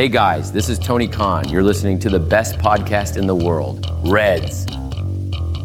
Hey 0.00 0.08
guys, 0.08 0.50
this 0.50 0.70
is 0.70 0.78
Tony 0.78 1.06
Khan. 1.06 1.46
You're 1.50 1.62
listening 1.62 1.98
to 1.98 2.08
the 2.08 2.18
best 2.18 2.56
podcast 2.56 3.18
in 3.18 3.26
the 3.26 3.34
world, 3.34 3.86
Reds. 4.06 4.64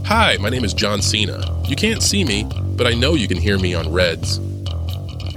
Hi, 0.05 0.35
my 0.41 0.49
name 0.49 0.65
is 0.65 0.73
John 0.73 1.01
Cena. 1.01 1.63
You 1.69 1.77
can't 1.77 2.03
see 2.03 2.25
me, 2.25 2.43
but 2.75 2.85
I 2.85 2.95
know 2.95 3.13
you 3.13 3.29
can 3.29 3.37
hear 3.37 3.57
me 3.57 3.73
on 3.73 3.93
Reds. 3.93 4.41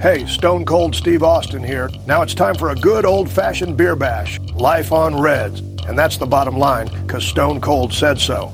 Hey, 0.01 0.25
Stone 0.25 0.65
Cold 0.65 0.93
Steve 0.93 1.23
Austin 1.23 1.63
here. 1.63 1.89
Now 2.07 2.23
it's 2.23 2.33
time 2.33 2.55
for 2.55 2.71
a 2.71 2.75
good 2.75 3.05
old 3.05 3.29
fashioned 3.29 3.77
beer 3.77 3.95
bash. 3.95 4.37
Life 4.55 4.91
on 4.91 5.17
Reds. 5.17 5.61
And 5.87 5.97
that's 5.97 6.17
the 6.17 6.27
bottom 6.27 6.57
line, 6.57 6.89
because 7.03 7.23
Stone 7.23 7.61
Cold 7.61 7.93
said 7.93 8.19
so. 8.19 8.51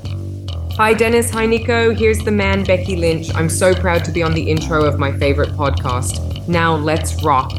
Hi, 0.74 0.94
Dennis. 0.94 1.32
Hi, 1.32 1.48
Nico. 1.48 1.92
Here's 1.92 2.20
the 2.20 2.30
man, 2.30 2.64
Becky 2.66 2.98
Lynch. 2.98 3.34
I'm 3.34 3.50
so 3.50 3.74
proud 3.74 4.06
to 4.06 4.12
be 4.12 4.22
on 4.22 4.36
the 4.36 4.48
intro 4.48 4.86
of 4.86 5.00
my 5.00 5.12
favorite 5.18 5.50
podcast. 5.54 6.48
Now, 6.48 6.76
let's 6.76 7.24
rock. 7.24 7.52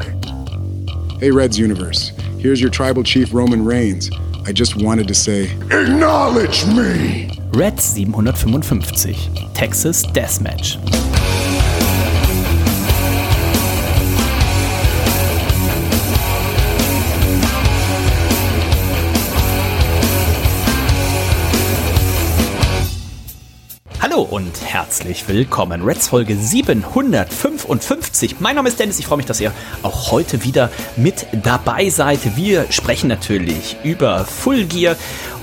Hey, 1.19 1.31
Reds 1.31 1.59
Universe. 1.59 2.13
Here's 2.39 2.61
your 2.61 2.69
tribal 2.69 3.03
chief, 3.03 3.33
Roman 3.33 3.65
Reigns. 3.65 4.11
I 4.45 4.51
just 4.51 4.81
wanted 4.81 5.07
to 5.07 5.15
say, 5.15 5.51
Acknowledge 5.71 6.65
me! 6.67 7.31
Red 7.53 7.79
755 7.79 9.53
Texas 9.53 10.05
Deathmatch. 10.05 11.16
Hallo 24.17 24.29
und 24.31 24.65
herzlich 24.65 25.27
willkommen. 25.27 25.83
Reds 25.83 26.07
Folge 26.07 26.35
755. 26.35 28.39
Mein 28.39 28.55
Name 28.55 28.67
ist 28.67 28.79
Dennis. 28.79 28.97
Ich 28.97 29.05
freue 29.05 29.17
mich, 29.17 29.27
dass 29.27 29.39
ihr 29.39 29.51
auch 29.83 30.11
heute 30.11 30.43
wieder 30.43 30.71
mit 30.95 31.27
dabei 31.43 31.91
seid. 31.91 32.35
Wir 32.35 32.65
sprechen 32.71 33.09
natürlich 33.09 33.77
über 33.83 34.25
Full 34.25 34.65
Gear 34.65 34.95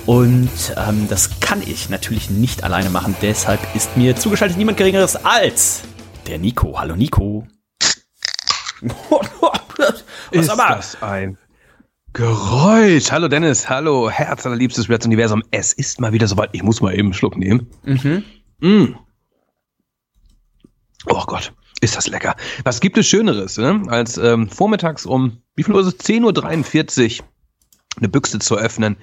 und 0.06 0.50
ähm, 0.77 1.06
das 1.08 1.39
kann 1.39 1.62
ich 1.62 1.89
natürlich 1.89 2.30
nicht 2.30 2.64
alleine 2.64 2.91
machen. 2.91 3.14
Deshalb 3.22 3.61
ist 3.77 3.97
mir 3.97 4.17
zugeschaltet 4.17 4.58
niemand 4.58 4.77
Geringeres 4.77 5.25
als 5.25 5.83
der 6.27 6.41
Nico. 6.41 6.77
Hallo 6.77 6.97
Nico. 6.97 7.47
ist 10.33 10.48
das 10.48 11.00
ein 11.00 11.39
Geräusch. 12.12 13.12
Hallo 13.12 13.28
Dennis, 13.28 13.69
hallo 13.69 14.11
Herz 14.11 14.45
allerliebstes 14.45 14.89
Reds 14.89 15.06
Universum. 15.06 15.45
Es 15.52 15.72
ist 15.72 16.00
mal 16.00 16.12
wieder 16.12 16.27
soweit. 16.27 16.48
Ich 16.50 16.64
muss 16.64 16.80
mal 16.80 16.92
eben 16.92 17.08
einen 17.08 17.14
Schluck 17.14 17.36
nehmen. 17.36 17.70
Mhm. 17.84 18.25
Mm. 18.60 18.94
Oh 21.06 21.24
Gott, 21.27 21.52
ist 21.80 21.97
das 21.97 22.08
lecker. 22.08 22.34
Was 22.64 22.80
gibt 22.80 22.96
es 22.96 23.06
Schöneres, 23.06 23.58
ne? 23.58 23.83
als 23.88 24.16
ähm, 24.16 24.48
vormittags 24.48 25.05
um, 25.06 25.42
wie 25.55 25.62
viel 25.62 25.74
Uhr 25.74 25.80
ist 25.80 25.86
es? 25.86 25.98
10.43 26.00 27.20
Uhr 27.20 27.27
eine 27.96 28.08
Büchse 28.08 28.38
zu 28.38 28.56
öffnen. 28.56 28.96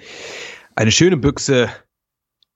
Eine 0.76 0.92
schöne 0.92 1.18
Büchse 1.18 1.70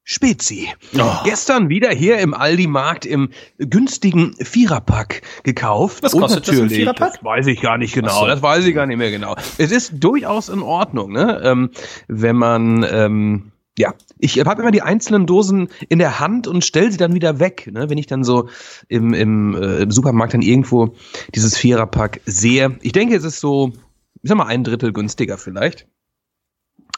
Spezi. 0.07 0.69
Oh. 0.95 1.23
Gestern 1.23 1.69
wieder 1.69 1.89
hier 1.89 2.19
im 2.19 2.35
Aldi-Markt 2.35 3.07
im 3.07 3.29
günstigen 3.57 4.35
Viererpack 4.39 5.23
gekauft. 5.43 6.03
Was 6.03 6.11
kostet 6.11 6.47
das 6.47 6.55
Viererpack? 6.71 7.13
Das 7.13 7.23
weiß 7.23 7.47
ich 7.47 7.59
gar 7.59 7.79
nicht 7.79 7.95
genau. 7.95 8.19
So. 8.19 8.27
Das 8.27 8.41
weiß 8.41 8.65
ich 8.65 8.75
gar 8.75 8.85
nicht 8.85 8.97
mehr 8.97 9.09
genau. 9.09 9.35
Es 9.57 9.71
ist 9.71 9.93
durchaus 9.95 10.49
in 10.49 10.61
Ordnung, 10.61 11.11
ne? 11.11 11.41
Ähm, 11.43 11.71
wenn 12.07 12.35
man 12.35 12.85
ähm, 12.87 13.51
ja, 13.77 13.93
ich 14.19 14.39
habe 14.39 14.61
immer 14.61 14.71
die 14.71 14.81
einzelnen 14.81 15.25
Dosen 15.25 15.69
in 15.89 15.99
der 15.99 16.19
Hand 16.19 16.47
und 16.47 16.63
stell 16.63 16.91
sie 16.91 16.97
dann 16.97 17.13
wieder 17.13 17.39
weg. 17.39 17.69
Ne? 17.71 17.89
Wenn 17.89 17.97
ich 17.97 18.07
dann 18.07 18.23
so 18.23 18.47
im, 18.87 19.13
im, 19.13 19.55
äh, 19.55 19.83
im 19.83 19.91
Supermarkt 19.91 20.33
dann 20.33 20.41
irgendwo 20.41 20.95
dieses 21.33 21.57
Viererpack 21.57 22.21
sehe. 22.25 22.77
Ich 22.81 22.93
denke, 22.93 23.15
es 23.15 23.23
ist 23.23 23.39
so, 23.39 23.73
ich 24.21 24.29
sag 24.29 24.37
mal, 24.37 24.47
ein 24.47 24.63
Drittel 24.63 24.93
günstiger 24.93 25.37
vielleicht. 25.37 25.87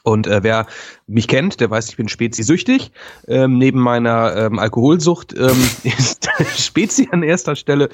Und 0.03 0.25
äh, 0.27 0.41
wer 0.41 0.67
mich 1.05 1.27
kennt, 1.27 1.59
der 1.59 1.69
weiß, 1.69 1.89
ich 1.89 1.97
bin 1.97 2.07
Spezi-süchtig. 2.07 2.91
Ähm, 3.27 3.57
neben 3.57 3.79
meiner 3.79 4.35
ähm, 4.35 4.59
Alkoholsucht 4.59 5.33
ähm, 5.37 5.69
ist 5.83 6.29
Spezi 6.57 7.09
an 7.11 7.23
erster 7.23 7.55
Stelle. 7.55 7.89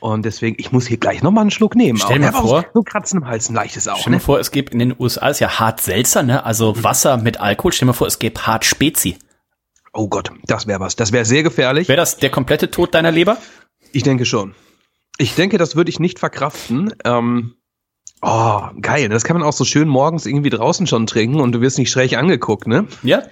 Und 0.00 0.24
deswegen, 0.24 0.56
ich 0.58 0.72
muss 0.72 0.86
hier 0.86 0.96
gleich 0.96 1.22
nochmal 1.22 1.42
einen 1.42 1.50
Schluck 1.50 1.76
nehmen. 1.76 1.98
Stell 1.98 2.18
mal 2.18 2.32
vor, 2.32 2.64
so 2.74 2.82
Kratzen 2.82 3.20
im 3.20 3.28
Hals, 3.28 3.48
ein 3.48 3.54
leichtes 3.54 3.86
auch. 3.86 3.98
Stell 3.98 4.14
ne? 4.14 4.20
vor, 4.20 4.40
es 4.40 4.50
gibt 4.50 4.72
in 4.72 4.80
den 4.80 4.94
USA, 4.98 5.28
ist 5.28 5.40
ja 5.40 5.60
hart 5.60 5.80
Seltzer, 5.80 6.22
ne? 6.22 6.44
also 6.44 6.82
Wasser 6.82 7.16
mit 7.16 7.40
Alkohol. 7.40 7.72
Stell 7.72 7.86
dir 7.86 7.92
mal 7.92 7.96
vor, 7.96 8.08
es 8.08 8.18
gibt 8.18 8.46
hart 8.46 8.64
Spezi. 8.64 9.18
Oh 9.92 10.08
Gott, 10.08 10.32
das 10.44 10.66
wäre 10.66 10.80
was. 10.80 10.96
Das 10.96 11.12
wäre 11.12 11.24
sehr 11.24 11.42
gefährlich. 11.42 11.88
Wäre 11.88 11.98
das 11.98 12.16
der 12.16 12.30
komplette 12.30 12.70
Tod 12.70 12.94
deiner 12.94 13.10
Leber? 13.10 13.36
Ich 13.92 14.02
denke 14.02 14.24
schon. 14.24 14.54
Ich 15.18 15.34
denke, 15.34 15.58
das 15.58 15.76
würde 15.76 15.90
ich 15.90 16.00
nicht 16.00 16.18
verkraften. 16.18 16.94
Ähm, 17.04 17.54
Oh, 18.24 18.68
geil. 18.80 19.08
Das 19.08 19.24
kann 19.24 19.36
man 19.36 19.46
auch 19.46 19.52
so 19.52 19.64
schön 19.64 19.88
morgens 19.88 20.26
irgendwie 20.26 20.50
draußen 20.50 20.86
schon 20.86 21.06
trinken 21.06 21.40
und 21.40 21.52
du 21.52 21.60
wirst 21.60 21.78
nicht 21.78 21.90
schräg 21.90 22.16
angeguckt, 22.16 22.68
ne? 22.68 22.86
Ja. 23.02 23.22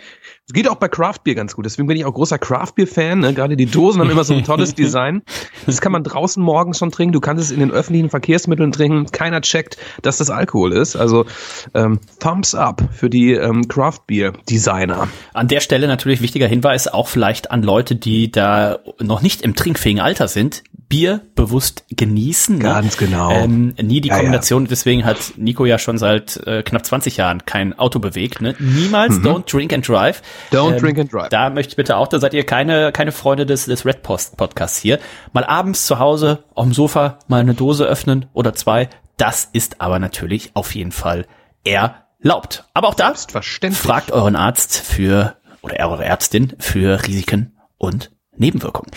Das 0.50 0.54
geht 0.54 0.68
auch 0.68 0.78
bei 0.78 0.88
Craft 0.88 1.18
Beer 1.22 1.36
ganz 1.36 1.54
gut. 1.54 1.64
Deswegen 1.64 1.86
bin 1.86 1.96
ich 1.96 2.04
auch 2.04 2.12
großer 2.12 2.36
Craft 2.36 2.72
Beer 2.74 2.88
Fan. 2.88 3.20
Ne? 3.20 3.34
Gerade 3.34 3.56
die 3.56 3.66
Dosen 3.66 4.00
haben 4.00 4.10
immer 4.10 4.24
so 4.24 4.34
ein 4.34 4.42
tolles 4.42 4.74
Design. 4.74 5.22
Das 5.64 5.80
kann 5.80 5.92
man 5.92 6.02
draußen 6.02 6.42
morgens 6.42 6.78
schon 6.78 6.90
trinken. 6.90 7.12
Du 7.12 7.20
kannst 7.20 7.44
es 7.44 7.52
in 7.52 7.60
den 7.60 7.70
öffentlichen 7.70 8.10
Verkehrsmitteln 8.10 8.72
trinken. 8.72 9.06
Keiner 9.12 9.42
checkt, 9.42 9.76
dass 10.02 10.18
das 10.18 10.28
Alkohol 10.28 10.72
ist. 10.72 10.96
Also 10.96 11.24
ähm, 11.72 12.00
Thumbs 12.18 12.56
up 12.56 12.82
für 12.90 13.08
die 13.08 13.34
ähm, 13.34 13.68
Craft 13.68 14.00
Beer 14.08 14.32
Designer. 14.50 15.06
An 15.34 15.46
der 15.46 15.60
Stelle 15.60 15.86
natürlich 15.86 16.20
wichtiger 16.20 16.48
Hinweis 16.48 16.88
auch 16.88 17.06
vielleicht 17.06 17.52
an 17.52 17.62
Leute, 17.62 17.94
die 17.94 18.32
da 18.32 18.80
noch 18.98 19.22
nicht 19.22 19.42
im 19.42 19.54
trinkfähigen 19.54 20.00
Alter 20.00 20.26
sind. 20.26 20.64
Bier 20.90 21.20
bewusst 21.36 21.84
genießen. 21.90 22.58
Ne? 22.58 22.64
Ganz 22.64 22.96
genau. 22.96 23.30
Ähm, 23.30 23.74
nie 23.80 24.00
die 24.00 24.08
ja, 24.08 24.16
Kombination, 24.16 24.64
ja. 24.64 24.70
deswegen 24.70 25.04
hat 25.04 25.34
Nico 25.36 25.64
ja 25.64 25.78
schon 25.78 25.98
seit 25.98 26.36
äh, 26.48 26.64
knapp 26.64 26.84
20 26.84 27.16
Jahren 27.16 27.46
kein 27.46 27.78
Auto 27.78 28.00
bewegt. 28.00 28.42
Ne? 28.42 28.56
Niemals 28.58 29.18
mhm. 29.18 29.26
don't 29.26 29.50
drink 29.50 29.72
and 29.72 29.86
drive. 29.86 30.20
Don't 30.52 30.74
ähm, 30.74 30.78
drink 30.78 30.98
and 30.98 31.12
drive. 31.12 31.28
Da 31.28 31.50
möchte 31.50 31.70
ich 31.70 31.76
bitte 31.76 31.96
auch, 31.96 32.08
da 32.08 32.18
seid 32.18 32.34
ihr 32.34 32.44
keine, 32.44 32.92
keine 32.92 33.12
Freunde 33.12 33.46
des, 33.46 33.66
des 33.66 33.84
Red 33.84 34.02
Post 34.02 34.36
Podcasts 34.36 34.78
hier. 34.78 34.98
Mal 35.32 35.44
abends 35.44 35.86
zu 35.86 35.98
Hause 35.98 36.44
auf 36.54 36.64
dem 36.64 36.72
Sofa 36.72 37.18
mal 37.28 37.40
eine 37.40 37.54
Dose 37.54 37.84
öffnen 37.84 38.26
oder 38.32 38.54
zwei. 38.54 38.88
Das 39.16 39.48
ist 39.52 39.80
aber 39.80 39.98
natürlich 39.98 40.52
auf 40.54 40.74
jeden 40.74 40.92
Fall 40.92 41.26
erlaubt. 41.64 42.64
Aber 42.74 42.88
auch 42.88 42.94
da 42.94 43.14
fragt 43.14 44.12
euren 44.12 44.36
Arzt 44.36 44.78
für 44.78 45.36
oder 45.62 45.88
eure 45.88 46.04
Ärztin 46.04 46.54
für 46.58 47.06
Risiken 47.06 47.58
und 47.76 48.10
Nebenwirkungen. 48.36 48.90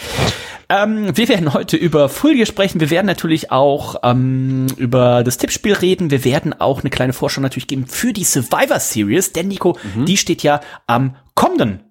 Ähm, 0.69 1.15
wir 1.15 1.27
werden 1.27 1.53
heute 1.53 1.77
über 1.77 2.09
Folie 2.09 2.45
sprechen. 2.45 2.79
Wir 2.79 2.89
werden 2.89 3.05
natürlich 3.05 3.51
auch 3.51 3.95
ähm, 4.03 4.67
über 4.77 5.23
das 5.23 5.37
Tippspiel 5.37 5.73
reden. 5.73 6.11
Wir 6.11 6.23
werden 6.23 6.53
auch 6.53 6.81
eine 6.81 6.89
kleine 6.89 7.13
Vorschau 7.13 7.41
natürlich 7.41 7.67
geben 7.67 7.85
für 7.87 8.13
die 8.13 8.23
Survivor 8.23 8.79
Series. 8.79 9.33
Denn 9.33 9.49
Nico, 9.49 9.77
mhm. 9.95 10.05
die 10.05 10.17
steht 10.17 10.43
ja 10.43 10.61
am 10.87 11.15
kommenden 11.35 11.83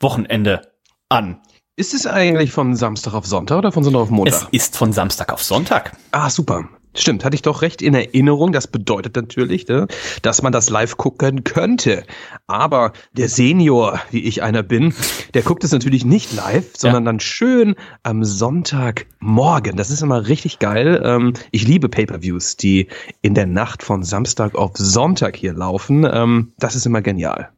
Wochenende 0.00 0.72
an. 1.08 1.40
Ist 1.76 1.94
es 1.94 2.06
eigentlich 2.06 2.52
von 2.52 2.74
Samstag 2.74 3.14
auf 3.14 3.26
Sonntag 3.26 3.58
oder 3.58 3.72
von 3.72 3.84
Sonntag 3.84 4.00
auf 4.00 4.10
Montag? 4.10 4.48
Es 4.52 4.64
ist 4.64 4.76
von 4.76 4.92
Samstag 4.92 5.32
auf 5.32 5.42
Sonntag. 5.42 5.96
Ah, 6.10 6.28
super. 6.28 6.68
Stimmt, 6.94 7.24
hatte 7.24 7.34
ich 7.34 7.42
doch 7.42 7.62
recht 7.62 7.82
in 7.82 7.94
Erinnerung. 7.94 8.52
Das 8.52 8.66
bedeutet 8.66 9.14
natürlich, 9.14 9.68
ne, 9.68 9.86
dass 10.22 10.42
man 10.42 10.52
das 10.52 10.70
live 10.70 10.96
gucken 10.96 11.44
könnte. 11.44 12.04
Aber 12.46 12.92
der 13.12 13.28
Senior, 13.28 14.00
wie 14.10 14.24
ich 14.24 14.42
einer 14.42 14.62
bin, 14.62 14.94
der 15.34 15.42
guckt 15.42 15.64
es 15.64 15.72
natürlich 15.72 16.04
nicht 16.04 16.34
live, 16.34 16.76
sondern 16.76 17.04
ja. 17.04 17.08
dann 17.10 17.20
schön 17.20 17.74
am 18.02 18.24
Sonntagmorgen. 18.24 19.76
Das 19.76 19.90
ist 19.90 20.02
immer 20.02 20.28
richtig 20.28 20.58
geil. 20.58 21.00
Ähm, 21.04 21.34
ich 21.52 21.66
liebe 21.66 21.88
Pay-per-Views, 21.88 22.56
die 22.56 22.88
in 23.22 23.34
der 23.34 23.46
Nacht 23.46 23.82
von 23.82 24.02
Samstag 24.02 24.54
auf 24.54 24.72
Sonntag 24.74 25.36
hier 25.36 25.52
laufen. 25.52 26.08
Ähm, 26.10 26.52
das 26.58 26.74
ist 26.74 26.86
immer 26.86 27.02
genial 27.02 27.50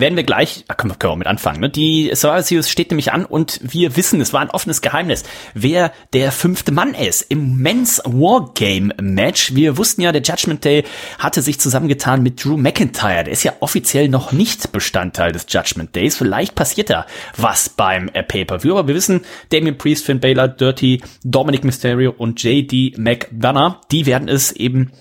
werden 0.00 0.16
wir 0.16 0.24
gleich, 0.24 0.64
da 0.68 0.74
können 0.74 0.92
wir, 0.92 0.96
können 0.96 1.12
wir 1.12 1.18
mit 1.18 1.26
anfangen, 1.26 1.60
ne? 1.60 1.70
Die 1.70 2.10
Survivor 2.14 2.42
Series 2.42 2.70
steht 2.70 2.90
nämlich 2.90 3.12
an 3.12 3.24
und 3.24 3.60
wir 3.62 3.96
wissen, 3.96 4.20
es 4.20 4.32
war 4.32 4.40
ein 4.40 4.50
offenes 4.50 4.82
Geheimnis, 4.82 5.24
wer 5.54 5.92
der 6.12 6.32
fünfte 6.32 6.72
Mann 6.72 6.94
ist 6.94 7.22
im 7.22 7.58
Men's 7.58 8.02
Wargame 8.04 8.94
Match. 9.00 9.54
Wir 9.54 9.76
wussten 9.76 10.02
ja, 10.02 10.12
der 10.12 10.22
Judgment 10.22 10.64
Day 10.64 10.84
hatte 11.18 11.42
sich 11.42 11.60
zusammengetan 11.60 12.22
mit 12.22 12.44
Drew 12.44 12.56
McIntyre. 12.56 13.24
Der 13.24 13.32
ist 13.32 13.42
ja 13.42 13.54
offiziell 13.60 14.08
noch 14.08 14.32
nicht 14.32 14.72
Bestandteil 14.72 15.32
des 15.32 15.46
Judgment 15.48 15.94
Days. 15.94 16.16
Vielleicht 16.16 16.54
passiert 16.54 16.90
da 16.90 17.06
was 17.36 17.68
beim 17.68 18.08
äh, 18.12 18.22
Pay-Per-View, 18.22 18.76
aber 18.76 18.88
wir 18.88 18.94
wissen, 18.94 19.22
Damien 19.50 19.78
Priest, 19.78 20.04
Finn 20.04 20.20
Balor, 20.20 20.48
Dirty, 20.48 21.02
Dominic 21.22 21.64
Mysterio 21.64 22.14
und 22.16 22.42
JD 22.42 22.98
McDonough, 22.98 23.80
die 23.90 24.06
werden 24.06 24.28
es 24.28 24.52
eben 24.52 24.92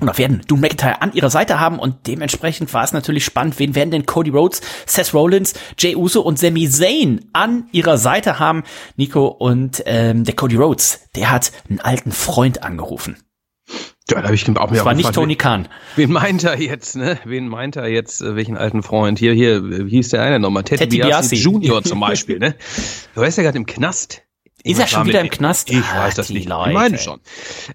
oder 0.00 0.16
werden 0.18 0.42
Doom 0.46 0.60
McIntyre 0.60 1.02
an 1.02 1.12
ihrer 1.12 1.30
Seite 1.30 1.60
haben 1.60 1.78
und 1.78 2.06
dementsprechend 2.06 2.72
war 2.74 2.84
es 2.84 2.92
natürlich 2.92 3.24
spannend, 3.24 3.58
wen 3.58 3.74
werden 3.74 3.90
denn 3.90 4.06
Cody 4.06 4.30
Rhodes, 4.30 4.60
Seth 4.86 5.14
Rollins, 5.14 5.54
Jay 5.78 5.96
Uso 5.96 6.20
und 6.20 6.38
Sami 6.38 6.68
Zayn 6.68 7.26
an 7.32 7.68
ihrer 7.72 7.98
Seite 7.98 8.38
haben. 8.38 8.62
Nico 8.96 9.26
und 9.26 9.82
ähm, 9.86 10.24
der 10.24 10.34
Cody 10.34 10.56
Rhodes, 10.56 11.08
der 11.14 11.30
hat 11.30 11.52
einen 11.68 11.80
alten 11.80 12.12
Freund 12.12 12.62
angerufen. 12.62 13.16
Ja, 14.10 14.22
da 14.22 14.24
habe 14.24 14.34
ich 14.34 14.48
auch 14.48 14.70
mir 14.70 14.76
Das 14.76 14.84
war 14.86 14.94
nicht 14.94 15.12
Tony 15.12 15.36
Khan. 15.36 15.68
Wen 15.96 16.10
meint 16.10 16.42
er 16.42 16.58
jetzt, 16.58 16.96
ne? 16.96 17.18
Wen 17.24 17.46
meint 17.46 17.76
er 17.76 17.88
jetzt, 17.88 18.22
äh, 18.22 18.36
welchen 18.36 18.56
alten 18.56 18.82
Freund? 18.82 19.18
Hier, 19.18 19.34
hier, 19.34 19.62
wie 19.86 19.90
hieß 19.90 20.08
der 20.10 20.22
eine 20.22 20.38
nochmal? 20.38 20.64
Teddy, 20.64 20.84
Teddy 20.84 21.02
Biasi 21.02 21.36
Junior 21.36 21.82
zum 21.82 22.00
Beispiel, 22.00 22.38
ne? 22.38 22.54
Du 23.14 23.20
weißt 23.20 23.36
ja 23.36 23.44
gerade 23.44 23.58
im 23.58 23.66
Knast 23.66 24.22
Ist 24.68 24.78
er 24.78 24.86
schon 24.86 25.06
wieder 25.06 25.20
im 25.20 25.30
Knast? 25.30 25.70
Ich 25.70 25.78
ah, 25.78 26.04
weiß 26.04 26.14
das 26.14 26.28
nicht. 26.30 26.48
Leute. 26.48 26.70
Ich 26.70 26.74
meine 26.74 26.98
schon. 26.98 27.20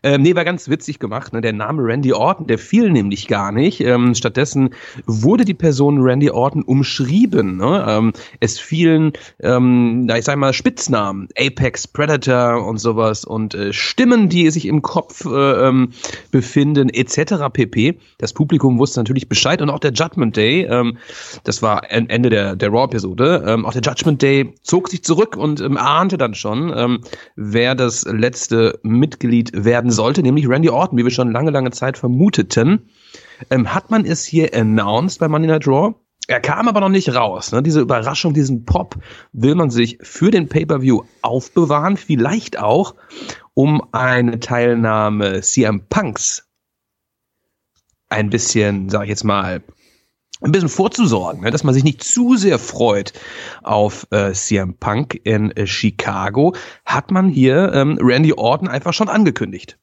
Ähm, 0.03 0.21
nee, 0.21 0.35
war 0.35 0.45
ganz 0.45 0.69
witzig 0.69 0.99
gemacht. 0.99 1.33
Ne? 1.33 1.41
Der 1.41 1.53
Name 1.53 1.83
Randy 1.83 2.13
Orton, 2.13 2.45
der 2.45 2.59
fiel 2.59 2.91
nämlich 2.91 3.27
gar 3.27 3.51
nicht. 3.51 3.81
Ähm, 3.81 4.13
stattdessen 4.13 4.69
wurde 5.07 5.43
die 5.43 5.55
Person 5.55 6.01
Randy 6.01 6.29
Orton 6.29 6.61
umschrieben. 6.61 7.57
Ne? 7.57 7.85
Ähm, 7.87 8.13
es 8.39 8.59
fielen, 8.59 9.13
ähm, 9.41 10.07
ich 10.15 10.25
sag 10.25 10.37
mal, 10.37 10.53
Spitznamen, 10.53 11.29
Apex 11.37 11.87
Predator 11.87 12.65
und 12.65 12.77
sowas 12.77 13.25
und 13.25 13.55
äh, 13.55 13.73
Stimmen, 13.73 14.29
die 14.29 14.51
sich 14.51 14.67
im 14.67 14.81
Kopf 14.81 15.25
äh, 15.25 15.67
ähm, 15.67 15.93
befinden, 16.31 16.89
etc. 16.89 17.49
pp. 17.51 17.97
Das 18.19 18.33
Publikum 18.33 18.77
wusste 18.77 18.99
natürlich 18.99 19.27
Bescheid 19.27 19.61
und 19.61 19.69
auch 19.69 19.79
der 19.79 19.93
Judgment 19.93 20.37
Day, 20.37 20.67
ähm, 20.69 20.97
das 21.43 21.61
war 21.61 21.91
Ende 21.91 22.29
der, 22.29 22.55
der 22.55 22.69
Raw-Episode, 22.69 23.43
ähm, 23.47 23.65
auch 23.65 23.73
der 23.73 23.81
Judgment 23.81 24.21
Day 24.21 24.53
zog 24.61 24.89
sich 24.89 25.03
zurück 25.03 25.35
und 25.35 25.61
ahnte 25.77 26.17
dann 26.17 26.35
schon, 26.35 26.71
ähm, 26.83 27.01
wer 27.35 27.75
das 27.75 28.05
letzte 28.05 28.79
Mitglied 28.83 29.51
werden 29.53 29.91
sollte, 29.91 30.21
nämlich 30.21 30.47
Randy 30.47 30.69
Orton, 30.69 30.97
wie 30.97 31.03
wir 31.03 31.11
schon 31.11 31.31
lange, 31.31 31.51
lange 31.51 31.71
Zeit 31.71 31.97
vermuteten. 31.97 32.89
Ähm, 33.49 33.73
hat 33.73 33.91
man 33.91 34.05
es 34.05 34.23
hier 34.23 34.53
announced 34.53 35.19
bei 35.19 35.27
Money 35.27 35.47
Night 35.47 35.67
Raw? 35.67 35.95
Er 36.27 36.39
kam 36.39 36.67
aber 36.67 36.79
noch 36.79 36.89
nicht 36.89 37.13
raus. 37.13 37.51
Ne? 37.51 37.61
Diese 37.61 37.81
Überraschung, 37.81 38.33
diesen 38.33 38.63
Pop 38.63 38.95
will 39.33 39.55
man 39.55 39.69
sich 39.69 39.97
für 40.01 40.31
den 40.31 40.47
Pay-per-View 40.47 41.03
aufbewahren, 41.21 41.97
vielleicht 41.97 42.59
auch, 42.59 42.95
um 43.53 43.81
eine 43.91 44.39
Teilnahme 44.39 45.41
CM 45.41 45.87
Punks 45.89 46.47
ein 48.13 48.29
bisschen, 48.29 48.89
sag 48.89 49.03
ich 49.03 49.09
jetzt 49.09 49.23
mal, 49.23 49.63
ein 50.43 50.51
bisschen 50.51 50.69
vorzusorgen, 50.69 51.41
ne? 51.41 51.51
dass 51.51 51.63
man 51.63 51.73
sich 51.73 51.83
nicht 51.83 52.03
zu 52.03 52.35
sehr 52.35 52.59
freut 52.59 53.13
auf 53.63 54.05
äh, 54.11 54.33
CM 54.33 54.75
Punk 54.77 55.19
in 55.23 55.51
äh, 55.51 55.65
Chicago, 55.65 56.55
hat 56.85 57.11
man 57.11 57.29
hier 57.29 57.71
ähm, 57.73 57.97
Randy 58.01 58.33
Orton 58.33 58.67
einfach 58.67 58.93
schon 58.93 59.09
angekündigt. 59.09 59.77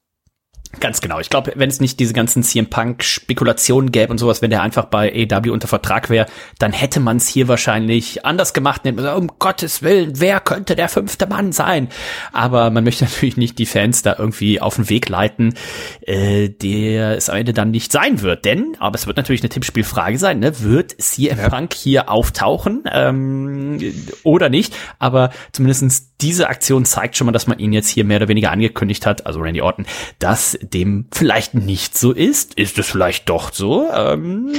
Ganz 0.79 1.01
genau. 1.01 1.19
Ich 1.19 1.29
glaube, 1.29 1.51
wenn 1.55 1.69
es 1.69 1.81
nicht 1.81 1.99
diese 1.99 2.13
ganzen 2.13 2.43
CM 2.43 2.67
Punk 2.67 3.03
Spekulationen 3.03 3.91
gäbe 3.91 4.11
und 4.11 4.17
sowas, 4.17 4.41
wenn 4.41 4.49
der 4.49 4.61
einfach 4.61 4.85
bei 4.85 5.27
AW 5.29 5.49
unter 5.49 5.67
Vertrag 5.67 6.09
wäre, 6.09 6.27
dann 6.59 6.71
hätte 6.71 7.01
man 7.01 7.17
es 7.17 7.27
hier 7.27 7.47
wahrscheinlich 7.49 8.25
anders 8.25 8.53
gemacht. 8.53 8.81
Um 8.85 9.31
Gottes 9.37 9.83
Willen, 9.83 10.13
wer 10.15 10.39
könnte 10.39 10.75
der 10.75 10.87
fünfte 10.87 11.27
Mann 11.27 11.51
sein? 11.51 11.89
Aber 12.31 12.69
man 12.69 12.85
möchte 12.85 13.03
natürlich 13.05 13.35
nicht 13.35 13.59
die 13.59 13.65
Fans 13.65 14.01
da 14.01 14.15
irgendwie 14.17 14.61
auf 14.61 14.75
den 14.75 14.89
Weg 14.89 15.09
leiten, 15.09 15.55
äh, 16.01 16.49
der 16.49 17.17
es 17.17 17.29
am 17.29 17.37
Ende 17.37 17.53
dann 17.53 17.71
nicht 17.71 17.91
sein 17.91 18.21
wird. 18.21 18.45
Denn, 18.45 18.77
aber 18.79 18.95
es 18.95 19.07
wird 19.07 19.17
natürlich 19.17 19.41
eine 19.41 19.49
Tippspielfrage 19.49 20.17
sein, 20.17 20.39
ne? 20.39 20.61
Wird 20.61 20.95
CM 21.01 21.37
ja. 21.37 21.49
Punk 21.49 21.73
hier 21.73 22.09
auftauchen 22.09 22.83
ähm, 22.91 23.77
oder 24.23 24.49
nicht? 24.49 24.73
Aber 24.99 25.31
zumindestens 25.51 26.10
diese 26.21 26.47
Aktion 26.47 26.85
zeigt 26.85 27.17
schon 27.17 27.25
mal, 27.25 27.31
dass 27.31 27.47
man 27.47 27.59
ihn 27.59 27.73
jetzt 27.73 27.89
hier 27.89 28.03
mehr 28.03 28.17
oder 28.17 28.27
weniger 28.27 28.51
angekündigt 28.51 29.05
hat, 29.05 29.25
also 29.25 29.39
Randy 29.39 29.61
Orton, 29.61 29.85
dass 30.19 30.57
dem 30.61 31.05
vielleicht 31.11 31.53
nicht 31.53 31.97
so 31.97 32.11
ist. 32.11 32.53
Ist 32.55 32.77
es 32.77 32.87
vielleicht 32.87 33.29
doch 33.29 33.51
so? 33.53 33.89
Ähm, 33.91 34.51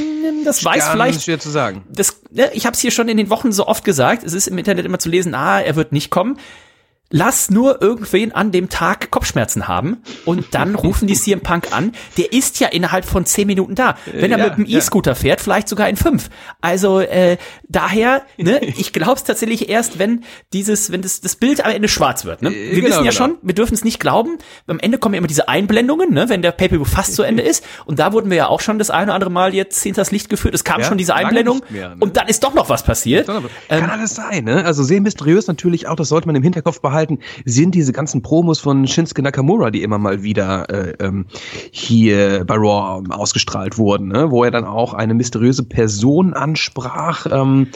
das 0.44 0.64
weiß 0.64 0.88
vielleicht. 0.88 1.22
schwer 1.22 1.38
zu 1.38 1.50
sagen. 1.50 1.84
Das, 1.88 2.20
ja, 2.30 2.46
ich 2.52 2.66
habe 2.66 2.74
es 2.74 2.80
hier 2.80 2.90
schon 2.90 3.08
in 3.08 3.16
den 3.16 3.30
Wochen 3.30 3.52
so 3.52 3.66
oft 3.66 3.84
gesagt. 3.84 4.24
Es 4.24 4.32
ist 4.32 4.46
im 4.46 4.58
Internet 4.58 4.84
immer 4.84 4.98
zu 4.98 5.08
lesen, 5.08 5.34
ah, 5.34 5.60
er 5.60 5.76
wird 5.76 5.92
nicht 5.92 6.10
kommen 6.10 6.38
lass 7.12 7.50
nur 7.50 7.80
irgendwen 7.80 8.32
an 8.32 8.50
dem 8.50 8.68
Tag 8.68 9.10
Kopfschmerzen 9.10 9.68
haben 9.68 9.98
und 10.24 10.54
dann 10.54 10.74
rufen 10.74 11.06
die 11.06 11.14
CM 11.14 11.40
Punk 11.40 11.72
an. 11.72 11.92
Der 12.16 12.32
ist 12.32 12.58
ja 12.58 12.68
innerhalb 12.68 13.04
von 13.04 13.24
zehn 13.26 13.46
Minuten 13.46 13.74
da. 13.74 13.96
Wenn 14.12 14.32
er 14.32 14.38
ja, 14.38 14.44
mit 14.48 14.56
dem 14.56 14.66
E-Scooter 14.66 15.12
ja. 15.12 15.14
fährt, 15.14 15.40
vielleicht 15.40 15.68
sogar 15.68 15.88
in 15.88 15.96
fünf. 15.96 16.30
Also 16.60 17.00
äh, 17.00 17.36
daher, 17.68 18.22
ne, 18.38 18.64
ich 18.76 18.92
glaube 18.92 19.16
es 19.16 19.24
tatsächlich 19.24 19.68
erst, 19.68 19.98
wenn 19.98 20.24
dieses, 20.52 20.90
wenn 20.90 21.02
das, 21.02 21.20
das 21.20 21.36
Bild 21.36 21.64
am 21.64 21.70
Ende 21.70 21.88
schwarz 21.88 22.24
wird. 22.24 22.42
Ne? 22.42 22.50
Wir 22.50 22.70
genau, 22.70 22.86
wissen 22.86 23.04
ja 23.04 23.10
genau. 23.10 23.12
schon, 23.12 23.38
wir 23.42 23.54
dürfen 23.54 23.74
es 23.74 23.84
nicht 23.84 24.00
glauben. 24.00 24.38
Am 24.66 24.80
Ende 24.80 24.98
kommen 24.98 25.14
ja 25.14 25.18
immer 25.18 25.28
diese 25.28 25.48
Einblendungen, 25.48 26.12
ne, 26.12 26.28
wenn 26.28 26.42
der 26.42 26.52
Pay-Per-View 26.52 26.84
fast 26.84 27.14
zu 27.14 27.22
Ende 27.22 27.42
ist. 27.42 27.64
Und 27.84 27.98
da 27.98 28.12
wurden 28.12 28.30
wir 28.30 28.36
ja 28.36 28.46
auch 28.48 28.60
schon 28.60 28.78
das 28.78 28.90
eine 28.90 29.04
oder 29.04 29.14
andere 29.14 29.30
Mal 29.30 29.54
jetzt 29.54 29.82
hinters 29.82 30.10
Licht 30.10 30.30
geführt. 30.30 30.54
Es 30.54 30.64
kam 30.64 30.80
ja, 30.80 30.86
schon 30.86 30.98
diese 30.98 31.14
Einblendung 31.14 31.62
mehr, 31.68 31.90
ne? 31.90 31.96
und 32.00 32.16
dann 32.16 32.28
ist 32.28 32.42
doch 32.42 32.54
noch 32.54 32.70
was 32.70 32.82
passiert. 32.82 33.26
Kann 33.26 33.44
ähm, 33.68 33.90
alles 33.90 34.14
sein, 34.14 34.44
ne? 34.44 34.64
Also 34.64 34.82
sehr 34.82 35.00
mysteriös 35.00 35.46
natürlich 35.46 35.86
auch, 35.88 35.96
das 35.96 36.08
sollte 36.08 36.26
man 36.26 36.36
im 36.36 36.42
Hinterkopf 36.42 36.80
behalten 36.80 37.01
halten, 37.02 37.18
sind 37.44 37.74
diese 37.74 37.92
ganzen 37.92 38.22
Promos 38.22 38.60
von 38.60 38.86
Shinsuke 38.86 39.22
Nakamura, 39.22 39.70
die 39.70 39.82
immer 39.82 39.98
mal 39.98 40.22
wieder 40.22 40.70
äh, 40.70 40.94
ähm, 41.04 41.26
hier 41.72 42.44
bei 42.46 42.54
Raw 42.54 43.02
ausgestrahlt 43.10 43.76
wurden, 43.76 44.08
ne? 44.08 44.30
wo 44.30 44.44
er 44.44 44.50
dann 44.50 44.64
auch 44.64 44.94
eine 44.94 45.14
mysteriöse 45.14 45.64
Person 45.64 46.32
ansprach. 46.32 47.26
Ähm, 47.30 47.68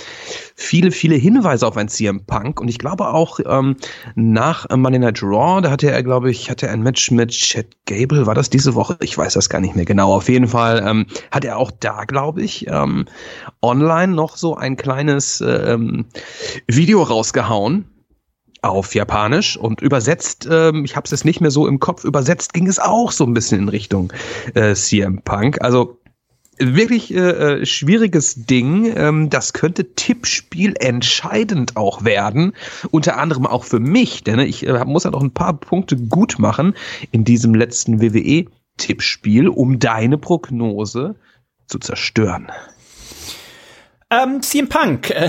viele, 0.54 0.92
viele 0.92 1.16
Hinweise 1.16 1.66
auf 1.66 1.76
ein 1.76 1.88
CM 1.88 2.24
Punk 2.24 2.60
und 2.60 2.68
ich 2.68 2.78
glaube 2.78 3.08
auch 3.08 3.40
ähm, 3.44 3.76
nach 4.14 4.66
Monday 4.70 5.00
Night 5.00 5.22
Raw, 5.22 5.60
da 5.60 5.70
hatte 5.70 5.90
er, 5.90 6.02
glaube 6.02 6.30
ich, 6.30 6.50
hatte 6.50 6.70
ein 6.70 6.82
Match 6.82 7.10
mit 7.10 7.30
Chad 7.32 7.66
Gable, 7.86 8.26
war 8.26 8.34
das 8.34 8.48
diese 8.48 8.74
Woche? 8.74 8.96
Ich 9.00 9.18
weiß 9.18 9.34
das 9.34 9.48
gar 9.48 9.60
nicht 9.60 9.74
mehr 9.74 9.84
genau. 9.84 10.14
Auf 10.14 10.28
jeden 10.28 10.48
Fall 10.48 10.84
ähm, 10.86 11.06
hat 11.30 11.44
er 11.44 11.58
auch 11.58 11.70
da, 11.70 12.04
glaube 12.04 12.42
ich, 12.42 12.66
ähm, 12.68 13.06
online 13.62 14.14
noch 14.14 14.36
so 14.36 14.54
ein 14.54 14.76
kleines 14.76 15.40
äh, 15.40 15.72
ähm, 15.72 16.06
Video 16.68 17.02
rausgehauen 17.02 17.86
auf 18.68 18.94
Japanisch 18.94 19.56
und 19.56 19.80
übersetzt, 19.80 20.48
ähm, 20.50 20.84
ich 20.84 20.96
habe 20.96 21.04
es 21.04 21.10
jetzt 21.10 21.24
nicht 21.24 21.40
mehr 21.40 21.50
so 21.50 21.66
im 21.66 21.80
Kopf, 21.80 22.04
übersetzt 22.04 22.52
ging 22.52 22.66
es 22.66 22.78
auch 22.78 23.12
so 23.12 23.24
ein 23.24 23.34
bisschen 23.34 23.62
in 23.62 23.68
Richtung 23.68 24.12
äh, 24.54 24.74
CM 24.74 25.22
Punk. 25.22 25.62
Also 25.62 25.98
wirklich 26.58 27.14
äh, 27.14 27.60
äh, 27.60 27.66
schwieriges 27.66 28.46
Ding. 28.46 28.92
Ähm, 28.96 29.30
das 29.30 29.52
könnte 29.52 29.94
Tippspiel 29.94 30.74
entscheidend 30.78 31.76
auch 31.76 32.04
werden. 32.04 32.52
Unter 32.90 33.18
anderem 33.18 33.46
auch 33.46 33.64
für 33.64 33.80
mich, 33.80 34.24
denn 34.24 34.38
ich 34.40 34.66
äh, 34.66 34.84
muss 34.84 35.04
ja 35.04 35.10
noch 35.10 35.22
ein 35.22 35.32
paar 35.32 35.54
Punkte 35.54 35.96
gut 35.96 36.38
machen 36.38 36.74
in 37.12 37.24
diesem 37.24 37.54
letzten 37.54 38.00
WWE-Tippspiel, 38.00 39.48
um 39.48 39.78
deine 39.78 40.18
Prognose 40.18 41.16
zu 41.66 41.78
zerstören. 41.78 42.50
Ähm, 44.10 44.40
CM 44.40 44.68
Punk. 44.68 45.10
Äh, 45.10 45.28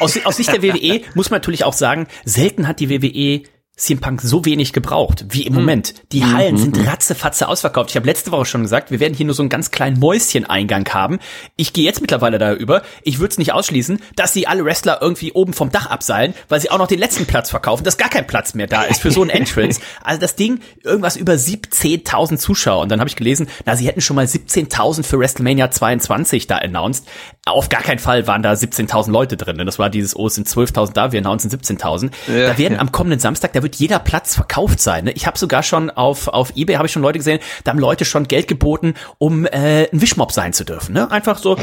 aus, 0.00 0.18
aus 0.24 0.36
Sicht 0.36 0.52
der 0.52 0.62
WWE 0.62 1.02
muss 1.14 1.30
man 1.30 1.40
natürlich 1.40 1.64
auch 1.64 1.74
sagen, 1.74 2.06
selten 2.24 2.66
hat 2.66 2.80
die 2.80 2.88
WWE 2.88 3.42
CM 3.76 4.00
Punk 4.00 4.22
so 4.22 4.46
wenig 4.46 4.72
gebraucht 4.72 5.26
wie 5.28 5.42
im 5.42 5.54
hm. 5.54 5.60
Moment. 5.60 5.94
Die 6.12 6.22
mhm. 6.22 6.32
Hallen 6.32 6.56
sind 6.56 6.78
mhm. 6.78 6.88
ratzefatze 6.88 7.46
ausverkauft. 7.46 7.90
Ich 7.90 7.96
habe 7.96 8.06
letzte 8.06 8.32
Woche 8.32 8.46
schon 8.46 8.62
gesagt, 8.62 8.90
wir 8.90 9.00
werden 9.00 9.12
hier 9.12 9.26
nur 9.26 9.34
so 9.34 9.42
einen 9.42 9.50
ganz 9.50 9.70
kleinen 9.70 9.98
Mäuschen-Eingang 9.98 10.88
haben. 10.94 11.18
Ich 11.56 11.74
gehe 11.74 11.84
jetzt 11.84 12.00
mittlerweile 12.00 12.38
da 12.38 12.54
über. 12.54 12.80
Ich 13.02 13.18
würde 13.18 13.32
es 13.32 13.38
nicht 13.38 13.52
ausschließen, 13.52 14.00
dass 14.16 14.32
sie 14.32 14.46
alle 14.46 14.64
Wrestler 14.64 15.00
irgendwie 15.02 15.32
oben 15.32 15.52
vom 15.52 15.70
Dach 15.70 15.86
abseilen, 15.86 16.32
weil 16.48 16.58
sie 16.58 16.70
auch 16.70 16.78
noch 16.78 16.86
den 16.86 16.98
letzten 16.98 17.26
Platz 17.26 17.50
verkaufen, 17.50 17.84
dass 17.84 17.98
gar 17.98 18.08
kein 18.08 18.26
Platz 18.26 18.54
mehr 18.54 18.66
da 18.66 18.82
ist 18.84 19.02
für 19.02 19.10
so 19.10 19.22
ein 19.22 19.28
Entrance. 19.36 19.78
Also 20.02 20.20
das 20.22 20.36
Ding, 20.36 20.60
irgendwas 20.82 21.16
über 21.16 21.34
17.000 21.34 22.38
Zuschauer. 22.38 22.80
Und 22.80 22.88
dann 22.88 23.00
habe 23.00 23.10
ich 23.10 23.16
gelesen, 23.16 23.46
na, 23.66 23.76
sie 23.76 23.86
hätten 23.86 24.00
schon 24.00 24.16
mal 24.16 24.24
17.000 24.24 25.02
für 25.02 25.18
WrestleMania 25.18 25.70
22 25.70 26.46
da 26.46 26.56
announced. 26.56 27.06
Auf 27.44 27.68
gar 27.68 27.82
keinen 27.82 27.98
Fall 27.98 28.26
waren 28.26 28.42
da 28.42 28.54
17.000 28.54 29.10
Leute 29.10 29.36
drin. 29.36 29.58
Denn 29.58 29.66
das 29.66 29.78
war 29.78 29.90
dieses, 29.90 30.16
oh, 30.16 30.28
es 30.28 30.34
sind 30.34 30.48
12.000 30.48 30.94
da, 30.94 31.12
wir 31.12 31.20
announcen 31.20 31.50
17.000. 31.50 32.10
Ja, 32.28 32.46
da 32.46 32.58
werden 32.58 32.74
ja. 32.74 32.80
am 32.80 32.90
kommenden 32.90 33.20
Samstag, 33.20 33.52
da 33.52 33.65
wird 33.66 33.74
jeder 33.74 33.98
Platz 33.98 34.36
verkauft 34.36 34.78
sein. 34.78 35.06
Ne? 35.06 35.10
Ich 35.12 35.26
habe 35.26 35.36
sogar 35.36 35.64
schon 35.64 35.90
auf, 35.90 36.28
auf 36.28 36.52
Ebay 36.54 36.76
habe 36.76 36.86
ich 36.86 36.92
schon 36.92 37.02
Leute 37.02 37.18
gesehen, 37.18 37.40
da 37.64 37.72
haben 37.72 37.80
Leute 37.80 38.04
schon 38.04 38.28
Geld 38.28 38.46
geboten, 38.46 38.94
um 39.18 39.44
äh, 39.44 39.90
ein 39.92 40.00
Wischmob 40.00 40.30
sein 40.30 40.52
zu 40.52 40.62
dürfen. 40.62 40.92
Ne? 40.92 41.10
Einfach 41.10 41.38
so, 41.38 41.56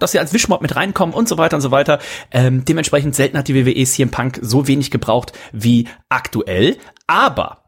dass 0.00 0.10
sie 0.10 0.18
als 0.18 0.32
Wischmob 0.32 0.62
mit 0.62 0.74
reinkommen 0.74 1.14
und 1.14 1.28
so 1.28 1.38
weiter 1.38 1.54
und 1.54 1.62
so 1.62 1.70
weiter. 1.70 2.00
Ähm, 2.32 2.64
dementsprechend 2.64 3.14
selten 3.14 3.38
hat 3.38 3.46
die 3.46 3.54
WWE 3.54 3.84
CM 3.84 4.10
Punk 4.10 4.40
so 4.42 4.66
wenig 4.66 4.90
gebraucht 4.90 5.32
wie 5.52 5.86
aktuell. 6.08 6.76
Aber, 7.06 7.62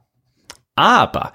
aber 0.74 1.32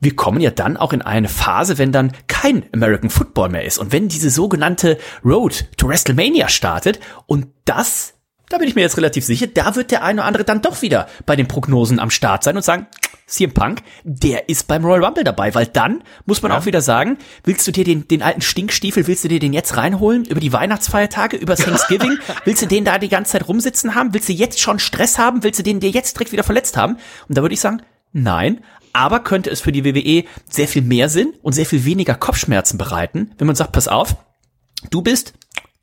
wir 0.00 0.16
kommen 0.16 0.40
ja 0.40 0.50
dann 0.50 0.76
auch 0.76 0.92
in 0.92 1.02
eine 1.02 1.28
Phase, 1.28 1.78
wenn 1.78 1.92
dann 1.92 2.10
kein 2.26 2.64
American 2.74 3.08
Football 3.08 3.50
mehr 3.50 3.64
ist 3.64 3.78
und 3.78 3.92
wenn 3.92 4.08
diese 4.08 4.30
sogenannte 4.30 4.98
Road 5.24 5.66
to 5.76 5.86
WrestleMania 5.86 6.48
startet 6.48 6.98
und 7.26 7.46
das 7.66 8.14
da 8.52 8.58
bin 8.58 8.68
ich 8.68 8.74
mir 8.74 8.82
jetzt 8.82 8.96
relativ 8.96 9.24
sicher, 9.24 9.46
da 9.46 9.74
wird 9.76 9.90
der 9.90 10.02
eine 10.02 10.20
oder 10.20 10.26
andere 10.26 10.44
dann 10.44 10.62
doch 10.62 10.82
wieder 10.82 11.08
bei 11.24 11.36
den 11.36 11.48
Prognosen 11.48 11.98
am 11.98 12.10
Start 12.10 12.44
sein 12.44 12.56
und 12.56 12.62
sagen, 12.62 12.86
CM 13.26 13.54
Punk, 13.54 13.82
der 14.04 14.50
ist 14.50 14.68
beim 14.68 14.84
Royal 14.84 15.04
Rumble 15.04 15.24
dabei, 15.24 15.54
weil 15.54 15.66
dann 15.66 16.02
muss 16.26 16.42
man 16.42 16.52
ja. 16.52 16.58
auch 16.58 16.66
wieder 16.66 16.82
sagen, 16.82 17.16
willst 17.44 17.66
du 17.66 17.72
dir 17.72 17.84
den, 17.84 18.06
den 18.06 18.22
alten 18.22 18.42
Stinkstiefel, 18.42 19.06
willst 19.06 19.24
du 19.24 19.28
dir 19.28 19.40
den 19.40 19.54
jetzt 19.54 19.76
reinholen 19.76 20.26
über 20.26 20.40
die 20.40 20.52
Weihnachtsfeiertage, 20.52 21.38
über 21.38 21.56
Thanksgiving? 21.56 22.18
willst 22.44 22.60
du 22.60 22.66
den 22.66 22.84
da 22.84 22.98
die 22.98 23.08
ganze 23.08 23.32
Zeit 23.32 23.48
rumsitzen 23.48 23.94
haben? 23.94 24.12
Willst 24.12 24.28
du 24.28 24.34
jetzt 24.34 24.60
schon 24.60 24.78
Stress 24.78 25.18
haben? 25.18 25.42
Willst 25.42 25.58
du 25.58 25.62
den 25.62 25.80
dir 25.80 25.90
jetzt 25.90 26.16
direkt 26.16 26.32
wieder 26.32 26.44
verletzt 26.44 26.76
haben? 26.76 26.98
Und 27.28 27.38
da 27.38 27.42
würde 27.42 27.54
ich 27.54 27.60
sagen, 27.60 27.80
nein. 28.12 28.60
Aber 28.92 29.20
könnte 29.20 29.48
es 29.48 29.62
für 29.62 29.72
die 29.72 29.86
WWE 29.86 30.28
sehr 30.50 30.68
viel 30.68 30.82
mehr 30.82 31.08
Sinn 31.08 31.32
und 31.40 31.54
sehr 31.54 31.64
viel 31.64 31.86
weniger 31.86 32.14
Kopfschmerzen 32.14 32.76
bereiten, 32.76 33.30
wenn 33.38 33.46
man 33.46 33.56
sagt, 33.56 33.72
pass 33.72 33.88
auf, 33.88 34.16
du 34.90 35.00
bist 35.00 35.32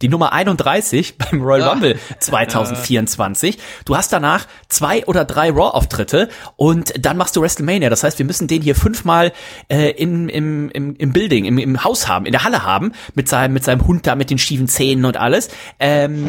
die 0.01 0.09
Nummer 0.09 0.33
31 0.33 1.17
beim 1.17 1.41
Royal 1.41 1.61
ja. 1.61 1.69
Rumble 1.71 1.99
2024. 2.19 3.57
Du 3.85 3.95
hast 3.95 4.13
danach 4.13 4.47
zwei 4.67 5.05
oder 5.05 5.25
drei 5.25 5.51
Raw-Auftritte 5.51 6.29
und 6.55 6.93
dann 7.03 7.17
machst 7.17 7.35
du 7.35 7.41
WrestleMania. 7.41 7.89
Das 7.89 8.03
heißt, 8.03 8.19
wir 8.19 8.25
müssen 8.25 8.47
den 8.47 8.61
hier 8.61 8.75
fünfmal 8.75 9.33
äh, 9.67 9.91
in, 9.91 10.29
im, 10.29 10.69
im, 10.69 10.95
im 10.95 11.13
Building, 11.13 11.45
im, 11.45 11.57
im 11.57 11.83
Haus 11.83 12.07
haben, 12.07 12.25
in 12.25 12.31
der 12.31 12.43
Halle 12.43 12.63
haben, 12.63 12.93
mit 13.15 13.27
seinem, 13.27 13.53
mit 13.53 13.63
seinem 13.63 13.85
Hund 13.85 14.07
da, 14.07 14.15
mit 14.15 14.29
den 14.29 14.37
schiefen 14.37 14.67
Zähnen 14.67 15.05
und 15.05 15.17
alles. 15.17 15.49
Ähm, 15.79 16.27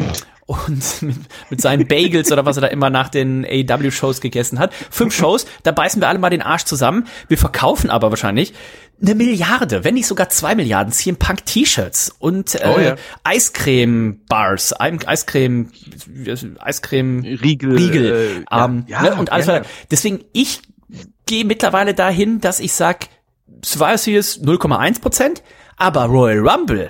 und 0.67 1.01
mit, 1.01 1.17
mit 1.49 1.61
seinen 1.61 1.87
Bagels 1.87 2.31
oder 2.31 2.45
was 2.45 2.57
er 2.57 2.61
da 2.61 2.67
immer 2.67 2.89
nach 2.89 3.09
den 3.09 3.45
AEW-Shows 3.45 4.21
gegessen 4.21 4.59
hat. 4.59 4.73
Fünf 4.89 5.15
Shows, 5.15 5.45
da 5.63 5.71
beißen 5.71 6.01
wir 6.01 6.07
alle 6.07 6.19
mal 6.19 6.29
den 6.29 6.41
Arsch 6.41 6.63
zusammen. 6.65 7.07
Wir 7.27 7.37
verkaufen 7.37 7.89
aber 7.89 8.09
wahrscheinlich 8.09 8.53
eine 9.01 9.15
Milliarde, 9.15 9.83
wenn 9.83 9.95
nicht 9.95 10.07
sogar 10.07 10.29
zwei 10.29 10.53
Milliarden 10.55 10.93
CM 10.93 11.17
Punk 11.17 11.45
T-Shirts 11.45 12.15
und 12.19 12.55
äh, 12.55 12.67
Oh 12.67 12.79
ja. 12.79 12.95
Eiscreme 13.23 14.21
Bars, 14.27 14.73
Eiscreme 14.79 15.71
Eiscreme 16.59 17.23
Riegel, 17.23 17.75
Riegel 17.75 18.45
äh, 18.51 18.55
ähm, 18.63 18.83
ja, 18.87 19.01
ne? 19.01 19.15
und 19.15 19.31
also 19.31 19.51
ja, 19.51 19.57
ja. 19.57 19.63
deswegen 19.89 20.23
ich 20.33 20.61
gehe 21.25 21.45
mittlerweile 21.45 21.93
dahin, 21.93 22.41
dass 22.41 22.59
ich 22.59 22.73
sag 22.73 23.07
Survivor 23.63 23.97
Series 23.97 24.41
0,1 24.41 25.01
Prozent, 25.01 25.43
aber 25.77 26.05
Royal 26.05 26.47
Rumble 26.47 26.89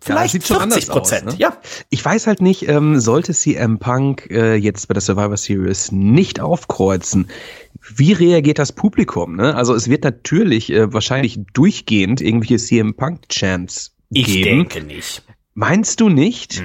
vielleicht 0.00 0.32
sieht 0.32 0.46
schon 0.46 0.58
40 0.58 0.62
anders 0.62 0.88
aus, 0.90 0.96
Prozent. 0.96 1.26
ne? 1.26 1.34
Ja, 1.38 1.56
Ich 1.90 2.04
weiß 2.04 2.26
halt 2.26 2.40
nicht, 2.40 2.68
ähm, 2.68 2.98
sollte 3.00 3.32
CM 3.32 3.78
Punk 3.78 4.28
äh, 4.30 4.54
jetzt 4.54 4.88
bei 4.88 4.94
der 4.94 5.00
Survivor 5.00 5.36
Series 5.36 5.92
nicht 5.92 6.40
aufkreuzen, 6.40 7.28
wie 7.94 8.12
reagiert 8.12 8.58
das 8.58 8.72
Publikum? 8.72 9.36
Ne? 9.36 9.54
Also 9.54 9.74
es 9.74 9.88
wird 9.88 10.04
natürlich 10.04 10.70
äh, 10.72 10.92
wahrscheinlich 10.92 11.38
durchgehend 11.52 12.20
irgendwelche 12.20 12.56
CM 12.56 12.94
Punk 12.94 13.28
Chants 13.28 13.94
ich 14.10 14.26
geben. 14.26 14.68
denke 14.68 14.82
nicht. 14.82 15.22
Meinst 15.58 16.00
du 16.00 16.10
nicht? 16.10 16.62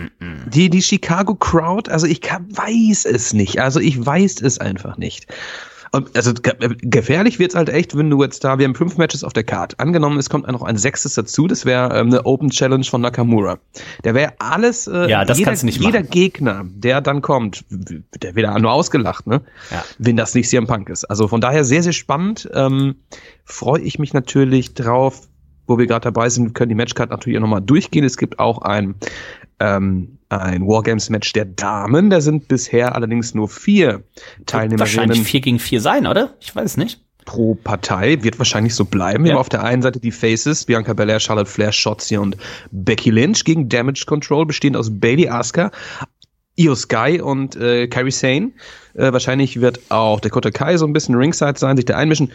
Die, 0.54 0.70
die 0.70 0.82
Chicago 0.82 1.36
Crowd, 1.36 1.90
also 1.90 2.06
ich 2.08 2.20
kann, 2.20 2.46
weiß 2.50 3.06
es 3.06 3.32
nicht. 3.32 3.60
Also 3.62 3.80
ich 3.80 4.06
weiß 4.06 4.42
es 4.42 4.58
einfach 4.58 4.98
nicht. 4.98 5.28
Und 5.94 6.16
also 6.16 6.34
ge 6.34 6.54
gefährlich 6.78 7.38
wird's 7.38 7.54
halt 7.54 7.68
echt, 7.68 7.98
wenn 7.98 8.10
du 8.10 8.24
jetzt 8.24 8.44
da, 8.46 8.58
wir 8.58 8.66
haben 8.66 8.76
fünf 8.76 8.98
Matches 8.98 9.26
auf 9.26 9.34
der 9.34 9.44
Card. 9.44 9.78
Angenommen, 9.78 10.18
es 10.18 10.30
kommt 10.30 10.48
noch 10.48 10.64
ein 10.64 10.78
sechstes 10.78 11.16
dazu, 11.16 11.48
das 11.48 11.66
wäre 11.66 11.94
ähm, 12.00 12.08
eine 12.08 12.26
Open 12.26 12.50
Challenge 12.50 12.86
von 12.86 13.02
Nakamura. 13.02 13.60
Der 14.06 14.14
wäre 14.14 14.34
alles, 14.40 14.88
äh, 14.88 15.10
Ja, 15.10 15.26
das 15.26 15.38
jeder, 15.38 15.52
kannst 15.52 15.64
du 15.64 15.66
nicht 15.66 15.82
jeder 15.82 16.00
machen. 16.00 16.10
Gegner, 16.12 16.66
der 16.66 17.02
dann 17.02 17.22
kommt, 17.22 17.66
der 17.70 18.36
wird 18.36 18.62
nur 18.62 18.72
ausgelacht, 18.72 19.28
ne? 19.28 19.42
Ja. 19.70 19.84
Wenn 19.98 20.16
das 20.16 20.34
nicht 20.34 20.50
CM 20.50 20.66
Punk 20.66 20.90
ist. 20.90 21.04
Also 21.06 21.28
von 21.28 21.42
daher 21.42 21.66
sehr, 21.66 21.84
sehr 21.84 21.94
spannend. 21.94 22.50
Ähm, 22.54 22.96
Freue 23.44 23.82
ich 23.82 24.00
mich 24.00 24.14
natürlich 24.14 24.74
drauf, 24.76 25.28
wo 25.68 25.78
wir 25.78 25.88
gerade 25.88 26.04
dabei 26.04 26.30
sind, 26.30 26.54
können 26.54 26.70
die 26.70 26.76
Matchcard 26.76 27.10
natürlich 27.10 27.38
auch 27.38 27.42
nochmal 27.42 27.62
durchgehen. 27.62 28.04
Es 28.04 28.18
gibt 28.18 28.40
auch 28.40 28.62
ein, 28.62 28.96
ähm, 29.62 30.18
ein 30.30 30.66
Wargames-Match 30.68 31.34
der 31.34 31.46
Damen. 31.46 32.10
Da 32.10 32.22
sind 32.22 32.48
bisher 32.48 32.96
allerdings 32.96 33.34
nur 33.36 33.48
vier 33.50 34.04
Wahrscheinlich 34.46 34.46
Teilnehmerinnen 34.46 35.26
vier 35.26 35.42
gegen 35.42 35.60
vier 35.60 35.82
sein, 35.82 36.08
oder? 36.08 36.34
Ich 36.40 36.56
weiß 36.56 36.78
nicht. 36.78 37.02
pro 37.26 37.54
Partei. 37.54 38.24
Wird 38.24 38.40
wahrscheinlich 38.40 38.74
so 38.74 38.84
bleiben. 38.86 39.24
Wir 39.24 39.30
Ja. 39.32 39.36
haben 39.36 39.42
auf 39.42 39.50
der 39.50 39.64
einen 39.64 39.82
Seite 39.84 40.00
die 40.00 40.12
Faces, 40.12 40.66
Bianca 40.66 40.94
Belair, 40.94 41.20
Charlotte 41.20 41.50
Flair, 41.50 41.72
Shotzi 41.72 42.18
und 42.18 42.36
Becky 42.72 43.12
Lynch 43.12 43.44
gegen 43.44 43.70
Damage 43.70 44.06
Control, 44.08 44.46
bestehend 44.48 44.76
aus 44.76 44.90
Bailey 45.00 45.30
Asuka, 45.30 45.70
Io 46.58 46.74
Sky 46.76 47.22
und 47.22 47.56
äh, 47.56 47.88
Kairi 47.88 48.10
Sane. 48.12 48.52
Äh, 48.96 49.14
wahrscheinlich 49.14 49.62
wird 49.62 49.80
auch 49.90 50.20
Dakota 50.20 50.50
Kai 50.50 50.78
so 50.78 50.86
ein 50.88 50.94
bisschen 50.94 51.14
Ringside 51.16 51.58
sein, 51.60 51.76
sich 51.78 51.86
da 51.86 51.96
einmischen. 51.96 52.32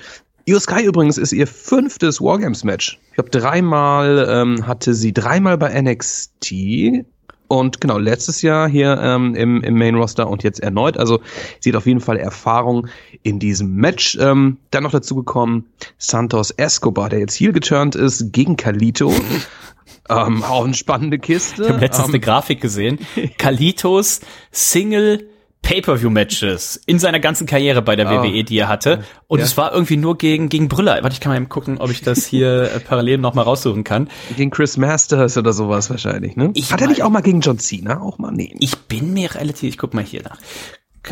Io 0.49 0.61
Sky 0.61 0.85
übrigens 0.85 1.19
ist 1.19 1.33
ihr 1.33 1.49
fünftes 1.49 2.21
Wargames-Match. 2.21 3.01
Ich 3.09 3.15
glaube, 3.15 3.31
dreimal 3.31 4.27
ähm, 4.31 4.67
hatte 4.69 4.95
sie 4.95 5.13
dreimal 5.13 5.59
bei 5.59 5.79
NXT 5.83 7.05
und 7.49 7.81
genau, 7.81 7.99
letztes 7.99 8.43
Jahr 8.43 8.69
hier 8.69 8.99
ähm, 9.01 9.35
im, 9.35 9.63
im 9.63 9.79
Main 9.79 9.95
Roster 9.95 10.29
und 10.29 10.43
jetzt 10.43 10.61
erneut. 10.61 10.97
Also 10.97 11.21
sie 11.61 11.71
hat 11.71 11.77
auf 11.77 11.87
jeden 11.87 12.01
Fall 12.01 12.17
Erfahrung 12.17 12.89
in 13.23 13.39
diesem 13.39 13.75
Match. 13.75 14.17
Ähm, 14.21 14.59
dann 14.71 14.83
noch 14.83 14.93
dazu 14.93 15.15
gekommen 15.17 15.67
Santos 15.99 16.51
Escobar, 16.51 17.09
der 17.09 17.21
jetzt 17.21 17.35
hier 17.35 17.53
geturnt 17.53 17.95
ist, 17.95 18.33
gegen 18.33 18.57
Kalito. 18.57 19.13
ähm, 20.09 20.43
auch 20.43 20.65
eine 20.65 20.75
spannende 20.75 21.19
Kiste. 21.19 21.63
Ich 21.63 21.69
habe 21.69 21.81
letztens 21.81 22.09
ähm, 22.09 22.15
eine 22.15 22.21
Grafik 22.21 22.61
gesehen. 22.61 22.99
Kalitos 23.39 24.21
Single 24.51 25.29
Pay-per-view-Matches 25.67 26.81
in 26.87 26.99
seiner 26.99 27.19
ganzen 27.21 27.47
Karriere 27.47 27.83
bei 27.83 27.97
der 27.97 28.09
Ah. 28.09 28.23
WWE, 28.23 28.45
die 28.45 28.59
er 28.59 28.69
hatte. 28.69 29.05
Und 29.27 29.41
Ja. 29.41 29.45
es 29.45 29.57
war 29.57 29.73
irgendwie 29.73 29.97
nur 29.97 30.17
gegen, 30.17 30.49
gegen 30.49 30.69
Brüller. 30.69 30.95
Warte, 31.03 31.13
ich 31.15 31.21
kann 31.21 31.33
mal 31.33 31.37
eben 31.37 31.49
gucken, 31.49 31.79
ob 31.79 31.91
ich 31.91 32.03
das 32.03 32.25
hier 32.27 32.71
äh, 32.75 32.81
parallel 32.81 33.19
noch 33.19 33.35
mal 33.35 33.43
raussuchen 33.43 33.85
kann. 33.85 34.09
gegen 34.37 34.51
Chris 34.51 34.77
Masters 34.77 35.37
oder 35.37 35.53
sowas 35.53 35.91
wahrscheinlich, 35.91 36.37
ne? 36.37 36.51
Ich 36.55 36.73
Hat 36.73 36.81
er 36.81 36.87
nicht 36.89 37.03
auch 37.03 37.11
mal 37.11 37.21
gegen 37.23 37.41
John 37.41 37.59
Cena? 37.59 38.01
Auch 38.01 38.19
mal? 38.19 38.31
Nee. 38.33 38.55
Ich 38.61 38.77
bin 38.77 39.13
mir 39.13 39.35
relativ, 39.35 39.69
ich 39.71 39.79
guck 39.79 39.93
mal 39.95 40.05
hier 40.05 40.23
nach. 40.23 40.39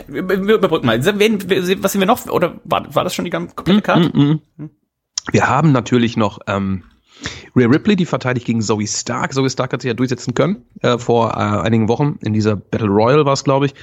Wir 0.08 0.22
überbrücken 0.22 0.86
mal. 0.86 0.98
Was 1.04 1.92
sehen 1.92 2.00
wir 2.00 2.06
noch? 2.06 2.26
Oder 2.28 2.56
war, 2.64 2.94
war 2.94 3.04
das 3.04 3.14
schon 3.14 3.24
die 3.24 3.30
ganze 3.30 3.54
komplette 3.54 3.82
Karte? 3.82 4.40
Wir 5.32 5.48
haben 5.48 5.72
natürlich 5.72 6.16
noch 6.16 6.40
ähm, 6.48 6.84
Rhea 7.56 7.68
Ripley, 7.68 7.96
die 7.96 8.06
verteidigt 8.06 8.46
gegen 8.46 8.60
Zoe 8.60 8.86
Stark. 8.86 9.32
Zoe 9.32 9.48
Stark 9.48 9.72
hat 9.72 9.82
sich 9.82 9.88
ja 9.88 9.94
durchsetzen 9.94 10.34
können 10.34 10.64
äh, 10.82 10.98
vor 10.98 11.30
äh, 11.30 11.34
einigen 11.34 11.88
Wochen. 11.88 12.18
In 12.22 12.32
dieser 12.32 12.56
Battle 12.56 12.88
Royal 12.88 13.24
war 13.24 13.34
es, 13.34 13.44
glaube 13.44 13.66
ich. 13.66 13.74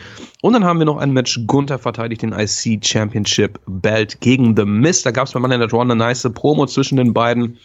Und 0.42 0.54
dann 0.54 0.66
haben 0.66 0.80
wir 0.80 0.86
noch 0.86 0.98
ein 0.98 1.12
Match. 1.12 1.40
Gunther 1.48 1.80
verteidigt 1.80 2.22
den 2.22 2.34
IC 2.34 2.86
Championship 2.86 3.60
Belt 3.66 4.20
gegen 4.20 4.56
The 4.56 4.66
Mist. 4.66 5.06
Da 5.06 5.12
gab 5.12 5.28
es 5.28 5.34
bei 5.34 5.40
Monday 5.40 5.58
Night 5.58 5.74
Raw 5.74 5.82
eine 5.82 5.96
nice 5.96 6.30
Promo 6.34 6.66
zwischen 6.66 6.98
den 6.98 7.14
beiden. 7.14 7.58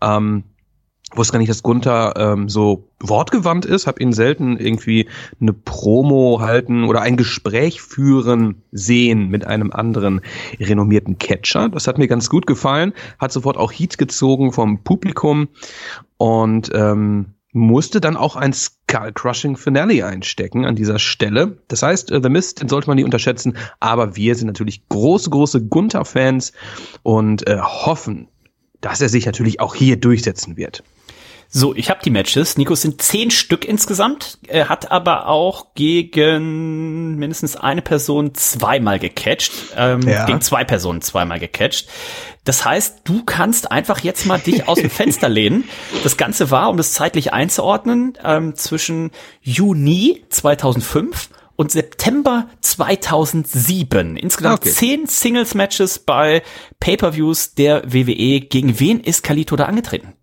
Ähm, 0.00 0.44
wusste 1.16 1.32
gar 1.32 1.38
nicht, 1.38 1.50
dass 1.50 1.62
Gunther 1.62 2.14
ähm, 2.16 2.48
so 2.48 2.88
wortgewandt 3.00 3.64
ist, 3.64 3.86
habe 3.86 4.00
ihn 4.02 4.12
selten 4.12 4.56
irgendwie 4.56 5.08
eine 5.40 5.52
Promo 5.52 6.40
halten 6.40 6.84
oder 6.84 7.00
ein 7.00 7.16
Gespräch 7.16 7.80
führen 7.82 8.62
sehen 8.72 9.28
mit 9.28 9.46
einem 9.46 9.70
anderen 9.70 10.20
renommierten 10.58 11.18
Catcher. 11.18 11.68
Das 11.68 11.86
hat 11.86 11.98
mir 11.98 12.08
ganz 12.08 12.30
gut 12.30 12.46
gefallen, 12.46 12.92
hat 13.18 13.32
sofort 13.32 13.56
auch 13.56 13.72
Heat 13.72 13.98
gezogen 13.98 14.52
vom 14.52 14.82
Publikum 14.82 15.48
und 16.16 16.70
ähm, 16.74 17.34
musste 17.54 18.00
dann 18.00 18.16
auch 18.16 18.34
ein 18.34 18.52
Skull-Crushing 18.52 19.56
Finale 19.56 20.04
einstecken 20.04 20.66
an 20.66 20.74
dieser 20.74 20.98
Stelle. 20.98 21.58
Das 21.68 21.82
heißt, 21.82 22.10
äh, 22.10 22.20
The 22.22 22.28
Mist, 22.28 22.60
den 22.60 22.68
sollte 22.68 22.88
man 22.88 22.96
nicht 22.96 23.04
unterschätzen, 23.04 23.56
aber 23.80 24.16
wir 24.16 24.34
sind 24.34 24.48
natürlich 24.48 24.88
große, 24.88 25.30
große 25.30 25.64
Gunther-Fans 25.66 26.52
und 27.04 27.46
äh, 27.46 27.60
hoffen, 27.60 28.28
dass 28.80 29.00
er 29.00 29.08
sich 29.08 29.24
natürlich 29.24 29.60
auch 29.60 29.74
hier 29.74 29.96
durchsetzen 29.96 30.56
wird. 30.56 30.82
So, 31.56 31.72
ich 31.72 31.88
habe 31.88 32.00
die 32.04 32.10
Matches. 32.10 32.56
Nico 32.56 32.72
es 32.72 32.82
sind 32.82 33.00
zehn 33.00 33.30
Stück 33.30 33.64
insgesamt. 33.64 34.38
Er 34.48 34.68
hat 34.68 34.90
aber 34.90 35.28
auch 35.28 35.72
gegen 35.74 37.14
mindestens 37.14 37.54
eine 37.56 37.80
Person 37.80 38.34
zweimal 38.34 38.98
gecatcht. 38.98 39.52
Ähm, 39.76 40.02
Ja. 40.02 40.26
Gegen 40.26 40.40
zwei 40.40 40.64
Personen 40.64 41.00
zweimal 41.00 41.38
gecatcht. 41.38 41.88
Das 42.42 42.64
heißt, 42.64 43.02
du 43.04 43.22
kannst 43.24 43.70
einfach 43.70 44.00
jetzt 44.00 44.26
mal 44.26 44.38
dich 44.38 44.66
aus 44.66 44.78
dem 44.80 44.90
Fenster 44.90 45.28
lehnen. 45.28 45.62
Das 46.02 46.16
Ganze 46.16 46.50
war, 46.50 46.70
um 46.70 46.76
das 46.76 46.92
zeitlich 46.92 47.32
einzuordnen, 47.32 48.14
ähm, 48.24 48.56
zwischen 48.56 49.12
Juni 49.40 50.24
2005 50.30 51.28
und 51.54 51.70
September 51.70 52.48
2007. 52.62 54.16
Insgesamt 54.16 54.58
Okay. 54.62 54.70
zehn 54.70 55.06
Singles-Matches 55.06 56.00
bei 56.00 56.42
Pay-Per-Views 56.80 57.54
der 57.54 57.84
WWE. 57.92 58.40
Gegen 58.40 58.80
wen 58.80 58.98
ist 58.98 59.22
Kalito 59.22 59.54
da 59.54 59.66
angetreten? 59.66 60.14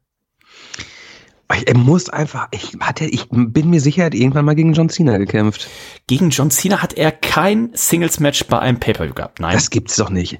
Er 1.65 1.77
muss 1.77 2.09
einfach, 2.09 2.47
ich, 2.51 2.77
hat 2.79 3.01
er, 3.01 3.13
ich 3.13 3.27
bin 3.29 3.69
mir 3.69 3.81
sicher, 3.81 4.03
er 4.03 4.05
hat 4.07 4.15
irgendwann 4.15 4.45
mal 4.45 4.55
gegen 4.55 4.73
John 4.73 4.89
Cena 4.89 5.17
gekämpft. 5.17 5.67
Gegen 6.07 6.29
John 6.29 6.51
Cena 6.51 6.81
hat 6.81 6.93
er 6.93 7.11
kein 7.11 7.71
Singles-Match 7.73 8.45
bei 8.45 8.59
einem 8.59 8.79
Pay-Per-View 8.79 9.13
gehabt. 9.13 9.39
Nein. 9.39 9.53
Das 9.53 9.69
gibt's 9.69 9.95
doch 9.95 10.09
nicht. 10.09 10.39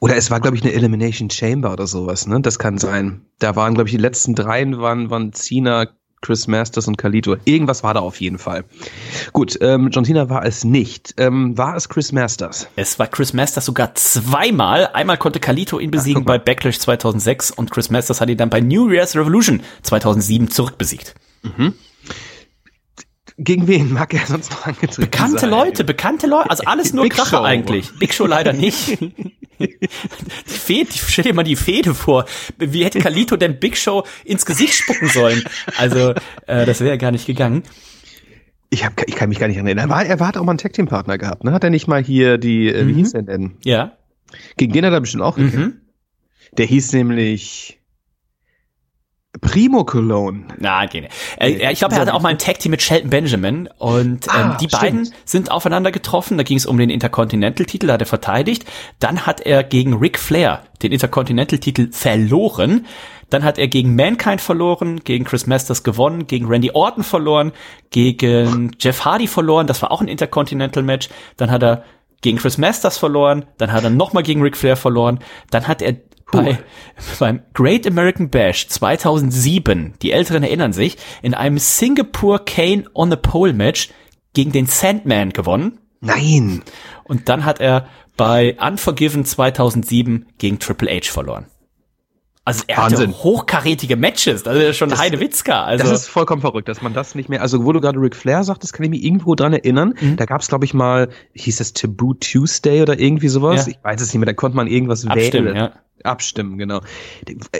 Oder 0.00 0.16
es 0.16 0.30
war, 0.30 0.40
glaube 0.40 0.56
ich, 0.56 0.62
eine 0.62 0.72
Elimination 0.72 1.30
Chamber 1.30 1.72
oder 1.72 1.86
sowas, 1.86 2.26
ne? 2.26 2.40
Das 2.40 2.58
kann 2.58 2.78
sein. 2.78 3.26
Da 3.38 3.56
waren, 3.56 3.74
glaube 3.74 3.88
ich, 3.88 3.94
die 3.94 4.00
letzten 4.00 4.34
dreien 4.34 4.78
waren, 4.78 5.10
waren 5.10 5.32
Cena, 5.32 5.88
Chris 6.24 6.46
Masters 6.46 6.88
und 6.88 6.96
Kalito. 6.96 7.36
Irgendwas 7.44 7.82
war 7.82 7.92
da 7.92 8.00
auf 8.00 8.18
jeden 8.18 8.38
Fall. 8.38 8.64
Gut, 9.34 9.58
ähm, 9.60 9.90
John 9.92 10.06
Cena 10.06 10.30
war 10.30 10.44
es 10.46 10.64
nicht. 10.64 11.14
Ähm, 11.18 11.56
war 11.58 11.76
es 11.76 11.88
Chris 11.90 12.12
Masters? 12.12 12.66
es 12.76 12.98
war 12.98 13.06
Chris 13.08 13.34
Masters 13.34 13.66
sogar 13.66 13.94
zweimal. 13.94 14.88
Einmal 14.94 15.18
konnte 15.18 15.38
Kalito 15.38 15.78
ihn 15.78 15.90
besiegen 15.90 16.24
mal. 16.24 16.38
bei 16.38 16.44
Backlash 16.44 16.78
2006 16.78 17.50
und 17.50 17.70
Chris 17.70 17.90
Masters 17.90 18.22
hat 18.22 18.30
ihn 18.30 18.38
dann 18.38 18.48
bei 18.48 18.60
New 18.62 18.90
Year's 18.90 19.14
Revolution 19.14 19.60
2007 19.82 20.50
zurückbesiegt. 20.50 21.14
Gegen 23.36 23.66
wen 23.66 23.92
mag 23.92 24.14
er 24.14 24.26
sonst 24.26 24.50
noch 24.50 24.64
angetreten 24.66 25.02
Bekannte 25.02 25.40
sein? 25.40 25.50
Leute, 25.50 25.84
bekannte 25.84 26.26
Leute, 26.26 26.48
also 26.50 26.64
alles 26.64 26.92
nur 26.94 27.04
Big 27.04 27.12
Kracher 27.12 27.38
Show. 27.38 27.42
eigentlich. 27.42 27.90
Big 27.98 28.14
Show 28.14 28.26
leider 28.26 28.52
nicht. 28.54 28.98
Die 29.58 29.78
Fehde, 30.46 30.90
stell 30.92 31.24
dir 31.24 31.34
mal 31.34 31.42
die 31.42 31.56
Fehde 31.56 31.94
vor. 31.94 32.24
Wie 32.58 32.84
hätte 32.84 32.98
Kalito 33.00 33.36
denn 33.36 33.58
Big 33.58 33.76
Show 33.76 34.04
ins 34.24 34.46
Gesicht 34.46 34.74
spucken 34.74 35.08
sollen? 35.08 35.42
Also, 35.76 36.14
äh, 36.46 36.66
das 36.66 36.80
wäre 36.80 36.98
gar 36.98 37.10
nicht 37.10 37.26
gegangen. 37.26 37.62
Ich, 38.70 38.84
hab, 38.84 39.00
ich 39.06 39.14
kann 39.14 39.28
mich 39.28 39.38
gar 39.38 39.46
nicht 39.46 39.56
erinnern. 39.56 39.78
Er, 39.78 39.88
war, 39.88 40.04
er 40.04 40.18
hat 40.18 40.36
auch 40.36 40.42
mal 40.42 40.52
einen 40.52 40.58
Tag-Team-Partner 40.58 41.18
gehabt, 41.18 41.44
ne? 41.44 41.52
Hat 41.52 41.62
er 41.62 41.70
nicht 41.70 41.86
mal 41.86 42.02
hier 42.02 42.38
die, 42.38 42.68
äh, 42.68 42.86
wie 42.86 42.94
hieß 42.94 43.12
der 43.12 43.22
denn? 43.22 43.56
Ja. 43.64 43.92
Gegen 44.56 44.72
den 44.72 44.84
hat 44.84 44.92
er 44.92 45.00
bestimmt 45.00 45.22
auch 45.22 45.36
gekämpft. 45.36 45.58
Mhm. 45.58 45.80
Der 46.58 46.66
hieß 46.66 46.92
nämlich 46.92 47.80
Primo 49.40 49.84
Cologne. 49.84 50.44
Na, 50.58 50.84
okay. 50.84 51.08
Äh, 51.38 51.72
ich 51.72 51.78
glaube, 51.80 51.94
er 51.94 52.00
hatte 52.02 52.14
auch 52.14 52.22
mal 52.22 52.28
ein 52.30 52.38
Tag 52.38 52.58
Team 52.60 52.70
mit 52.70 52.82
Shelton 52.82 53.10
Benjamin 53.10 53.68
und 53.78 54.26
ähm, 54.26 54.32
Ah, 54.32 54.56
die 54.60 54.68
beiden 54.68 55.06
stimmt. 55.06 55.28
sind 55.28 55.50
aufeinander 55.50 55.90
getroffen. 55.90 56.36
Da 56.38 56.44
ging 56.44 56.56
es 56.56 56.66
um 56.66 56.78
den 56.78 56.90
Intercontinental-Titel, 56.90 57.88
da 57.88 57.94
hat 57.94 58.00
er 58.02 58.06
verteidigt. 58.06 58.64
Dann 59.00 59.26
hat 59.26 59.40
er 59.40 59.64
gegen 59.64 59.94
Ric 59.94 60.18
Flair 60.18 60.62
den 60.82 60.92
Intercontinental-Titel 60.92 61.88
verloren. 61.92 62.86
Dann 63.30 63.42
hat 63.42 63.58
er 63.58 63.66
gegen 63.68 63.96
Mankind 63.96 64.40
verloren, 64.40 65.00
gegen 65.02 65.24
Chris 65.24 65.46
Masters 65.46 65.82
gewonnen, 65.82 66.26
gegen 66.26 66.46
Randy 66.46 66.70
Orton 66.72 67.02
verloren, 67.02 67.52
gegen 67.90 68.70
Jeff 68.78 69.04
Hardy 69.04 69.26
verloren. 69.26 69.66
Das 69.66 69.82
war 69.82 69.90
auch 69.90 70.00
ein 70.00 70.08
Intercontinental 70.08 70.82
Match. 70.82 71.08
Dann 71.36 71.50
hat 71.50 71.62
er 71.64 71.84
gegen 72.20 72.38
Chris 72.38 72.58
Masters 72.58 72.98
verloren. 72.98 73.46
Dann 73.58 73.72
hat 73.72 73.84
er 73.84 73.90
nochmal 73.90 74.22
gegen 74.22 74.42
Ric 74.42 74.56
Flair 74.56 74.76
verloren. 74.76 75.20
Dann 75.50 75.68
hat 75.68 75.82
er 75.82 75.96
bei, 76.30 76.58
beim 77.18 77.42
Great 77.54 77.86
American 77.86 78.30
Bash 78.30 78.68
2007, 78.68 79.94
die 80.02 80.12
Älteren 80.12 80.42
erinnern 80.42 80.72
sich, 80.72 80.96
in 81.22 81.34
einem 81.34 81.58
Singapore 81.58 82.40
Kane 82.44 82.84
on 82.94 83.10
the 83.10 83.16
Pole 83.16 83.52
Match 83.52 83.90
gegen 84.32 84.52
den 84.52 84.66
Sandman 84.66 85.30
gewonnen. 85.30 85.78
Nein. 86.00 86.62
Und 87.04 87.28
dann 87.28 87.44
hat 87.44 87.60
er 87.60 87.88
bei 88.16 88.56
Unforgiven 88.60 89.24
2007 89.24 90.26
gegen 90.38 90.58
Triple 90.58 90.90
H 90.90 91.10
verloren. 91.10 91.46
Also 92.46 92.64
er 92.66 92.76
Wahnsinn. 92.76 93.08
hatte 93.08 93.22
hochkarätige 93.22 93.96
Matches, 93.96 94.42
das 94.42 94.54
ist 94.56 94.76
schon 94.76 94.90
Das- 94.90 94.98
Heide 95.00 95.18
Witzka. 95.18 95.64
Also 95.64 95.84
das 95.84 96.00
ist 96.02 96.08
vollkommen 96.08 96.42
verrückt, 96.42 96.68
dass 96.68 96.82
man 96.82 96.92
das 96.92 97.14
nicht 97.14 97.30
mehr. 97.30 97.40
Also, 97.40 97.64
wo 97.64 97.72
du 97.72 97.80
gerade 97.80 97.98
Ric 97.98 98.14
Flair 98.14 98.44
sagtest, 98.44 98.74
kann 98.74 98.84
ich 98.84 98.90
mich 98.90 99.02
irgendwo 99.02 99.34
dran 99.34 99.54
erinnern. 99.54 99.94
Mhm. 99.98 100.16
Da 100.16 100.26
gab 100.26 100.42
es, 100.42 100.48
glaube 100.48 100.66
ich, 100.66 100.74
mal, 100.74 101.08
hieß 101.34 101.56
das 101.56 101.72
Taboo 101.72 102.12
Tuesday 102.14 102.82
oder 102.82 102.98
irgendwie 103.00 103.28
sowas? 103.28 103.64
Ja. 103.66 103.72
Ich 103.72 103.78
weiß 103.82 104.00
es 104.02 104.08
nicht 104.12 104.18
mehr, 104.20 104.26
da 104.26 104.34
konnte 104.34 104.56
man 104.56 104.66
irgendwas 104.66 105.06
Abstimmen, 105.06 105.46
wählen. 105.46 105.56
ja. 105.56 105.72
Abstimmen, 106.02 106.58
genau. 106.58 106.80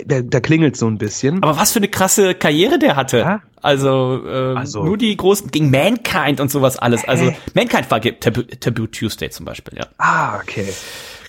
Da, 0.05 0.21
da 0.21 0.39
klingelt 0.39 0.77
so 0.77 0.85
ein 0.87 0.99
bisschen. 0.99 1.41
aber 1.41 1.57
was 1.57 1.71
für 1.71 1.77
eine 1.79 1.87
krasse 1.87 2.35
Karriere 2.35 2.77
der 2.77 2.95
hatte. 2.95 3.17
Ja. 3.19 3.41
Also, 3.63 4.21
ähm, 4.27 4.55
Also- 4.57 4.83
nur 4.83 4.97
die 4.99 5.17
großen 5.17 5.49
gegen 5.49 5.71
Mankind 5.71 6.39
und 6.39 6.51
sowas 6.51 6.77
alles. 6.77 7.03
Also 7.07 7.33
Mankind 7.55 7.89
war 7.89 7.99
Taboo, 8.01 8.43
Taboo 8.43 8.85
Tuesday 8.85 9.31
zum 9.31 9.45
Beispiel, 9.47 9.79
ja. 9.79 9.87
ah, 9.97 10.35
okay. 10.37 10.67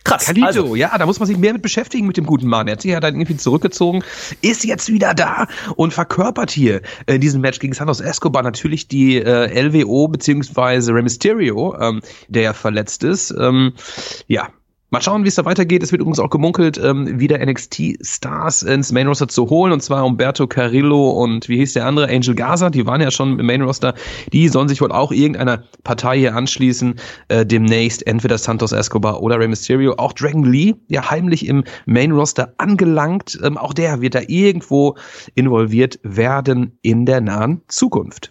Krass. 0.06 0.26
Kalito, 0.26 0.46
Also, 0.46 0.76
ja, 0.76 0.96
da 0.96 1.04
muss 1.04 1.18
man 1.18 1.26
sich 1.26 1.36
mehr 1.36 1.52
mit 1.52 1.62
beschäftigen 1.62 2.06
mit 2.06 2.16
dem 2.16 2.26
guten 2.26 2.46
Mann. 2.46 2.68
Er 2.68 2.72
hat 2.72 2.82
sich 2.82 2.92
ja 2.92 3.00
dann 3.00 3.14
irgendwie 3.14 3.36
zurückgezogen, 3.36 4.04
ist 4.40 4.64
jetzt 4.64 4.88
wieder 4.88 5.14
da 5.14 5.48
und 5.74 5.92
verkörpert 5.92 6.50
hier 6.52 6.80
in 7.06 7.20
diesem 7.20 7.40
Match 7.40 7.58
gegen 7.58 7.72
Santos 7.72 8.00
Escobar 8.00 8.44
natürlich 8.44 8.86
die 8.86 9.16
äh, 9.16 9.62
LWO 9.62 10.06
beziehungsweise 10.06 10.94
Rey 10.94 11.02
Mysterio, 11.02 11.76
ähm, 11.80 12.02
der 12.28 12.42
ja 12.42 12.52
verletzt 12.52 13.02
ist. 13.02 13.34
Ähm, 13.36 13.72
ja. 14.28 14.48
Mal 14.90 15.02
schauen, 15.02 15.24
wie 15.24 15.28
es 15.28 15.34
da 15.34 15.44
weitergeht. 15.44 15.82
Es 15.82 15.90
wird 15.90 16.00
übrigens 16.00 16.20
auch 16.20 16.30
gemunkelt, 16.30 16.78
ähm, 16.78 17.18
wieder 17.18 17.44
NXT-Stars 17.44 18.62
ins 18.62 18.92
Main 18.92 19.08
Roster 19.08 19.26
zu 19.26 19.50
holen, 19.50 19.72
und 19.72 19.82
zwar 19.82 20.06
Umberto 20.06 20.46
Carrillo 20.46 21.10
und 21.10 21.48
wie 21.48 21.56
hieß 21.56 21.72
der 21.72 21.86
andere? 21.86 22.08
Angel 22.08 22.36
Gaza, 22.36 22.70
die 22.70 22.86
waren 22.86 23.00
ja 23.00 23.10
schon 23.10 23.40
im 23.40 23.46
Main 23.46 23.62
Roster. 23.62 23.94
Die 24.32 24.48
sollen 24.48 24.68
sich 24.68 24.80
wohl 24.80 24.92
auch 24.92 25.10
irgendeiner 25.10 25.64
Partei 25.82 26.18
hier 26.18 26.36
anschließen, 26.36 27.00
äh, 27.26 27.44
demnächst 27.44 28.06
entweder 28.06 28.38
Santos 28.38 28.70
Escobar 28.70 29.22
oder 29.22 29.40
Rey 29.40 29.48
Mysterio. 29.48 29.94
Auch 29.96 30.12
Dragon 30.12 30.44
Lee, 30.44 30.74
ja 30.86 31.10
heimlich 31.10 31.48
im 31.48 31.64
Main 31.86 32.12
Roster 32.12 32.54
angelangt. 32.58 33.36
Ähm, 33.42 33.58
auch 33.58 33.74
der 33.74 34.00
wird 34.00 34.14
da 34.14 34.20
irgendwo 34.28 34.96
involviert 35.34 35.98
werden 36.04 36.78
in 36.82 37.06
der 37.06 37.20
nahen 37.20 37.62
Zukunft. 37.66 38.30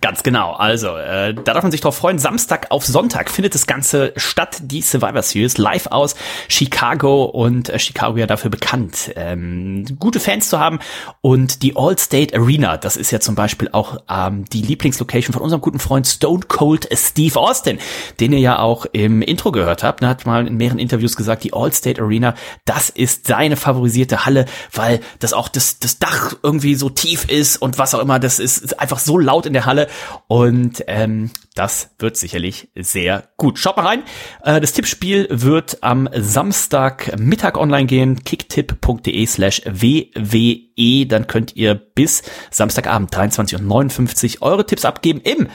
Ganz 0.00 0.22
genau. 0.22 0.52
Also, 0.52 0.96
äh, 0.96 1.34
da 1.34 1.54
darf 1.54 1.62
man 1.62 1.70
sich 1.70 1.80
drauf 1.80 1.96
freuen. 1.96 2.18
Samstag 2.18 2.70
auf 2.70 2.84
Sonntag 2.84 3.30
findet 3.30 3.54
das 3.54 3.66
Ganze 3.66 4.12
statt, 4.16 4.58
die 4.62 4.82
Survivor 4.82 5.22
Series, 5.22 5.56
live 5.56 5.86
aus 5.86 6.14
Chicago 6.48 7.24
und 7.24 7.68
äh, 7.68 7.78
Chicago 7.78 8.16
ja 8.16 8.26
dafür 8.26 8.50
bekannt, 8.50 9.12
ähm, 9.16 9.84
gute 9.98 10.20
Fans 10.20 10.48
zu 10.48 10.58
haben. 10.58 10.80
Und 11.20 11.62
die 11.62 11.76
Allstate 11.76 12.36
Arena, 12.36 12.76
das 12.76 12.96
ist 12.96 13.12
ja 13.12 13.20
zum 13.20 13.34
Beispiel 13.34 13.68
auch 13.72 13.98
ähm, 14.10 14.44
die 14.46 14.62
Lieblingslocation 14.62 15.32
von 15.32 15.42
unserem 15.42 15.60
guten 15.60 15.78
Freund 15.78 16.06
Stone 16.06 16.44
Cold 16.48 16.88
Steve 16.92 17.38
Austin, 17.38 17.78
den 18.20 18.32
ihr 18.32 18.40
ja 18.40 18.58
auch 18.58 18.86
im 18.92 19.22
Intro 19.22 19.52
gehört 19.52 19.82
habt. 19.82 20.02
Er 20.02 20.08
hat 20.08 20.26
mal 20.26 20.46
in 20.46 20.56
mehreren 20.56 20.78
Interviews 20.78 21.16
gesagt, 21.16 21.44
die 21.44 21.52
Allstate 21.52 22.02
Arena, 22.02 22.34
das 22.64 22.90
ist 22.90 23.26
seine 23.26 23.56
favorisierte 23.56 24.26
Halle, 24.26 24.46
weil 24.72 25.00
das 25.20 25.32
auch 25.32 25.48
das, 25.48 25.78
das 25.78 25.98
Dach 25.98 26.34
irgendwie 26.42 26.74
so 26.74 26.90
tief 26.90 27.24
ist 27.28 27.56
und 27.56 27.78
was 27.78 27.94
auch 27.94 28.00
immer, 28.00 28.18
das 28.18 28.38
ist, 28.38 28.58
ist 28.58 28.80
einfach 28.80 28.98
so 28.98 29.18
laut 29.18 29.46
in 29.46 29.52
der 29.52 29.66
Halle 29.66 29.83
und 30.26 30.84
ähm, 30.86 31.30
das 31.54 31.90
wird 31.98 32.16
sicherlich 32.16 32.68
sehr 32.74 33.28
gut. 33.36 33.58
Schaut 33.58 33.76
mal 33.76 33.86
rein. 33.86 34.02
Äh, 34.42 34.60
das 34.60 34.72
Tippspiel 34.72 35.28
wird 35.30 35.82
am 35.82 36.08
Samstag 36.12 37.18
Mittag 37.18 37.56
online 37.56 37.86
gehen. 37.86 38.24
kicktipp.de 38.24 39.26
slash 39.26 39.62
wwe. 39.64 41.06
Dann 41.06 41.26
könnt 41.26 41.54
ihr 41.56 41.74
bis 41.74 42.22
Samstagabend 42.50 43.14
23 43.14 43.58
und 43.60 43.66
59 43.68 44.42
eure 44.42 44.66
Tipps 44.66 44.84
abgeben 44.84 45.20
im 45.20 45.48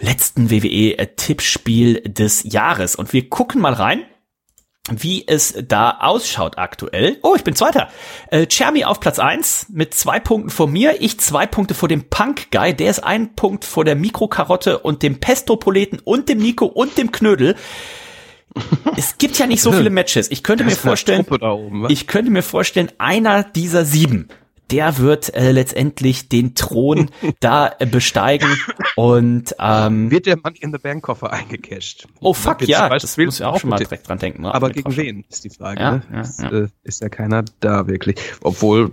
letzten 0.00 0.50
WWE-Tippspiel 0.50 2.00
des 2.02 2.44
Jahres. 2.44 2.96
Und 2.96 3.12
wir 3.12 3.28
gucken 3.28 3.60
mal 3.60 3.74
rein 3.74 4.04
wie 4.90 5.26
es 5.26 5.54
da 5.66 5.98
ausschaut 6.00 6.58
aktuell. 6.58 7.18
Oh, 7.22 7.34
ich 7.34 7.42
bin 7.42 7.56
Zweiter. 7.56 7.88
Äh, 8.30 8.46
Chermi 8.46 8.84
auf 8.84 9.00
Platz 9.00 9.18
eins 9.18 9.66
mit 9.70 9.94
zwei 9.94 10.20
Punkten 10.20 10.50
vor 10.50 10.66
mir. 10.66 11.00
Ich 11.00 11.18
zwei 11.20 11.46
Punkte 11.46 11.74
vor 11.74 11.88
dem 11.88 12.04
Punk-Guy. 12.10 12.74
Der 12.74 12.90
ist 12.90 13.02
ein 13.02 13.34
Punkt 13.34 13.64
vor 13.64 13.84
der 13.84 13.96
Mikrokarotte 13.96 14.78
und 14.78 15.02
dem 15.02 15.20
Pesto-Poleten 15.20 16.00
und 16.04 16.28
dem 16.28 16.38
Nico 16.38 16.66
und 16.66 16.98
dem 16.98 17.12
Knödel. 17.12 17.56
Es 18.96 19.18
gibt 19.18 19.36
ja 19.36 19.48
nicht 19.48 19.62
so 19.62 19.72
viele 19.72 19.90
Matches. 19.90 20.30
Ich 20.30 20.44
könnte 20.44 20.62
mir 20.62 20.76
vorstellen, 20.76 21.26
oben, 21.26 21.86
ich 21.88 22.06
könnte 22.06 22.30
mir 22.30 22.44
vorstellen, 22.44 22.92
einer 22.98 23.42
dieser 23.42 23.84
sieben, 23.84 24.28
der 24.70 24.98
wird 24.98 25.34
äh, 25.34 25.52
letztendlich 25.52 26.28
den 26.28 26.54
Thron 26.54 27.10
da 27.40 27.72
äh, 27.78 27.86
besteigen 27.86 28.48
und 28.96 29.54
ähm, 29.58 30.10
Wird 30.10 30.26
der 30.26 30.38
Mann 30.42 30.54
in 30.54 30.72
the 30.72 30.78
Bank 30.78 31.02
Koffer 31.02 31.32
eingecasht? 31.32 32.06
oh 32.20 32.32
fuck 32.32 32.66
ja, 32.66 32.88
das 32.88 33.16
muss 33.16 33.38
ja 33.38 33.48
auch 33.48 33.60
schon 33.60 33.70
mal 33.70 33.78
direkt 33.78 34.08
dran 34.08 34.18
denken. 34.18 34.42
ne? 34.42 34.54
Aber 34.54 34.70
gegen 34.70 34.96
wen 34.96 35.24
ist 35.28 35.44
die 35.44 35.50
Frage. 35.50 35.80
Ja, 35.80 35.90
ne? 35.92 36.02
ja, 36.12 36.20
ist, 36.20 36.42
ja. 36.42 36.50
Äh, 36.50 36.68
ist 36.82 37.02
ja 37.02 37.08
keiner 37.08 37.44
da 37.60 37.86
wirklich. 37.86 38.16
Obwohl 38.42 38.92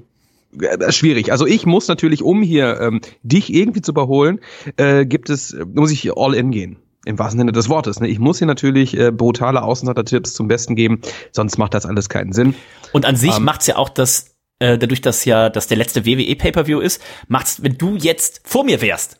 schwierig. 0.90 1.32
Also 1.32 1.46
ich 1.46 1.66
muss 1.66 1.88
natürlich, 1.88 2.24
um 2.24 2.42
hier 2.42 2.80
ähm, 2.82 3.02
dich 3.24 3.54
irgendwie 3.54 3.82
zu 3.82 3.92
überholen, 3.92 4.40
äh, 4.78 5.06
gibt 5.06 5.30
es, 5.30 5.56
muss 5.74 5.92
ich 5.92 6.12
all 6.18 6.34
in 6.34 6.52
gehen. 6.52 6.78
Im 7.04 7.18
wahrsten 7.18 7.40
Sinne 7.40 7.52
des 7.52 7.68
Wortes. 7.68 8.00
Ne? 8.00 8.08
Ich 8.10 8.20
muss 8.20 8.38
hier 8.38 8.48
natürlich 8.48 8.96
äh, 8.96 9.12
brutale 9.12 9.64
Außenseiter-Tipps 9.64 10.34
zum 10.34 10.48
Besten 10.48 10.76
geben, 10.76 11.02
sonst 11.32 11.58
macht 11.58 11.74
das 11.74 11.88
alles 11.88 12.10
keinen 12.10 12.32
Sinn. 12.32 12.54
Und 12.92 13.06
an 13.06 13.16
sich 13.16 13.36
Ähm, 13.38 13.44
macht's 13.44 13.66
ja 13.66 13.78
auch 13.78 13.90
das, 13.90 14.31
äh, 14.62 14.78
dadurch, 14.78 15.02
dass 15.02 15.26
ja 15.26 15.50
das 15.50 15.68
der 15.68 15.78
letzte 15.78 16.06
WWE 16.06 16.36
Pay-per-View 16.36 16.80
ist, 16.80 17.02
macht's, 17.28 17.64
wenn 17.64 17.78
du 17.78 17.96
jetzt 17.96 18.42
vor 18.46 18.64
mir 18.64 18.82
wärst, 18.82 19.20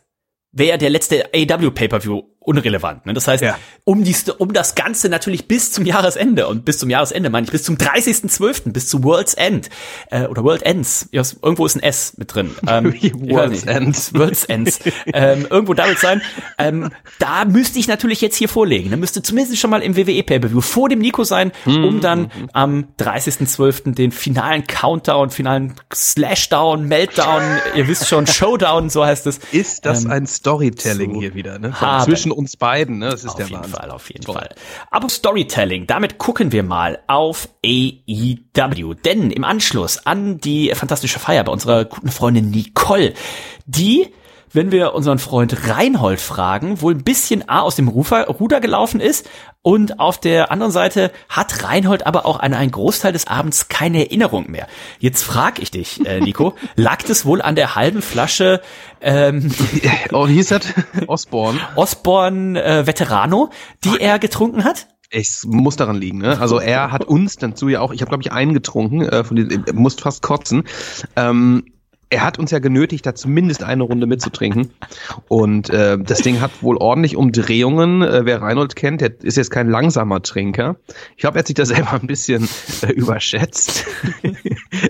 wäre 0.52 0.78
der 0.78 0.90
letzte 0.90 1.30
AW 1.34 1.70
Pay-per-View 1.70 2.22
unrelevant. 2.44 3.06
Ne? 3.06 3.12
Das 3.14 3.28
heißt, 3.28 3.42
Ja. 3.42 3.56
um, 3.84 4.04
die, 4.04 4.14
um 4.38 4.52
das 4.52 4.74
Ganze 4.74 5.08
natürlich 5.08 5.48
bis 5.48 5.72
zum 5.72 5.84
Jahresende 5.86 6.46
und 6.48 6.64
bis 6.64 6.78
zum 6.78 6.90
Jahresende 6.90 7.30
meine 7.30 7.44
ich 7.46 7.52
bis 7.52 7.62
zum 7.62 7.76
30.12., 7.76 8.72
bis 8.72 8.88
zu 8.88 9.02
World's 9.04 9.34
End 9.34 9.70
äh, 10.10 10.26
oder 10.26 10.44
World 10.44 10.62
Ends, 10.62 11.08
ja, 11.12 11.22
irgendwo 11.42 11.66
ist 11.66 11.76
ein 11.76 11.82
S 11.82 12.14
mit 12.18 12.34
drin. 12.34 12.50
Ähm, 12.68 12.94
World's 13.30 13.64
nicht. 13.64 13.68
End. 13.74 14.14
World's 14.14 14.44
Ends. 14.44 14.80
ähm, 15.12 15.46
irgendwo 15.50 15.74
da 15.74 15.86
wird 15.88 15.98
sein. 15.98 16.22
Ähm, 16.58 16.90
da 17.18 17.44
müsste 17.44 17.78
ich 17.78 17.86
natürlich 17.88 18.20
jetzt 18.20 18.36
hier 18.36 18.48
vorlegen. 18.48 18.90
Da 18.90 18.96
müsste 18.96 19.22
zumindest 19.22 19.58
schon 19.58 19.70
mal 19.70 19.82
im 19.82 19.96
WWE 19.96 20.22
Pay-per-View 20.22 20.60
vor 20.60 20.88
dem 20.88 21.00
Nico 21.00 21.24
sein, 21.24 21.52
um 21.66 22.00
dann 22.00 22.30
am 22.52 22.86
30.12. 22.98 23.94
den 23.94 24.10
finalen 24.12 24.66
Countdown, 24.66 25.30
finalen 25.30 25.74
Slashdown, 25.94 26.86
Meltdown, 26.88 27.42
ihr 27.74 27.88
wisst 27.88 28.08
schon, 28.08 28.26
Showdown, 28.32 28.90
so 28.90 29.04
heißt 29.04 29.26
es. 29.26 29.38
Ist 29.52 29.84
das 29.86 30.04
Ähm, 30.04 30.10
ein 30.10 30.26
Storytelling 30.26 31.14
hier 31.18 31.34
wieder, 31.34 31.58
ne? 31.58 31.74
Zwischen 32.04 32.31
uns 32.36 32.56
beiden, 32.56 32.98
ne? 32.98 33.10
Das 33.10 33.24
ist 33.24 33.30
Auf 33.30 33.36
der 33.36 33.46
jeden 33.46 33.58
Wahnsinn. 33.58 33.74
Fall, 33.74 33.90
auf 33.90 34.08
jeden 34.10 34.24
Toll. 34.24 34.34
Fall. 34.34 34.48
Aber 34.90 35.08
Storytelling, 35.08 35.86
damit 35.86 36.18
gucken 36.18 36.52
wir 36.52 36.62
mal 36.62 36.98
auf 37.06 37.48
AEW. 37.64 38.94
Denn 38.94 39.30
im 39.30 39.44
Anschluss 39.44 40.06
an 40.06 40.38
die 40.38 40.72
fantastische 40.74 41.18
Feier 41.18 41.44
bei 41.44 41.52
unserer 41.52 41.84
guten 41.84 42.10
Freundin 42.10 42.50
Nicole, 42.50 43.14
die 43.66 44.08
wenn 44.52 44.70
wir 44.70 44.94
unseren 44.94 45.18
Freund 45.18 45.68
Reinhold 45.68 46.20
fragen, 46.20 46.80
wohl 46.80 46.94
ein 46.94 47.04
bisschen 47.04 47.48
A 47.48 47.60
aus 47.60 47.76
dem 47.76 47.88
Rufer, 47.88 48.26
Ruder 48.26 48.60
gelaufen 48.60 49.00
ist 49.00 49.28
und 49.62 50.00
auf 50.00 50.18
der 50.18 50.50
anderen 50.50 50.72
Seite 50.72 51.10
hat 51.28 51.64
Reinhold 51.64 52.06
aber 52.06 52.26
auch 52.26 52.40
an 52.40 52.52
einen 52.52 52.70
Großteil 52.70 53.12
des 53.12 53.26
Abends 53.26 53.68
keine 53.68 54.06
Erinnerung 54.06 54.50
mehr. 54.50 54.66
Jetzt 54.98 55.22
frag 55.22 55.60
ich 55.60 55.70
dich, 55.70 56.04
äh, 56.04 56.20
Nico, 56.20 56.54
lag 56.76 56.98
es 57.08 57.24
wohl 57.24 57.40
an 57.40 57.54
der 57.54 57.74
halben 57.74 58.02
Flasche 58.02 58.60
ähm, 59.00 59.52
Oh, 60.12 60.26
hieß 60.26 60.48
das? 60.48 60.66
Osborne. 61.06 61.58
Osborne 61.76 62.62
äh, 62.62 62.86
Veterano, 62.86 63.50
die 63.84 64.00
er 64.00 64.18
getrunken 64.18 64.64
hat? 64.64 64.88
Es 65.10 65.44
muss 65.46 65.76
daran 65.76 65.96
liegen, 65.96 66.18
ne? 66.18 66.40
Also 66.40 66.58
er 66.58 66.90
hat 66.90 67.04
uns 67.04 67.36
dazu 67.36 67.68
ja 67.68 67.80
auch, 67.80 67.92
ich 67.92 68.00
habe 68.00 68.08
glaube 68.08 68.22
ich 68.22 68.32
einen 68.32 68.54
getrunken, 68.54 69.02
äh, 69.02 69.24
von 69.24 69.36
den, 69.36 69.66
äh, 69.66 69.72
musst 69.74 70.00
fast 70.00 70.22
kotzen. 70.22 70.64
Ähm, 71.16 71.64
er 72.12 72.22
hat 72.22 72.38
uns 72.38 72.50
ja 72.50 72.58
genötigt, 72.58 73.06
da 73.06 73.14
zumindest 73.14 73.64
eine 73.64 73.82
Runde 73.84 74.06
mitzutrinken. 74.06 74.70
Und 75.28 75.70
äh, 75.70 75.98
das 75.98 76.18
Ding 76.18 76.42
hat 76.42 76.50
wohl 76.60 76.76
ordentlich 76.76 77.16
Umdrehungen. 77.16 78.02
Äh, 78.02 78.26
wer 78.26 78.42
Reinhold 78.42 78.76
kennt, 78.76 79.00
der 79.00 79.12
ist 79.22 79.38
jetzt 79.38 79.50
kein 79.50 79.70
langsamer 79.70 80.20
Trinker. 80.20 80.76
Ich 81.16 81.22
glaube, 81.22 81.38
er 81.38 81.40
hat 81.40 81.46
sich 81.46 81.54
da 81.54 81.64
selber 81.64 81.94
ein 81.94 82.06
bisschen 82.06 82.46
äh, 82.82 82.92
überschätzt. 82.92 83.86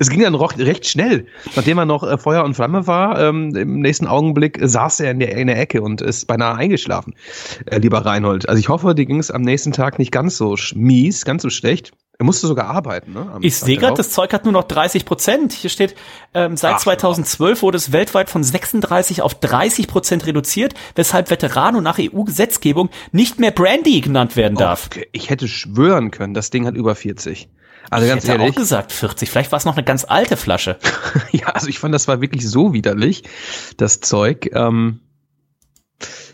es 0.00 0.11
ging 0.11 0.20
dann 0.20 0.35
recht 0.35 0.87
schnell. 0.87 1.26
Nachdem 1.54 1.78
er 1.78 1.85
noch 1.85 2.02
äh, 2.02 2.18
Feuer 2.18 2.42
und 2.42 2.54
Flamme 2.54 2.88
war, 2.88 3.20
ähm, 3.20 3.54
im 3.54 3.78
nächsten 3.78 4.08
Augenblick 4.08 4.58
saß 4.61 4.98
er 5.00 5.12
in 5.12 5.20
der, 5.20 5.37
in 5.37 5.46
der 5.46 5.61
Ecke 5.61 5.80
und 5.80 6.00
ist 6.00 6.26
beinahe 6.26 6.56
eingeschlafen, 6.56 7.14
äh, 7.66 7.78
lieber 7.78 8.04
Reinhold. 8.04 8.48
Also 8.48 8.58
ich 8.58 8.68
hoffe, 8.68 8.96
dir 8.96 9.06
ging 9.06 9.20
es 9.20 9.30
am 9.30 9.42
nächsten 9.42 9.70
Tag 9.70 10.00
nicht 10.00 10.11
ganz 10.11 10.37
so 10.37 10.56
mies, 10.74 11.24
ganz 11.24 11.42
so 11.42 11.50
schlecht. 11.50 11.92
Er 12.22 12.24
musste 12.24 12.46
sogar 12.46 12.66
arbeiten, 12.66 13.14
ne? 13.14 13.37
ich 13.40 13.56
sehe 13.56 13.76
gerade, 13.76 13.96
das 13.96 14.11
Zeug 14.11 14.32
hat 14.32 14.44
nur 14.44 14.52
noch 14.52 14.62
30 14.62 15.04
Prozent. 15.04 15.52
Hier 15.52 15.70
steht, 15.70 15.96
ähm, 16.35 16.56
seit 16.56 16.74
Ach, 16.74 16.80
2012 16.80 17.62
wurde 17.62 17.76
es 17.76 17.90
weltweit 17.90 18.30
von 18.30 18.44
36 18.44 19.22
auf 19.22 19.35
30 19.35 19.88
Prozent 19.88 20.24
reduziert, 20.24 20.74
weshalb 20.94 21.30
Veterano 21.30 21.80
nach 21.80 21.98
EU-Gesetzgebung 21.98 22.90
nicht 23.11 23.40
mehr 23.40 23.50
Brandy 23.50 24.00
genannt 24.02 24.37
werden 24.37 24.56
darf. 24.56 24.87
Okay. 24.87 25.08
Ich 25.11 25.30
hätte 25.30 25.48
schwören 25.48 26.12
können, 26.12 26.32
das 26.32 26.50
Ding 26.50 26.64
hat 26.64 26.76
über 26.76 26.94
40. 26.94 27.48
Also 27.90 28.06
ich 28.06 28.12
ganz 28.12 28.22
hätte 28.22 28.35
ehrlich. 28.35 28.50
auch 28.52 28.54
gesagt 28.54 28.92
40. 28.92 29.28
Vielleicht 29.28 29.50
war 29.50 29.56
es 29.56 29.64
noch 29.64 29.76
eine 29.76 29.82
ganz 29.82 30.04
alte 30.04 30.37
Flasche. 30.37 30.78
ja, 31.32 31.46
also 31.46 31.66
ich 31.66 31.80
fand, 31.80 31.92
das 31.92 32.06
war 32.06 32.20
wirklich 32.20 32.48
so 32.48 32.72
widerlich, 32.72 33.24
das 33.78 33.98
Zeug. 33.98 34.48
Ähm, 34.54 35.00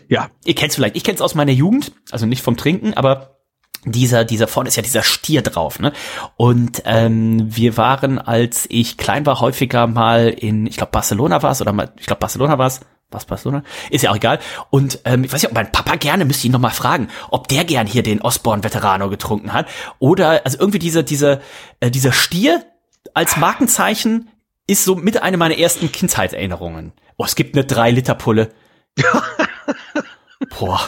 ja. 0.07 0.29
Ihr 0.45 0.53
kennt 0.53 0.69
es 0.69 0.75
vielleicht. 0.75 0.95
Ich 0.95 1.03
kenne 1.03 1.15
es 1.15 1.21
aus 1.21 1.33
meiner 1.33 1.51
Jugend, 1.51 1.93
also 2.11 2.27
nicht 2.27 2.43
vom 2.43 2.57
Trinken, 2.57 2.93
aber 2.93 3.38
dieser, 3.85 4.25
dieser 4.25 4.47
vorne 4.47 4.69
ist 4.69 4.75
ja 4.75 4.83
dieser 4.83 5.03
Stier 5.03 5.41
drauf, 5.41 5.79
ne? 5.79 5.93
Und 6.35 6.83
ähm, 6.85 7.55
wir 7.55 7.77
waren, 7.77 8.19
als 8.19 8.65
ich 8.69 8.97
klein 8.97 9.25
war, 9.25 9.39
häufiger 9.39 9.87
mal 9.87 10.29
in, 10.29 10.65
ich 10.65 10.77
glaube 10.77 10.91
Barcelona 10.91 11.41
war 11.41 11.51
es 11.51 11.61
oder 11.61 11.71
mal, 11.71 11.91
ich 11.97 12.05
glaube 12.05 12.19
Barcelona 12.19 12.57
war 12.57 12.67
es, 12.67 12.81
was 13.11 13.25
Barcelona? 13.25 13.63
Ist 13.89 14.03
ja 14.03 14.11
auch 14.11 14.15
egal. 14.15 14.39
Und 14.69 14.99
ähm, 15.05 15.23
ich 15.23 15.33
weiß 15.33 15.41
nicht, 15.41 15.49
ob 15.49 15.55
mein 15.55 15.71
Papa 15.71 15.95
gerne, 15.95 16.25
müsste 16.25 16.41
ich 16.41 16.45
ihn 16.45 16.51
noch 16.51 16.59
mal 16.59 16.69
fragen, 16.69 17.07
ob 17.31 17.47
der 17.47 17.65
gern 17.65 17.87
hier 17.87 18.03
den 18.03 18.21
Osborne 18.21 18.63
Veterano 18.63 19.09
getrunken 19.09 19.53
hat 19.53 19.67
oder 19.97 20.45
also 20.45 20.59
irgendwie 20.59 20.79
dieser 20.79 21.03
dieser 21.03 21.39
äh, 21.79 21.89
dieser 21.89 22.11
Stier 22.11 22.65
als 23.13 23.37
Markenzeichen 23.37 24.29
ist 24.67 24.83
so 24.83 24.95
mit 24.95 25.21
einer 25.21 25.37
meiner 25.37 25.57
ersten 25.57 25.91
Kindheitserinnerungen. 25.91 26.93
Oh, 27.17 27.25
es 27.25 27.35
gibt 27.35 27.55
eine 27.55 27.65
3 27.65 27.91
Liter 27.91 28.13
Pulle. 28.15 28.51
Boah. 30.59 30.79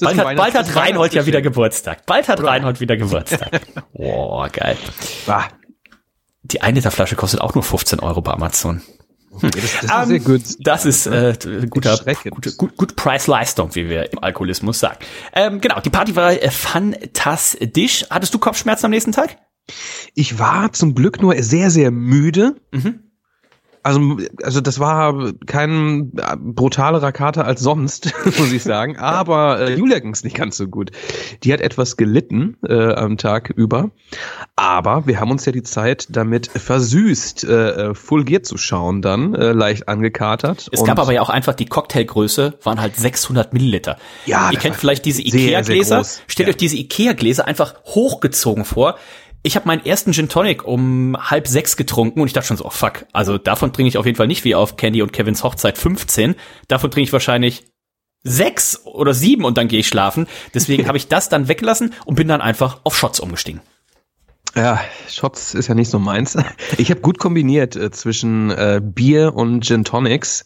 Bald 0.00 0.18
hat, 0.18 0.36
bald 0.36 0.54
hat 0.54 0.76
Reinhold 0.76 1.12
ja 1.14 1.26
wieder 1.26 1.42
Geburtstag. 1.42 2.06
Bald 2.06 2.28
hat 2.28 2.42
Reinhold 2.42 2.80
wieder 2.80 2.96
Geburtstag. 2.96 3.60
Boah, 3.92 4.48
geil. 4.48 4.76
Die 6.42 6.62
1 6.62 6.76
Liter 6.76 6.90
Flasche 6.90 7.16
kostet 7.16 7.40
auch 7.40 7.54
nur 7.54 7.64
15 7.64 8.00
Euro 8.00 8.20
bei 8.20 8.32
Amazon. 8.32 8.82
Hm. 9.40 9.50
Ja, 9.54 9.60
das, 9.60 9.72
das, 9.72 9.82
ist 9.82 9.92
um, 9.92 10.06
sehr 10.06 10.20
gut. 10.20 10.42
Das 10.60 10.84
ist 10.86 11.06
äh, 11.06 11.34
guter, 11.68 11.98
gute, 12.30 12.52
gut, 12.56 12.76
gut 12.76 12.96
Preis-Leistung, 12.96 13.74
wie 13.74 13.88
wir 13.88 14.12
im 14.12 14.18
Alkoholismus 14.20 14.78
sagen. 14.78 14.98
Ähm, 15.34 15.60
genau, 15.60 15.80
die 15.80 15.90
Party 15.90 16.16
war 16.16 16.32
äh, 16.32 16.50
fantastisch. 16.50 18.06
Hattest 18.08 18.32
du 18.34 18.38
Kopfschmerzen 18.38 18.86
am 18.86 18.90
nächsten 18.90 19.12
Tag? 19.12 19.36
Ich 20.14 20.38
war 20.38 20.72
zum 20.72 20.94
Glück 20.94 21.20
nur 21.20 21.40
sehr, 21.42 21.70
sehr 21.70 21.90
müde. 21.90 22.56
Mhm. 22.72 23.07
Also, 23.88 24.18
also 24.42 24.60
das 24.60 24.80
war 24.80 25.32
kein 25.46 26.12
brutalerer 26.36 27.10
Kater 27.10 27.46
als 27.46 27.60
sonst, 27.60 28.12
muss 28.38 28.52
ich 28.52 28.62
sagen. 28.62 28.98
Aber 28.98 29.60
äh, 29.60 29.76
Julia 29.76 29.98
ging 29.98 30.12
es 30.12 30.24
nicht 30.24 30.36
ganz 30.36 30.58
so 30.58 30.68
gut. 30.68 30.90
Die 31.42 31.54
hat 31.54 31.62
etwas 31.62 31.96
gelitten 31.96 32.58
äh, 32.68 32.92
am 32.92 33.16
Tag 33.16 33.48
über. 33.48 33.90
Aber 34.56 35.06
wir 35.06 35.18
haben 35.20 35.30
uns 35.30 35.46
ja 35.46 35.52
die 35.52 35.62
Zeit 35.62 36.08
damit 36.10 36.48
versüßt, 36.48 37.44
äh, 37.44 37.94
Full 37.94 38.24
Gear 38.24 38.42
zu 38.42 38.58
schauen 38.58 39.00
dann, 39.00 39.34
äh, 39.34 39.52
leicht 39.52 39.88
angekatert. 39.88 40.68
Es 40.70 40.84
gab 40.84 40.98
aber 40.98 41.12
ja 41.12 41.22
auch 41.22 41.30
einfach 41.30 41.54
die 41.54 41.64
Cocktailgröße, 41.64 42.58
waren 42.62 42.82
halt 42.82 42.94
600 42.94 43.54
Milliliter. 43.54 43.96
Ja, 44.26 44.50
Ihr 44.50 44.58
kennt 44.58 44.76
vielleicht 44.76 45.06
diese 45.06 45.22
Ikea-Gläser. 45.22 46.04
Stellt 46.26 46.48
ja. 46.48 46.52
euch 46.52 46.58
diese 46.58 46.76
Ikea-Gläser 46.76 47.46
einfach 47.46 47.74
hochgezogen 47.86 48.66
vor 48.66 48.96
ich 49.48 49.56
habe 49.56 49.66
meinen 49.66 49.84
ersten 49.86 50.12
Gin 50.12 50.28
Tonic 50.28 50.64
um 50.64 51.16
halb 51.18 51.48
sechs 51.48 51.78
getrunken 51.78 52.20
und 52.20 52.26
ich 52.26 52.34
dachte 52.34 52.48
schon 52.48 52.58
so, 52.58 52.66
oh 52.66 52.70
fuck, 52.70 53.06
also 53.14 53.38
davon 53.38 53.72
trinke 53.72 53.88
ich 53.88 53.96
auf 53.96 54.04
jeden 54.04 54.16
Fall 54.16 54.26
nicht 54.26 54.44
wie 54.44 54.54
auf 54.54 54.76
Candy 54.76 55.00
und 55.00 55.10
Kevins 55.10 55.42
Hochzeit 55.42 55.78
15. 55.78 56.34
Davon 56.68 56.90
trinke 56.90 57.04
ich 57.08 57.12
wahrscheinlich 57.14 57.64
sechs 58.22 58.84
oder 58.84 59.14
sieben 59.14 59.46
und 59.46 59.56
dann 59.56 59.68
gehe 59.68 59.80
ich 59.80 59.88
schlafen. 59.88 60.26
Deswegen 60.52 60.86
habe 60.86 60.98
ich 60.98 61.08
das 61.08 61.30
dann 61.30 61.48
weggelassen 61.48 61.94
und 62.04 62.16
bin 62.16 62.28
dann 62.28 62.42
einfach 62.42 62.80
auf 62.84 62.94
Shots 62.94 63.20
umgestiegen. 63.20 63.62
Ja, 64.54 64.80
Shots 65.08 65.54
ist 65.54 65.68
ja 65.68 65.74
nicht 65.74 65.88
so 65.88 65.98
meins. 65.98 66.36
Ich 66.76 66.90
habe 66.90 67.00
gut 67.00 67.18
kombiniert 67.18 67.74
äh, 67.74 67.90
zwischen 67.90 68.50
äh, 68.50 68.82
Bier 68.82 69.34
und 69.34 69.64
Gin 69.64 69.84
Tonics. 69.84 70.44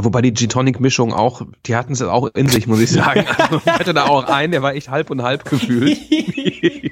Wobei 0.00 0.22
die 0.22 0.34
Gin 0.34 0.48
Tonic 0.48 0.78
Mischung 0.78 1.12
auch, 1.12 1.42
die 1.66 1.74
hatten 1.74 1.94
es 1.94 2.02
auch 2.02 2.26
in 2.34 2.48
sich, 2.48 2.68
muss 2.68 2.80
ich 2.80 2.90
sagen. 2.92 3.24
Also, 3.36 3.60
ich 3.64 3.72
hatte 3.72 3.94
da 3.94 4.06
auch 4.06 4.24
einen, 4.24 4.52
der 4.52 4.62
war 4.62 4.74
echt 4.74 4.90
halb 4.90 5.10
und 5.10 5.22
halb 5.22 5.44
gefühlt. 5.44 5.98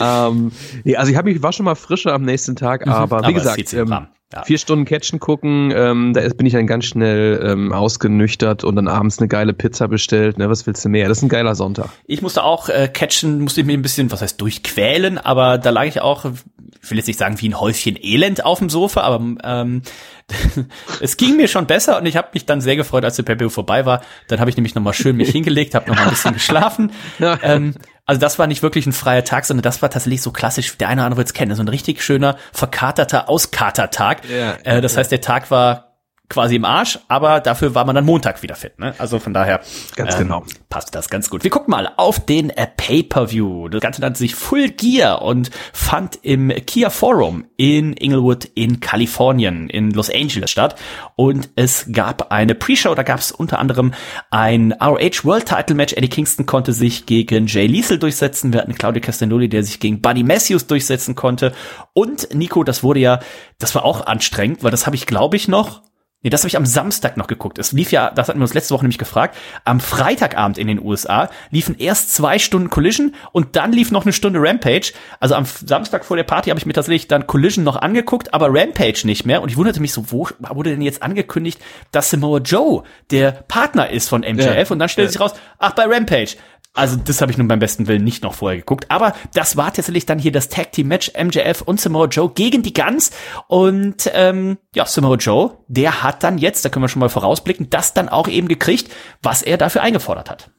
ähm, 0.00 0.52
nee, 0.84 0.96
also 0.96 1.10
ich 1.10 1.16
habe 1.16 1.32
mich 1.32 1.42
war 1.42 1.52
schon 1.52 1.64
mal 1.64 1.74
frischer 1.74 2.12
am 2.12 2.22
nächsten 2.22 2.56
Tag, 2.56 2.86
mhm. 2.86 2.92
aber 2.92 3.20
wie 3.20 3.24
aber 3.24 3.32
gesagt, 3.32 3.72
ähm, 3.72 4.06
ja. 4.32 4.44
Vier 4.44 4.58
Stunden 4.58 4.86
Catchen 4.86 5.20
gucken, 5.20 5.72
ähm, 5.76 6.14
da 6.14 6.26
bin 6.28 6.46
ich 6.46 6.54
dann 6.54 6.66
ganz 6.66 6.86
schnell 6.86 7.40
ähm, 7.44 7.72
ausgenüchtert 7.72 8.64
und 8.64 8.76
dann 8.76 8.88
abends 8.88 9.18
eine 9.18 9.28
geile 9.28 9.52
Pizza 9.52 9.88
bestellt. 9.88 10.38
Ne, 10.38 10.48
was 10.48 10.66
willst 10.66 10.84
du 10.84 10.88
mehr? 10.88 11.08
Das 11.08 11.18
ist 11.18 11.22
ein 11.22 11.28
geiler 11.28 11.54
Sonntag. 11.54 11.90
Ich 12.06 12.22
musste 12.22 12.42
auch 12.42 12.68
äh, 12.68 12.88
catchen, 12.88 13.40
musste 13.40 13.60
ich 13.60 13.66
mir 13.66 13.74
ein 13.74 13.82
bisschen, 13.82 14.10
was 14.10 14.22
heißt 14.22 14.40
durchquälen, 14.40 15.18
aber 15.18 15.58
da 15.58 15.70
lag 15.70 15.84
ich 15.84 16.00
auch, 16.00 16.24
ich 16.24 16.90
will 16.90 16.96
jetzt 16.96 17.08
nicht 17.08 17.18
sagen 17.18 17.40
wie 17.40 17.48
ein 17.48 17.60
Häufchen 17.60 17.98
Elend 18.00 18.44
auf 18.44 18.58
dem 18.58 18.70
Sofa, 18.70 19.02
aber 19.02 19.22
ähm, 19.44 19.82
es 21.00 21.18
ging 21.18 21.36
mir 21.36 21.48
schon 21.48 21.66
besser 21.66 21.98
und 21.98 22.06
ich 22.06 22.16
habe 22.16 22.28
mich 22.32 22.46
dann 22.46 22.60
sehr 22.62 22.76
gefreut, 22.76 23.04
als 23.04 23.16
der 23.16 23.24
PPU 23.24 23.50
vorbei 23.50 23.84
war. 23.84 24.02
Dann 24.28 24.40
habe 24.40 24.48
ich 24.48 24.56
nämlich 24.56 24.74
nochmal 24.74 24.94
schön 24.94 25.16
mich 25.16 25.30
hingelegt, 25.30 25.74
habe 25.74 25.90
nochmal 25.90 26.06
ein 26.06 26.10
bisschen 26.10 26.32
geschlafen. 26.32 26.92
ähm, 27.42 27.74
also 28.12 28.20
das 28.20 28.38
war 28.38 28.46
nicht 28.46 28.62
wirklich 28.62 28.84
ein 28.84 28.92
freier 28.92 29.24
Tag, 29.24 29.46
sondern 29.46 29.62
das 29.62 29.80
war 29.80 29.88
tatsächlich 29.88 30.20
so 30.20 30.32
klassisch, 30.32 30.76
der 30.76 30.88
eine 30.88 31.00
oder 31.00 31.06
andere 31.06 31.16
wird 31.16 31.28
es 31.28 31.32
kennen, 31.32 31.56
so 31.56 31.62
ein 31.62 31.68
richtig 31.68 32.02
schöner, 32.02 32.36
verkaterter 32.52 33.30
Auskatertag. 33.30 34.28
Ja, 34.28 34.58
äh, 34.64 34.82
das 34.82 34.92
ja. 34.92 34.98
heißt, 34.98 35.10
der 35.10 35.22
Tag 35.22 35.50
war 35.50 35.91
quasi 36.32 36.56
im 36.56 36.64
Arsch, 36.64 36.98
aber 37.08 37.40
dafür 37.40 37.74
war 37.74 37.84
man 37.84 37.94
dann 37.94 38.06
Montag 38.06 38.42
wieder 38.42 38.54
fit. 38.54 38.78
Ne? 38.78 38.94
Also 38.96 39.18
von 39.18 39.34
daher 39.34 39.60
ganz 39.96 40.14
ähm, 40.14 40.22
genau. 40.22 40.44
passt 40.70 40.94
das 40.94 41.10
ganz 41.10 41.28
gut. 41.28 41.44
Wir 41.44 41.50
gucken 41.50 41.70
mal 41.70 41.92
auf 41.98 42.24
den 42.24 42.48
äh, 42.48 42.66
Pay-per-View. 42.66 43.68
Das 43.68 43.82
Ganze 43.82 44.00
nannte 44.00 44.18
sich 44.18 44.34
Full 44.34 44.70
Gear 44.70 45.20
und 45.20 45.50
fand 45.74 46.18
im 46.22 46.48
Kia 46.48 46.88
Forum 46.88 47.44
in 47.58 47.92
Inglewood 47.92 48.46
in 48.54 48.80
Kalifornien 48.80 49.68
in 49.68 49.90
Los 49.90 50.08
Angeles 50.08 50.50
statt. 50.50 50.76
Und 51.16 51.50
es 51.54 51.92
gab 51.92 52.32
eine 52.32 52.54
Pre-Show, 52.54 52.94
da 52.94 53.02
gab 53.02 53.18
es 53.18 53.30
unter 53.30 53.58
anderem 53.58 53.92
ein 54.30 54.72
ROH 54.72 55.24
World 55.24 55.44
Title 55.46 55.76
Match. 55.76 55.92
Eddie 55.92 56.08
Kingston 56.08 56.46
konnte 56.46 56.72
sich 56.72 57.04
gegen 57.04 57.46
Jay 57.46 57.66
Liesel 57.66 57.98
durchsetzen. 57.98 58.54
Wir 58.54 58.62
hatten 58.62 58.74
Claudio 58.74 59.02
Castagnoli, 59.02 59.50
der 59.50 59.64
sich 59.64 59.80
gegen 59.80 60.00
Buddy 60.00 60.22
Matthews 60.22 60.66
durchsetzen 60.66 61.14
konnte. 61.14 61.52
Und 61.92 62.34
Nico, 62.34 62.64
das 62.64 62.82
wurde 62.82 63.00
ja, 63.00 63.20
das 63.58 63.74
war 63.74 63.84
auch 63.84 64.06
anstrengend, 64.06 64.62
weil 64.64 64.70
das 64.70 64.86
habe 64.86 64.96
ich, 64.96 65.04
glaube 65.04 65.36
ich, 65.36 65.46
noch 65.46 65.82
Nee, 66.22 66.30
das 66.30 66.42
habe 66.42 66.48
ich 66.48 66.56
am 66.56 66.66
Samstag 66.66 67.16
noch 67.16 67.26
geguckt. 67.26 67.58
Es 67.58 67.72
lief 67.72 67.90
ja, 67.90 68.10
das 68.10 68.28
hatten 68.28 68.38
wir 68.38 68.44
uns 68.44 68.54
letzte 68.54 68.74
Woche 68.74 68.84
nämlich 68.84 68.98
gefragt, 68.98 69.36
am 69.64 69.80
Freitagabend 69.80 70.56
in 70.56 70.68
den 70.68 70.80
USA 70.80 71.28
liefen 71.50 71.76
erst 71.78 72.14
zwei 72.14 72.38
Stunden 72.38 72.70
Collision 72.70 73.14
und 73.32 73.56
dann 73.56 73.72
lief 73.72 73.90
noch 73.90 74.04
eine 74.04 74.12
Stunde 74.12 74.38
Rampage. 74.40 74.92
Also 75.18 75.34
am 75.34 75.44
Samstag 75.44 76.04
vor 76.04 76.16
der 76.16 76.24
Party 76.24 76.50
habe 76.50 76.58
ich 76.58 76.66
mir 76.66 76.74
tatsächlich 76.74 77.08
dann 77.08 77.26
Collision 77.26 77.64
noch 77.64 77.76
angeguckt, 77.76 78.32
aber 78.34 78.48
Rampage 78.50 79.02
nicht 79.04 79.26
mehr. 79.26 79.42
Und 79.42 79.48
ich 79.48 79.56
wunderte 79.56 79.80
mich 79.80 79.92
so, 79.92 80.12
wo 80.12 80.28
wurde 80.38 80.70
denn 80.70 80.82
jetzt 80.82 81.02
angekündigt, 81.02 81.60
dass 81.90 82.10
Samoa 82.10 82.38
Joe 82.38 82.84
der 83.10 83.32
Partner 83.32 83.90
ist 83.90 84.08
von 84.08 84.20
MJF? 84.20 84.68
Ja. 84.68 84.72
Und 84.72 84.78
dann 84.78 84.88
stellt 84.88 85.08
ja. 85.08 85.12
sich 85.12 85.20
raus, 85.20 85.34
ach, 85.58 85.72
bei 85.72 85.86
Rampage. 85.86 86.36
Also 86.74 86.96
das 86.96 87.20
habe 87.20 87.30
ich 87.30 87.36
nun 87.36 87.48
beim 87.48 87.58
besten 87.58 87.86
Willen 87.86 88.02
nicht 88.02 88.22
noch 88.22 88.34
vorher 88.34 88.58
geguckt. 88.58 88.86
Aber 88.88 89.14
das 89.34 89.56
war 89.56 89.72
tatsächlich 89.72 90.06
dann 90.06 90.18
hier 90.18 90.32
das 90.32 90.48
Tag 90.48 90.72
Team 90.72 90.88
Match 90.88 91.12
MJF 91.12 91.62
und 91.62 91.80
Samoa 91.80 92.06
Joe 92.06 92.30
gegen 92.30 92.62
die 92.62 92.72
Guns. 92.72 93.10
Und 93.46 94.10
ähm, 94.14 94.56
ja, 94.74 94.86
Samoa 94.86 95.16
Joe, 95.16 95.58
der 95.68 96.02
hat 96.02 96.22
dann 96.22 96.38
jetzt, 96.38 96.64
da 96.64 96.70
können 96.70 96.84
wir 96.84 96.88
schon 96.88 97.00
mal 97.00 97.10
vorausblicken, 97.10 97.68
das 97.68 97.92
dann 97.92 98.08
auch 98.08 98.26
eben 98.26 98.48
gekriegt, 98.48 98.90
was 99.22 99.42
er 99.42 99.58
dafür 99.58 99.82
eingefordert 99.82 100.30
hat. 100.30 100.50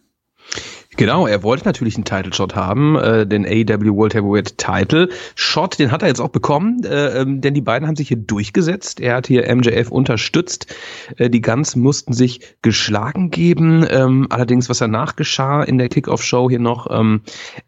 Genau, 0.97 1.25
er 1.27 1.43
wollte 1.43 1.65
natürlich 1.65 1.95
einen 1.95 2.05
Title 2.05 2.33
Shot 2.33 2.55
haben, 2.55 2.95
äh, 2.95 3.25
den 3.25 3.45
AEW 3.45 3.95
World 3.95 4.13
Heavyweight 4.13 4.57
Title 4.57 5.09
Shot, 5.35 5.79
den 5.79 5.91
hat 5.91 6.01
er 6.01 6.07
jetzt 6.07 6.19
auch 6.19 6.29
bekommen, 6.29 6.83
äh, 6.83 7.21
ähm, 7.21 7.41
denn 7.41 7.53
die 7.53 7.61
beiden 7.61 7.87
haben 7.87 7.95
sich 7.95 8.09
hier 8.09 8.17
durchgesetzt. 8.17 8.99
Er 8.99 9.15
hat 9.15 9.27
hier 9.27 9.53
MJF 9.53 9.89
unterstützt. 9.91 10.75
Äh, 11.17 11.29
die 11.29 11.41
Guns 11.41 11.75
mussten 11.75 12.13
sich 12.13 12.57
geschlagen 12.61 13.31
geben. 13.31 13.85
Ähm, 13.89 14.27
allerdings, 14.29 14.69
was 14.69 14.79
danach 14.79 15.15
geschah 15.15 15.63
in 15.63 15.77
der 15.77 15.89
Kickoff-Show 15.89 16.49
hier 16.49 16.59
noch, 16.59 16.87
ähm, 16.91 17.21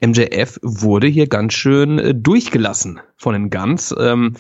MJF 0.06 0.60
wurde 0.62 1.08
hier 1.08 1.28
ganz 1.28 1.54
schön 1.54 2.00
äh, 2.00 2.14
durchgelassen 2.14 3.00
von 3.18 3.34
den 3.34 3.50
Guns. 3.50 3.94
Ähm, 3.98 4.36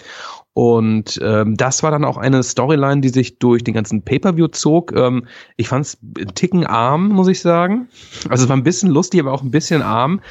und 0.56 1.20
ähm, 1.22 1.58
das 1.58 1.84
war 1.84 1.92
dann 1.92 2.06
auch 2.06 2.16
eine 2.16 2.42
Storyline, 2.42 3.02
die 3.02 3.10
sich 3.10 3.40
durch 3.40 3.66
den 3.66 3.74
ganzen 3.74 4.04
Pay-per-View 4.04 4.48
zog. 4.48 4.94
Ähm, 4.96 5.28
ich 5.58 5.68
fand 5.68 5.86
es 5.86 5.98
ein 6.18 6.34
Ticken 6.34 6.66
arm, 6.66 7.10
muss 7.10 7.28
ich 7.28 7.42
sagen. 7.42 7.90
Also 8.30 8.46
es 8.46 8.50
war 8.50 8.56
ein 8.56 8.64
bisschen 8.64 8.90
lustig, 8.90 9.20
aber 9.20 9.34
auch 9.34 9.44
ein 9.44 9.52
bisschen 9.52 9.82
arm. 9.82 10.22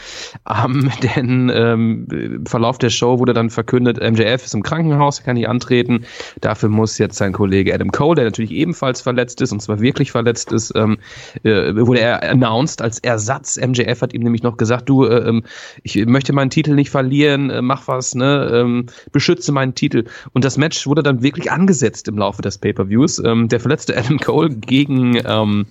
Ähm, 0.49 0.91
denn 1.03 1.53
ähm, 1.55 2.09
im 2.11 2.47
Verlauf 2.47 2.79
der 2.79 2.89
Show 2.89 3.19
wurde 3.19 3.35
dann 3.35 3.51
verkündet, 3.51 3.99
MJF 4.01 4.47
ist 4.47 4.55
im 4.55 4.63
Krankenhaus, 4.63 5.19
er 5.19 5.27
kann 5.27 5.35
nicht 5.35 5.47
antreten. 5.47 6.07
Dafür 6.41 6.71
muss 6.71 6.97
jetzt 6.97 7.19
sein 7.19 7.35
Kollege 7.35 7.75
Adam 7.75 7.93
Cole, 7.93 8.15
der 8.15 8.25
natürlich 8.25 8.53
ebenfalls 8.53 9.03
verletzt 9.03 9.43
ist, 9.43 9.53
und 9.53 9.61
zwar 9.61 9.81
wirklich 9.81 10.11
verletzt 10.11 10.53
ist, 10.53 10.73
ähm, 10.75 10.97
äh, 11.43 11.77
wurde 11.77 12.01
er 12.01 12.23
announced 12.23 12.81
als 12.81 12.99
Ersatz. 13.01 13.59
MJF 13.59 14.01
hat 14.01 14.15
ihm 14.15 14.23
nämlich 14.23 14.43
noch 14.43 14.57
gesagt, 14.57 14.89
du, 14.89 15.05
äh, 15.05 15.29
ähm, 15.29 15.43
ich 15.83 16.03
möchte 16.07 16.33
meinen 16.33 16.49
Titel 16.49 16.75
nicht 16.75 16.89
verlieren, 16.89 17.51
äh, 17.51 17.61
mach 17.61 17.89
was, 17.89 18.15
ne, 18.15 18.51
ähm, 18.55 18.87
beschütze 19.13 19.53
meinen 19.53 19.75
Titel. 19.75 20.05
Und 20.33 20.45
das 20.45 20.57
Match 20.57 20.87
wurde 20.87 21.03
dann 21.03 21.23
wirklich 21.23 21.51
angesetzt 21.51 22.09
im 22.09 22.19
Laufe 22.19 22.43
des 22.43 22.59
Pay-Per-Views. 22.59 23.23
Ähm, 23.25 23.49
der 23.49 23.61
verletzte 23.61 23.97
Adam 23.97 24.19
Cole 24.19 24.51
gegen 24.51 25.21
ähm, 25.25 25.67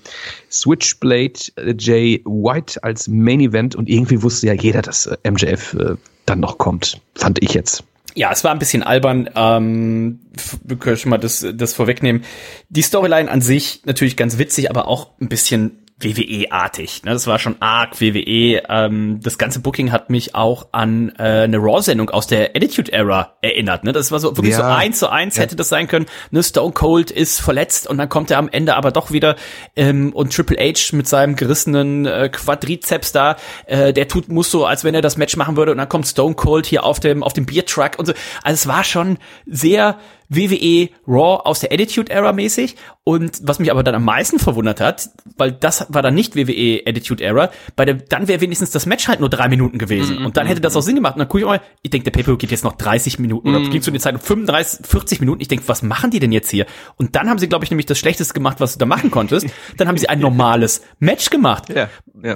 Switchblade 0.51 1.39
Jay 1.77 2.21
White 2.25 2.83
als 2.83 3.07
Main 3.07 3.39
Event. 3.39 3.75
Und 3.75 3.89
irgendwie 3.89 4.21
wusste 4.21 4.47
ja 4.47 4.53
jeder, 4.53 4.81
dass 4.81 5.07
äh, 5.07 5.17
MJF 5.29 5.73
äh, 5.73 5.95
dann 6.25 6.39
noch 6.39 6.57
kommt. 6.57 7.01
Fand 7.15 7.41
ich 7.43 7.53
jetzt. 7.53 7.83
Ja, 8.15 8.31
es 8.31 8.43
war 8.43 8.51
ein 8.51 8.59
bisschen 8.59 8.83
albern. 8.83 9.29
Ähm, 9.35 10.19
wir 10.63 10.77
können 10.77 10.97
schon 10.97 11.09
mal 11.09 11.17
das, 11.17 11.45
das 11.53 11.73
vorwegnehmen. 11.73 12.23
Die 12.69 12.83
Storyline 12.83 13.29
an 13.29 13.41
sich 13.41 13.81
natürlich 13.85 14.17
ganz 14.17 14.37
witzig, 14.37 14.69
aber 14.69 14.87
auch 14.87 15.09
ein 15.19 15.29
bisschen 15.29 15.82
WWE-artig. 15.99 17.03
Ne? 17.03 17.11
Das 17.11 17.27
war 17.27 17.39
schon 17.39 17.55
arg 17.61 18.01
WWE. 18.01 18.63
Ähm, 18.67 19.19
das 19.21 19.37
ganze 19.37 19.59
Booking 19.59 19.91
hat 19.91 20.09
mich 20.09 20.35
auch 20.35 20.67
an 20.71 21.13
äh, 21.17 21.43
eine 21.43 21.57
Raw-Sendung 21.57 22.09
aus 22.09 22.27
der 22.27 22.55
Attitude 22.55 22.91
Era 22.91 23.37
erinnert. 23.41 23.83
Ne? 23.83 23.93
Das 23.93 24.11
war 24.11 24.19
so 24.19 24.35
wirklich 24.35 24.53
ja. 24.53 24.57
so 24.57 24.63
eins 24.63 24.99
zu 24.99 25.09
eins 25.09 25.35
ja. 25.35 25.43
hätte 25.43 25.55
das 25.55 25.69
sein 25.69 25.87
können. 25.87 26.05
Ne? 26.31 26.43
Stone 26.43 26.73
Cold 26.73 27.11
ist 27.11 27.39
verletzt 27.39 27.87
und 27.87 27.97
dann 27.97 28.09
kommt 28.09 28.31
er 28.31 28.37
am 28.37 28.49
Ende 28.49 28.75
aber 28.75 28.91
doch 28.91 29.11
wieder 29.11 29.35
ähm, 29.75 30.11
und 30.13 30.33
Triple 30.33 30.57
H 30.57 30.95
mit 30.95 31.07
seinem 31.07 31.35
gerissenen 31.35 32.05
äh, 32.05 32.29
Quadrizeps 32.29 33.11
da, 33.11 33.37
äh, 33.65 33.93
der 33.93 34.07
tut 34.07 34.29
muss 34.29 34.51
so, 34.51 34.65
als 34.65 34.83
wenn 34.83 34.95
er 34.95 35.01
das 35.01 35.17
Match 35.17 35.37
machen 35.37 35.57
würde 35.57 35.71
und 35.71 35.77
dann 35.77 35.89
kommt 35.89 36.07
Stone 36.07 36.35
Cold 36.35 36.65
hier 36.65 36.83
auf 36.83 36.99
dem 36.99 37.23
auf 37.23 37.33
dem 37.33 37.45
Biertruck 37.45 37.97
und 37.97 38.05
so. 38.05 38.13
Also 38.43 38.55
es 38.55 38.67
war 38.67 38.83
schon 38.83 39.17
sehr 39.45 39.97
WWE 40.35 40.89
Raw 41.07 41.41
aus 41.45 41.59
der 41.59 41.71
Attitude 41.71 42.11
Era 42.11 42.33
mäßig. 42.33 42.75
Und 43.03 43.39
was 43.43 43.59
mich 43.59 43.71
aber 43.71 43.83
dann 43.83 43.95
am 43.95 44.05
meisten 44.05 44.39
verwundert 44.39 44.79
hat, 44.79 45.09
weil 45.37 45.51
das 45.51 45.87
war 45.89 46.01
dann 46.01 46.15
nicht 46.15 46.35
WWE 46.35 46.81
Attitude 46.85 47.23
Era, 47.23 47.51
bei 47.75 47.85
der, 47.85 47.95
dann 47.95 48.27
wäre 48.27 48.41
wenigstens 48.41 48.71
das 48.71 48.85
Match 48.85 49.07
halt 49.07 49.19
nur 49.19 49.29
drei 49.29 49.49
Minuten 49.49 49.77
gewesen. 49.77 50.21
Mm 50.21 50.25
Und 50.25 50.37
dann 50.37 50.47
hätte 50.47 50.61
das 50.61 50.75
auch 50.75 50.81
Sinn 50.81 50.95
gemacht. 50.95 51.15
Und 51.15 51.19
dann 51.19 51.27
gucke 51.27 51.39
ich 51.39 51.45
mal, 51.45 51.61
ich 51.81 51.91
denke, 51.91 52.09
der 52.09 52.11
Pay-Per 52.11 52.37
geht 52.37 52.51
jetzt 52.51 52.63
noch 52.63 52.75
30 52.75 53.19
Minuten 53.19 53.49
oder 53.49 53.59
mm 53.59 53.69
ging 53.73 53.81
zu 53.81 53.91
den 53.91 53.99
Zeiten 53.99 54.19
35, 54.19 54.85
40 54.85 55.19
Minuten. 55.19 55.41
Ich 55.41 55.47
denke, 55.47 55.67
was 55.67 55.81
machen 55.81 56.11
die 56.11 56.19
denn 56.19 56.31
jetzt 56.31 56.49
hier? 56.49 56.65
Und 56.95 57.15
dann 57.15 57.29
haben 57.29 57.39
sie, 57.39 57.49
glaube 57.49 57.65
ich, 57.65 57.71
nämlich 57.71 57.85
das 57.85 57.97
Schlechteste 57.97 58.33
gemacht, 58.33 58.59
was 58.59 58.73
du 58.73 58.79
da 58.79 58.85
machen 58.85 59.11
konntest. 59.11 59.47
Dann 59.77 59.87
haben 59.87 59.97
sie 59.97 60.09
ein 60.09 60.19
normales 60.19 60.81
Match 60.99 61.29
gemacht. 61.29 61.69
Ja, 61.69 61.89
ja. 62.21 62.35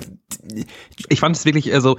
Ich 1.10 1.20
fand 1.20 1.36
es 1.36 1.46
wirklich, 1.46 1.74
also 1.74 1.98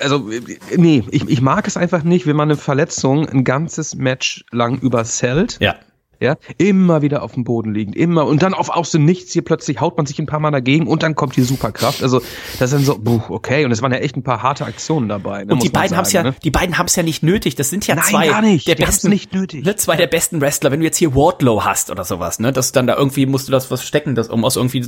also 0.00 0.30
nee, 0.76 1.04
ich, 1.10 1.28
ich 1.28 1.40
mag 1.40 1.66
es 1.66 1.76
einfach 1.76 2.02
nicht, 2.02 2.26
wenn 2.26 2.36
man 2.36 2.48
eine 2.48 2.56
Verletzung 2.56 3.28
ein 3.28 3.44
ganzes 3.44 3.94
Match 3.94 4.44
lang 4.50 4.78
übersellt. 4.80 5.58
Ja 5.60 5.76
ja, 6.20 6.36
immer 6.56 7.02
wieder 7.02 7.22
auf 7.22 7.34
dem 7.34 7.44
Boden 7.44 7.74
liegend, 7.74 7.96
immer 7.96 8.26
und 8.26 8.42
dann 8.42 8.54
auf 8.54 8.70
aus 8.70 8.90
dem 8.90 9.04
Nichts 9.04 9.32
hier 9.32 9.42
plötzlich 9.42 9.80
haut 9.80 9.96
man 9.96 10.06
sich 10.06 10.18
ein 10.18 10.26
paar 10.26 10.40
Mal 10.40 10.50
dagegen 10.50 10.86
und 10.86 11.02
dann 11.02 11.14
kommt 11.14 11.36
die 11.36 11.42
Superkraft. 11.42 12.02
Also 12.02 12.20
das 12.58 12.70
sind 12.70 12.84
so, 12.84 12.98
buh, 12.98 13.20
okay, 13.28 13.64
und 13.64 13.72
es 13.72 13.82
waren 13.82 13.92
ja 13.92 13.98
echt 13.98 14.16
ein 14.16 14.22
paar 14.22 14.42
harte 14.42 14.64
Aktionen 14.64 15.08
dabei. 15.08 15.44
Ne, 15.44 15.52
und 15.52 15.62
die 15.62 15.68
beiden 15.68 15.96
haben 15.96 16.04
es 16.04 16.12
ja, 16.12 16.22
ne? 16.22 16.34
die 16.42 16.50
beiden 16.50 16.76
haben 16.76 16.86
es 16.86 16.96
ja 16.96 17.02
nicht 17.02 17.22
nötig. 17.22 17.54
Das 17.54 17.70
sind 17.70 17.86
ja 17.86 17.94
Nein, 17.94 18.04
zwei 18.04 18.28
gar 18.28 18.42
nicht. 18.42 18.66
der 18.66 18.74
die 18.74 18.84
besten, 18.84 19.10
nicht 19.10 19.32
nötig. 19.32 19.64
Ne, 19.64 19.76
zwei 19.76 19.96
der 19.96 20.08
besten 20.08 20.40
Wrestler. 20.40 20.70
Wenn 20.70 20.80
du 20.80 20.86
jetzt 20.86 20.96
hier 20.96 21.14
Wardlow 21.14 21.64
hast 21.64 21.90
oder 21.90 22.04
sowas, 22.04 22.40
ne, 22.40 22.52
dass 22.52 22.72
dann 22.72 22.86
da 22.86 22.96
irgendwie 22.96 23.26
musst 23.26 23.48
du 23.48 23.52
das 23.52 23.70
was 23.70 23.84
stecken, 23.84 24.14
das 24.14 24.28
um 24.28 24.44
aus 24.44 24.56
irgendwie. 24.56 24.86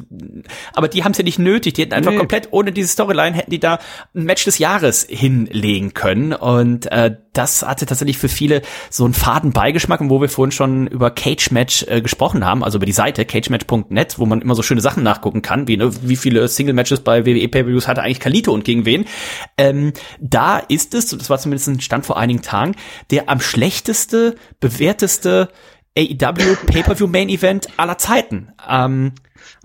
Aber 0.74 0.88
die 0.88 1.04
haben 1.04 1.12
es 1.12 1.18
ja 1.18 1.24
nicht 1.24 1.38
nötig. 1.38 1.74
Die 1.74 1.82
hätten 1.82 1.94
einfach 1.94 2.12
nee. 2.12 2.18
komplett 2.18 2.48
ohne 2.50 2.72
diese 2.72 2.88
Storyline 2.88 3.36
hätten 3.36 3.50
die 3.50 3.60
da 3.60 3.78
ein 4.14 4.24
Match 4.24 4.44
des 4.44 4.58
Jahres 4.58 5.06
hinlegen 5.08 5.94
können 5.94 6.32
und 6.32 6.90
äh, 6.90 7.16
das 7.32 7.62
hatte 7.62 7.86
tatsächlich 7.86 8.18
für 8.18 8.28
viele 8.28 8.62
so 8.90 9.04
einen 9.04 9.14
faden 9.14 9.52
Beigeschmack, 9.52 10.00
und 10.00 10.10
wo 10.10 10.20
wir 10.20 10.28
vorhin 10.28 10.50
schon 10.50 10.86
über 10.86 11.10
Cage 11.20 11.50
Match 11.50 11.84
äh, 11.86 12.00
gesprochen 12.00 12.46
haben, 12.46 12.64
also 12.64 12.78
über 12.78 12.86
die 12.86 12.92
Seite 12.92 13.26
cagematch.net, 13.26 14.18
wo 14.18 14.24
man 14.24 14.40
immer 14.40 14.54
so 14.54 14.62
schöne 14.62 14.80
Sachen 14.80 15.02
nachgucken 15.02 15.42
kann, 15.42 15.68
wie 15.68 15.76
ne, 15.76 15.90
wie 16.02 16.16
viele 16.16 16.48
Single 16.48 16.72
Matches 16.72 17.00
bei 17.00 17.26
WWE 17.26 17.46
Pay-per-Views 17.46 17.86
hatte 17.86 18.02
eigentlich 18.02 18.20
Kalito 18.20 18.52
und 18.52 18.64
gegen 18.64 18.86
wen. 18.86 19.04
Ähm, 19.58 19.92
da 20.18 20.58
ist 20.58 20.94
es, 20.94 21.08
das 21.08 21.28
war 21.28 21.38
zumindest 21.38 21.68
ein 21.68 21.80
Stand 21.82 22.06
vor 22.06 22.16
einigen 22.16 22.40
Tagen, 22.40 22.74
der 23.10 23.28
am 23.28 23.38
schlechteste 23.40 24.34
bewerteste 24.60 25.50
AEW 25.98 26.56
Pay-per-View 26.66 27.06
Main 27.06 27.28
Event 27.28 27.68
aller 27.76 27.98
Zeiten. 27.98 28.52
Ähm, 28.66 29.12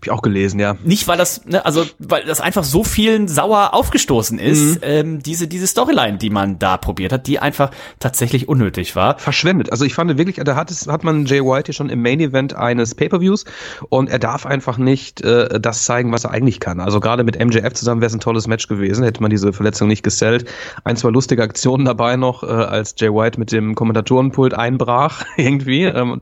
ich 0.06 0.12
auch 0.12 0.22
gelesen, 0.22 0.60
ja. 0.60 0.76
Nicht, 0.84 1.08
weil 1.08 1.18
das, 1.18 1.46
ne, 1.46 1.66
also 1.66 1.86
weil 2.00 2.24
das 2.26 2.42
einfach 2.42 2.64
so 2.64 2.84
vielen 2.84 3.28
sauer 3.28 3.74
aufgestoßen 3.74 4.40
ist, 4.40 4.76
mhm. 4.76 4.80
ähm, 4.82 5.24
diese, 5.24 5.48
diese 5.48 5.68
Storyline, 5.68 6.18
die 6.18 6.30
man 6.30 6.60
da 6.60 6.78
probiert 6.78 7.12
hat, 7.12 7.28
die 7.28 7.40
einfach 7.40 7.72
tatsächlich 8.00 8.48
unnötig 8.48 8.96
war. 8.96 9.18
Verschwendet. 9.18 9.72
Also 9.72 9.86
ich 9.86 9.94
fand 9.94 10.18
wirklich, 10.18 10.38
da 10.38 10.56
hat 10.56 10.72
es, 10.72 10.88
hat 10.88 11.04
man 11.04 11.26
Jay 11.26 11.42
White 11.42 11.68
hier 11.68 11.74
schon 11.74 11.90
im 11.90 12.02
Main 12.02 12.20
Event 12.20 12.56
eines 12.56 12.96
Pay-Per-Views 12.96 13.46
und 13.90 14.10
er 14.10 14.20
darf 14.20 14.46
einfach 14.46 14.78
nicht 14.78 15.22
äh, 15.22 15.60
das 15.60 15.86
zeigen, 15.86 16.12
was 16.12 16.24
er 16.24 16.32
eigentlich 16.32 16.60
kann. 16.60 16.80
Also 16.80 17.00
gerade 17.00 17.24
mit 17.24 17.44
MJF 17.44 17.74
zusammen 17.74 18.02
wäre 18.02 18.08
es 18.08 18.14
ein 18.14 18.20
tolles 18.20 18.48
Match 18.48 18.68
gewesen, 18.68 19.04
hätte 19.04 19.22
man 19.22 19.32
diese 19.32 19.54
Verletzung 19.54 19.88
nicht 19.88 20.04
gesellt. 20.04 20.46
Ein, 20.84 20.98
zwei 20.98 21.10
lustige 21.10 21.44
Aktionen 21.44 21.86
dabei 21.86 22.16
noch, 22.16 22.44
äh, 22.44 22.48
als 22.48 22.96
Jay 22.98 23.10
White 23.10 23.40
mit 23.40 23.52
dem 23.52 23.76
Kommentatorenpult 23.76 24.54
einbrach, 24.54 25.26
irgendwie. 25.38 25.84
Ähm, 25.84 26.22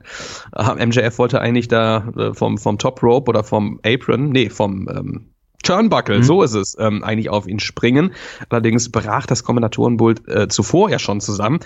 MJF 0.56 1.18
wollte 1.18 1.42
eigentlich 1.42 1.68
da 1.68 2.08
äh, 2.18 2.34
vom, 2.34 2.58
vom 2.58 2.78
Top 2.78 3.02
Rope 3.04 3.30
oder 3.30 3.44
vom 3.44 3.73
Apron, 3.84 4.30
nee, 4.30 4.50
vom 4.50 4.88
ähm, 4.90 5.34
Turnbuckle, 5.64 6.18
mhm. 6.18 6.24
so 6.24 6.44
ist 6.44 6.54
es, 6.54 6.76
ähm, 6.78 7.04
eigentlich 7.04 7.30
auf 7.30 7.48
ihn 7.48 7.60
springen. 7.60 8.14
Allerdings 8.50 8.92
brach 8.92 9.26
das 9.26 9.44
Kommentatorenpult 9.44 10.28
äh, 10.28 10.48
zuvor 10.50 10.90
ja 10.90 11.00
schon 11.00 11.22
zusammen. 11.22 11.60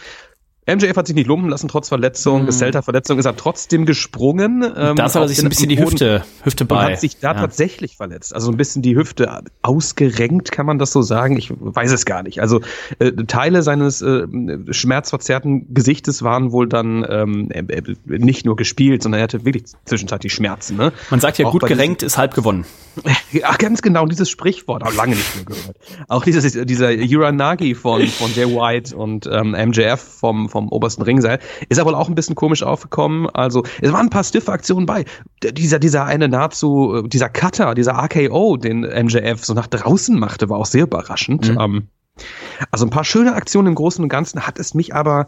MJF 0.67 0.97
hat 0.97 1.07
sich 1.07 1.15
nicht 1.15 1.27
lumpen 1.27 1.49
lassen, 1.49 1.67
trotz 1.69 1.87
Verletzung, 1.87 2.41
mhm. 2.41 2.45
geselter 2.47 2.83
Verletzung, 2.83 3.17
ist 3.17 3.25
er 3.25 3.35
trotzdem 3.35 3.85
gesprungen. 3.85 4.63
Ähm, 4.63 4.95
da 4.95 5.05
hat 5.05 5.15
er 5.15 5.27
sich 5.27 5.41
ein 5.41 5.49
bisschen 5.49 5.69
die 5.69 5.79
Hüfte, 5.79 6.23
Hüfte 6.43 6.65
bei. 6.65 6.85
Und 6.85 6.91
hat 6.91 6.99
sich 6.99 7.19
da 7.19 7.33
ja. 7.33 7.39
tatsächlich 7.39 7.95
verletzt. 7.95 8.35
Also 8.35 8.51
ein 8.51 8.57
bisschen 8.57 8.81
die 8.81 8.95
Hüfte 8.95 9.43
ausgerenkt, 9.61 10.51
kann 10.51 10.65
man 10.65 10.77
das 10.77 10.91
so 10.91 11.01
sagen? 11.01 11.37
Ich 11.37 11.51
weiß 11.57 11.91
es 11.91 12.05
gar 12.05 12.21
nicht. 12.23 12.41
Also 12.41 12.61
äh, 12.99 13.11
Teile 13.11 13.63
seines 13.63 14.01
äh, 14.01 14.27
schmerzverzerrten 14.69 15.73
Gesichtes 15.73 16.21
waren 16.21 16.51
wohl 16.51 16.67
dann 16.67 17.05
ähm, 17.09 17.49
äh, 17.51 17.81
nicht 18.05 18.45
nur 18.45 18.57
gespielt, 18.57 19.03
sondern 19.03 19.19
er 19.19 19.23
hatte 19.23 19.45
wirklich 19.45 19.63
zwischenzeitlich 19.85 20.33
Schmerzen. 20.33 20.75
Ne? 20.75 20.91
Man 21.09 21.19
sagt 21.21 21.37
ja, 21.37 21.45
Auch 21.45 21.51
gut 21.51 21.65
gerenkt 21.65 22.03
ist 22.03 22.17
halb 22.17 22.33
gewonnen. 22.33 22.65
Ja, 23.31 23.53
ganz 23.55 23.81
genau, 23.81 24.05
dieses 24.05 24.29
Sprichwort, 24.29 24.83
auch 24.83 24.93
lange 24.93 25.15
nicht 25.15 25.35
mehr 25.35 25.45
gehört. 25.45 25.77
Auch 26.07 26.23
dieses, 26.23 26.53
dieser 26.65 26.91
Uranagi 26.91 27.75
von, 27.75 28.07
von 28.07 28.33
Jay 28.33 28.45
White 28.45 28.95
und 28.95 29.27
ähm, 29.31 29.51
MJF 29.51 29.99
vom, 29.99 30.49
vom 30.49 30.69
obersten 30.69 31.01
Ringseil 31.01 31.39
ist 31.67 31.79
aber 31.79 31.97
auch 31.97 32.07
ein 32.07 32.15
bisschen 32.15 32.35
komisch 32.35 32.63
aufgekommen. 32.63 33.29
Also, 33.29 33.63
es 33.81 33.91
waren 33.91 34.07
ein 34.07 34.09
paar 34.09 34.23
stiffe 34.23 34.51
Aktionen 34.51 34.85
bei. 34.85 35.05
Dieser, 35.43 35.79
dieser 35.79 36.05
eine 36.05 36.29
nahezu, 36.29 37.03
äh, 37.03 37.07
dieser 37.07 37.29
Cutter, 37.29 37.75
dieser 37.75 37.93
RKO, 37.93 38.57
den 38.57 38.81
MJF 38.81 39.43
so 39.43 39.53
nach 39.53 39.67
draußen 39.67 40.17
machte, 40.17 40.49
war 40.49 40.57
auch 40.57 40.65
sehr 40.65 40.83
überraschend. 40.83 41.51
Mhm. 41.51 41.59
Ähm, 41.59 41.87
also 42.71 42.85
ein 42.85 42.89
paar 42.89 43.03
schöne 43.03 43.33
Aktionen 43.33 43.67
im 43.67 43.75
Großen 43.75 44.01
und 44.03 44.09
Ganzen 44.09 44.47
hat 44.47 44.59
es 44.59 44.73
mich 44.73 44.95
aber 44.95 45.27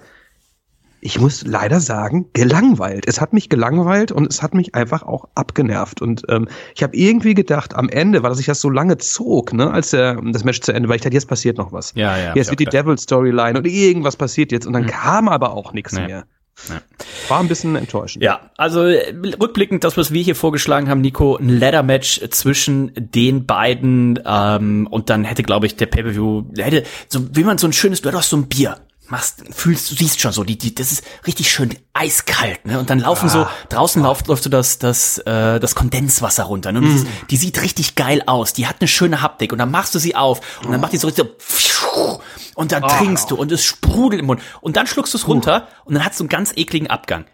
ich 1.02 1.20
muss 1.20 1.46
leider 1.46 1.80
sagen, 1.80 2.30
gelangweilt. 2.34 3.06
Es 3.08 3.22
hat 3.22 3.34
mich 3.34 3.50
gelangweilt 3.50 4.12
und 4.12 4.32
es 4.32 4.42
hat 4.42 4.54
mich 4.54 4.76
einfach 4.76 5.04
auch 5.04 5.30
abgenervt. 5.36 6.02
Und 6.02 6.24
ähm, 6.30 6.48
ich 6.76 6.84
habe 6.84 6.96
irgendwie 6.96 7.34
gedacht, 7.34 7.76
am 7.76 7.90
Ende, 7.90 8.24
weil 8.24 8.36
sich 8.36 8.46
das 8.46 8.60
so 8.62 8.70
lange 8.70 8.98
zog, 8.98 9.54
ne, 9.54 9.72
als 9.72 9.92
der, 9.92 10.22
das 10.22 10.44
Match 10.44 10.62
zu 10.62 10.74
Ende 10.74 10.90
war, 10.90 10.96
ich 10.96 11.02
dachte, 11.02 11.14
jetzt 11.14 11.28
passiert 11.28 11.58
noch 11.58 11.72
was. 11.72 11.94
Ja, 11.96 12.18
ja. 12.18 12.36
Jetzt 12.36 12.50
wird 12.50 12.60
die 12.60 12.66
Devil-Storyline 12.66 13.58
und 13.58 13.66
irgendwas 13.66 14.18
passiert 14.18 14.52
jetzt 14.52 14.68
und 14.68 14.74
dann 14.74 14.84
mhm. 14.84 14.88
kam 14.88 15.30
aber 15.30 15.54
auch 15.54 15.74
nichts 15.74 15.94
nee. 15.94 16.06
mehr. 16.06 16.26
Ja. 16.68 16.82
War 17.30 17.40
ein 17.40 17.48
bisschen 17.48 17.76
enttäuschend. 17.78 18.24
Ja, 18.24 18.52
also 18.58 18.82
rückblickend, 18.82 19.86
das, 19.86 19.96
was 19.96 20.12
wir 20.12 20.22
hier 20.22 20.36
vorgeschlagen 20.36 20.90
haben, 20.90 21.00
Nico, 21.00 21.38
ein 21.38 21.48
Ladder-Match 21.48 22.22
zwischen 22.32 22.92
den 22.96 23.46
beiden 23.46 24.20
ähm, 24.26 24.88
und 24.92 25.10
dann 25.10 25.24
hätte, 25.24 25.44
glaube 25.44 25.68
ich, 25.68 25.78
der 25.78 25.86
Pay-Per-View, 25.86 26.44
hätte, 26.58 26.84
so 27.08 27.34
wie 27.34 27.46
man 27.46 27.58
so 27.58 27.68
ein 27.68 27.74
schönes, 27.74 28.02
du 28.02 28.12
hast 28.12 28.30
so 28.30 28.38
ein 28.38 28.48
Bier, 28.48 28.78
machst, 29.12 29.44
fühlst, 29.52 29.92
du 29.92 29.96
siehst 29.96 30.20
schon 30.20 30.32
so, 30.32 30.44
die, 30.44 30.58
die, 30.58 30.74
das 30.74 30.92
ist 30.92 31.04
richtig 31.26 31.52
schön 31.52 31.76
eiskalt, 31.94 32.66
ne? 32.66 32.80
Und 32.80 32.90
dann 32.90 33.00
laufen 33.00 33.28
ah. 33.28 33.30
so, 33.30 33.48
draußen 33.70 34.02
läuft, 34.02 34.28
läuft 34.28 34.44
so 34.44 34.50
das, 34.50 34.80
das, 34.80 35.18
äh, 35.20 35.60
das 35.60 35.76
Kondenswasser 35.76 36.44
runter, 36.44 36.72
ne? 36.72 36.80
Und 36.80 36.94
mm. 36.94 36.98
die, 36.98 37.28
die 37.32 37.38
sieht 37.38 37.62
richtig 37.62 37.96
geil 37.96 38.24
aus, 38.26 38.54
die 38.54 38.68
hat 38.68 38.78
eine 38.80 38.88
schöne 38.88 39.22
Haptik 39.22 39.52
und 39.52 39.58
dann 39.58 39.72
machst 39.72 39.96
du 39.96 40.00
sie 40.00 40.16
auf 40.16 40.42
und 40.64 40.72
dann 40.72 40.82
macht 40.82 40.94
die 40.94 40.98
so 40.98 41.08
richtig 41.08 41.26
so, 41.38 42.22
und 42.56 42.72
dann 42.72 42.84
oh. 42.84 42.88
trinkst 42.88 43.32
du 43.32 43.36
und 43.36 43.52
es 43.52 43.64
sprudelt 43.64 44.22
im 44.22 44.28
Mund 44.28 44.42
und 44.62 44.76
dann 44.76 44.88
schluckst 44.88 45.14
du 45.14 45.18
es 45.18 45.28
runter 45.28 45.68
uh. 45.68 45.88
und 45.88 45.94
dann 45.96 46.06
hat 46.06 46.16
so 46.16 46.24
einen 46.24 46.30
ganz 46.30 46.52
ekligen 46.56 46.90
Abgang 46.90 47.26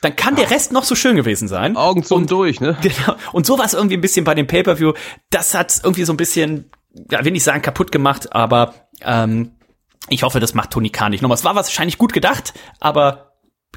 dann 0.00 0.16
kann 0.16 0.36
der 0.36 0.50
Rest 0.50 0.72
noch 0.72 0.84
so 0.84 0.94
schön 0.94 1.16
gewesen 1.16 1.48
sein. 1.48 1.76
Augen 1.76 2.04
zu 2.04 2.14
und 2.14 2.30
durch, 2.30 2.60
ne? 2.60 2.76
Genau. 2.82 3.16
Und 3.32 3.46
so 3.46 3.58
war 3.58 3.64
es 3.64 3.74
irgendwie 3.74 3.96
ein 3.96 4.00
bisschen 4.00 4.24
bei 4.24 4.34
dem 4.34 4.46
Pay-Per-View. 4.46 4.92
Das 5.30 5.54
hat 5.54 5.80
irgendwie 5.82 6.04
so 6.04 6.12
ein 6.12 6.16
bisschen, 6.16 6.70
ja, 7.10 7.24
will 7.24 7.32
nicht 7.32 7.42
sagen 7.42 7.62
kaputt 7.62 7.90
gemacht, 7.90 8.32
aber 8.32 8.74
ähm, 9.02 9.52
ich 10.08 10.22
hoffe, 10.22 10.40
das 10.40 10.54
macht 10.54 10.70
Tony 10.70 10.90
Khan 10.90 11.10
nicht 11.10 11.22
nochmal. 11.22 11.36
Es 11.36 11.44
war 11.44 11.54
wahrscheinlich 11.54 11.98
gut 11.98 12.12
gedacht, 12.12 12.54
aber 12.80 13.27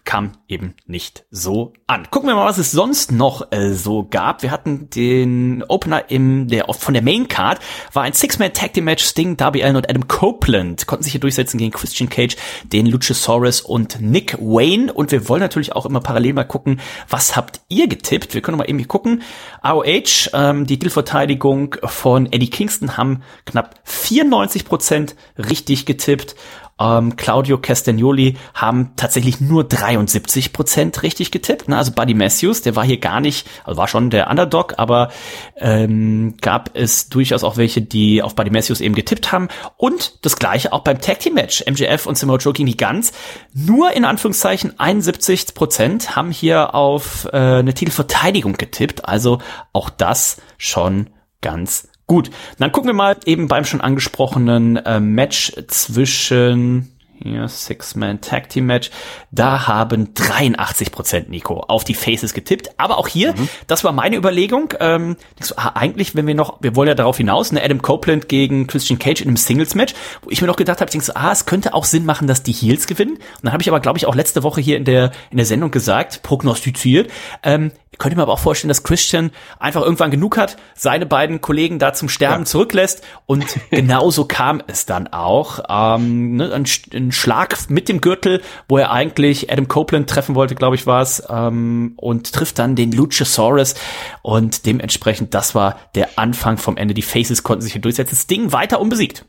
kam 0.03 0.31
eben 0.47 0.73
nicht 0.85 1.25
so 1.29 1.73
an. 1.85 2.07
Gucken 2.09 2.29
wir 2.29 2.35
mal, 2.35 2.45
was 2.45 2.57
es 2.57 2.71
sonst 2.71 3.11
noch 3.11 3.51
äh, 3.51 3.73
so 3.73 4.07
gab. 4.09 4.41
Wir 4.41 4.49
hatten 4.49 4.89
den 4.89 5.63
Opener 5.67 6.09
im 6.09 6.47
der 6.47 6.65
von 6.73 6.93
der 6.93 7.03
Main 7.03 7.27
Card 7.27 7.59
war 7.93 8.03
ein 8.03 8.13
Six-Man 8.13 8.53
Tag 8.53 8.73
Team 8.73 8.85
Match 8.85 9.03
Sting, 9.03 9.37
Darby 9.37 9.63
Allin 9.63 9.75
und 9.75 9.89
Adam 9.89 10.07
Copeland 10.07 10.87
konnten 10.87 11.03
sich 11.03 11.11
hier 11.11 11.21
durchsetzen 11.21 11.57
gegen 11.57 11.71
Christian 11.71 12.09
Cage, 12.09 12.35
den 12.63 12.87
Luchasaurus 12.87 13.61
und 13.61 14.01
Nick 14.01 14.37
Wayne 14.39 14.91
und 14.91 15.11
wir 15.11 15.29
wollen 15.29 15.41
natürlich 15.41 15.73
auch 15.73 15.85
immer 15.85 15.99
parallel 15.99 16.33
mal 16.33 16.45
gucken, 16.45 16.79
was 17.07 17.35
habt 17.35 17.61
ihr 17.69 17.87
getippt? 17.87 18.33
Wir 18.33 18.41
können 18.41 18.57
mal 18.57 18.69
eben 18.69 18.79
hier 18.79 18.87
gucken. 18.87 19.21
ROH, 19.63 20.29
ähm, 20.33 20.65
die 20.65 20.79
Titelverteidigung 20.79 21.75
von 21.83 22.31
Eddie 22.31 22.49
Kingston 22.49 22.97
haben 22.97 23.21
knapp 23.45 23.79
94 23.83 24.65
Prozent 24.65 25.15
richtig 25.37 25.85
getippt 25.85 26.35
ähm, 26.81 27.15
Claudio 27.15 27.57
Castagnoli 27.57 28.37
haben 28.53 28.93
tatsächlich 28.95 29.39
nur 29.39 29.63
73 29.63 30.53
Prozent 30.53 31.03
richtig 31.03 31.31
getippt. 31.31 31.67
Ne? 31.69 31.77
Also 31.77 31.91
Buddy 31.91 32.13
Matthews, 32.13 32.61
der 32.61 32.75
war 32.75 32.83
hier 32.83 32.97
gar 32.97 33.19
nicht, 33.19 33.47
also 33.63 33.77
war 33.77 33.87
schon 33.87 34.09
der 34.09 34.29
Underdog, 34.29 34.75
aber 34.77 35.11
ähm, 35.57 36.35
gab 36.41 36.71
es 36.75 37.09
durchaus 37.09 37.43
auch 37.43 37.57
welche, 37.57 37.81
die 37.81 38.23
auf 38.23 38.35
Buddy 38.35 38.49
Matthews 38.49 38.81
eben 38.81 38.95
getippt 38.95 39.31
haben. 39.31 39.49
Und 39.77 40.25
das 40.25 40.37
gleiche 40.37 40.73
auch 40.73 40.81
beim 40.83 40.99
Tag 40.99 41.19
Team 41.19 41.35
Match. 41.35 41.63
MJF 41.69 42.05
und 42.05 42.17
Samoa 42.17 42.37
Joe 42.37 42.53
gegen 42.53 42.67
die 42.67 42.77
Guns. 42.77 43.11
Nur 43.53 43.91
in 43.91 44.05
Anführungszeichen 44.05 44.79
71 44.79 45.53
Prozent 45.53 46.15
haben 46.15 46.31
hier 46.31 46.73
auf 46.73 47.27
äh, 47.31 47.37
eine 47.37 47.73
Titelverteidigung 47.73 48.53
getippt. 48.53 49.05
Also 49.05 49.39
auch 49.73 49.89
das 49.89 50.37
schon 50.57 51.09
ganz 51.41 51.90
gut. 52.11 52.29
Dann 52.59 52.73
gucken 52.73 52.89
wir 52.89 52.93
mal 52.93 53.15
eben 53.25 53.47
beim 53.47 53.63
schon 53.63 53.79
angesprochenen 53.79 54.75
äh, 54.75 54.99
Match 54.99 55.53
zwischen 55.67 56.91
hier, 57.23 57.47
Six-Man 57.47 58.19
Tag 58.19 58.49
Team 58.49 58.65
Match. 58.65 58.91
Da 59.31 59.65
haben 59.65 60.13
83 60.13 60.91
Prozent 60.91 61.29
Nico 61.29 61.61
auf 61.61 61.85
die 61.85 61.93
Faces 61.93 62.33
getippt. 62.33 62.71
Aber 62.77 62.97
auch 62.97 63.07
hier, 63.07 63.31
mhm. 63.33 63.47
das 63.67 63.85
war 63.85 63.93
meine 63.93 64.17
Überlegung. 64.17 64.73
Ähm, 64.81 65.15
so, 65.39 65.55
ah, 65.55 65.71
eigentlich, 65.75 66.15
wenn 66.15 66.27
wir 66.27 66.35
noch, 66.35 66.57
wir 66.61 66.75
wollen 66.75 66.89
ja 66.89 66.95
darauf 66.95 67.15
hinaus, 67.15 67.53
ne, 67.53 67.63
Adam 67.63 67.81
Copeland 67.81 68.27
gegen 68.27 68.67
Christian 68.67 68.99
Cage 68.99 69.21
in 69.21 69.27
einem 69.27 69.37
Singles 69.37 69.73
Match, 69.73 69.93
wo 70.21 70.31
ich 70.31 70.41
mir 70.41 70.47
noch 70.47 70.57
gedacht 70.57 70.81
habe, 70.81 70.89
ich 70.89 70.91
denke 70.91 71.05
so, 71.05 71.13
ah, 71.15 71.31
es 71.31 71.45
könnte 71.45 71.73
auch 71.73 71.85
Sinn 71.85 72.05
machen, 72.05 72.27
dass 72.27 72.43
die 72.43 72.51
Heels 72.51 72.87
gewinnen. 72.87 73.13
Und 73.13 73.43
dann 73.43 73.53
habe 73.53 73.61
ich 73.61 73.69
aber, 73.69 73.79
glaube 73.79 73.97
ich, 73.97 74.05
auch 74.05 74.15
letzte 74.15 74.43
Woche 74.43 74.59
hier 74.59 74.75
in 74.75 74.83
der 74.83 75.11
in 75.29 75.37
der 75.37 75.45
Sendung 75.45 75.71
gesagt, 75.71 76.23
prognostiziert, 76.23 77.09
ähm, 77.43 77.71
könnte 78.01 78.17
mir 78.17 78.23
aber 78.23 78.33
auch 78.33 78.39
vorstellen, 78.39 78.69
dass 78.69 78.81
Christian 78.81 79.29
einfach 79.59 79.83
irgendwann 79.83 80.09
genug 80.09 80.35
hat, 80.35 80.57
seine 80.75 81.05
beiden 81.05 81.39
Kollegen 81.39 81.77
da 81.77 81.93
zum 81.93 82.09
Sterben 82.09 82.41
ja. 82.41 82.45
zurücklässt. 82.45 83.03
Und 83.27 83.45
genauso 83.69 84.25
kam 84.25 84.63
es 84.65 84.87
dann 84.87 85.07
auch. 85.07 85.59
Ähm, 85.69 86.35
ne, 86.35 86.51
ein, 86.51 86.65
ein, 86.95 87.11
Schlag 87.11 87.69
mit 87.69 87.89
dem 87.89 88.01
Gürtel, 88.01 88.41
wo 88.67 88.79
er 88.79 88.89
eigentlich 88.89 89.51
Adam 89.51 89.67
Copeland 89.67 90.09
treffen 90.09 90.33
wollte, 90.33 90.55
glaube 90.55 90.75
ich, 90.75 90.87
war 90.87 91.03
es, 91.03 91.21
ähm, 91.29 91.93
und 91.95 92.33
trifft 92.33 92.57
dann 92.57 92.75
den 92.75 92.91
Luchasaurus. 92.91 93.75
Und 94.23 94.65
dementsprechend, 94.65 95.35
das 95.35 95.53
war 95.53 95.77
der 95.93 96.17
Anfang 96.17 96.57
vom 96.57 96.77
Ende. 96.77 96.95
Die 96.95 97.03
Faces 97.03 97.43
konnten 97.43 97.61
sich 97.61 97.73
hier 97.73 97.81
durchsetzen. 97.81 98.15
Das 98.15 98.25
Ding 98.25 98.51
weiter 98.51 98.81
unbesiegt. 98.81 99.25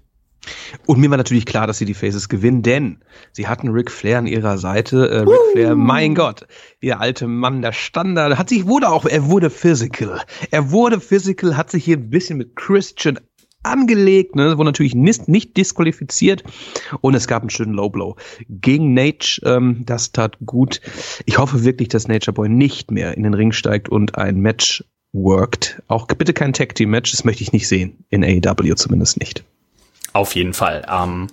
Und 0.86 0.98
mir 0.98 1.10
war 1.10 1.16
natürlich 1.16 1.46
klar, 1.46 1.66
dass 1.66 1.78
sie 1.78 1.84
die 1.84 1.94
Faces 1.94 2.28
gewinnen, 2.28 2.62
denn 2.62 2.98
sie 3.32 3.46
hatten 3.46 3.68
Ric 3.68 3.90
Flair 3.90 4.18
an 4.18 4.26
ihrer 4.26 4.58
Seite. 4.58 5.08
Äh, 5.08 5.18
Ric 5.20 5.28
uh. 5.28 5.52
Flair, 5.52 5.76
mein 5.76 6.14
Gott, 6.14 6.46
der 6.82 7.00
alte 7.00 7.28
Mann, 7.28 7.62
der 7.62 7.72
Standard, 7.72 8.38
hat 8.38 8.48
sich, 8.48 8.66
wurde 8.66 8.88
auch, 8.88 9.04
er 9.04 9.26
wurde 9.26 9.50
physical. 9.50 10.20
Er 10.50 10.70
wurde 10.70 11.00
physical, 11.00 11.56
hat 11.56 11.70
sich 11.70 11.84
hier 11.84 11.96
ein 11.96 12.10
bisschen 12.10 12.38
mit 12.38 12.56
Christian 12.56 13.18
angelegt, 13.62 14.34
ne, 14.34 14.58
wurde 14.58 14.68
natürlich 14.68 14.94
nicht, 14.94 15.28
nicht 15.28 15.56
disqualifiziert 15.56 16.42
und 17.00 17.14
es 17.14 17.28
gab 17.28 17.42
einen 17.42 17.50
schönen 17.50 17.74
Low 17.74 17.90
Blow 17.90 18.16
gegen 18.48 18.94
Nate. 18.94 19.40
Ähm, 19.44 19.82
das 19.86 20.12
tat 20.12 20.36
gut. 20.44 20.80
Ich 21.26 21.38
hoffe 21.38 21.64
wirklich, 21.64 21.88
dass 21.88 22.08
Nature 22.08 22.32
Boy 22.32 22.48
nicht 22.48 22.90
mehr 22.90 23.16
in 23.16 23.22
den 23.22 23.34
Ring 23.34 23.52
steigt 23.52 23.88
und 23.88 24.18
ein 24.18 24.40
Match 24.40 24.84
worked. 25.12 25.82
Auch 25.88 26.06
bitte 26.06 26.32
kein 26.32 26.52
Tag 26.52 26.74
Team 26.74 26.90
Match, 26.90 27.12
das 27.12 27.24
möchte 27.24 27.42
ich 27.42 27.52
nicht 27.52 27.68
sehen 27.68 28.04
in 28.10 28.24
AEW 28.24 28.74
zumindest 28.74 29.20
nicht. 29.20 29.44
Auf 30.12 30.34
jeden 30.34 30.54
Fall. 30.54 30.86
Ähm, 30.90 31.28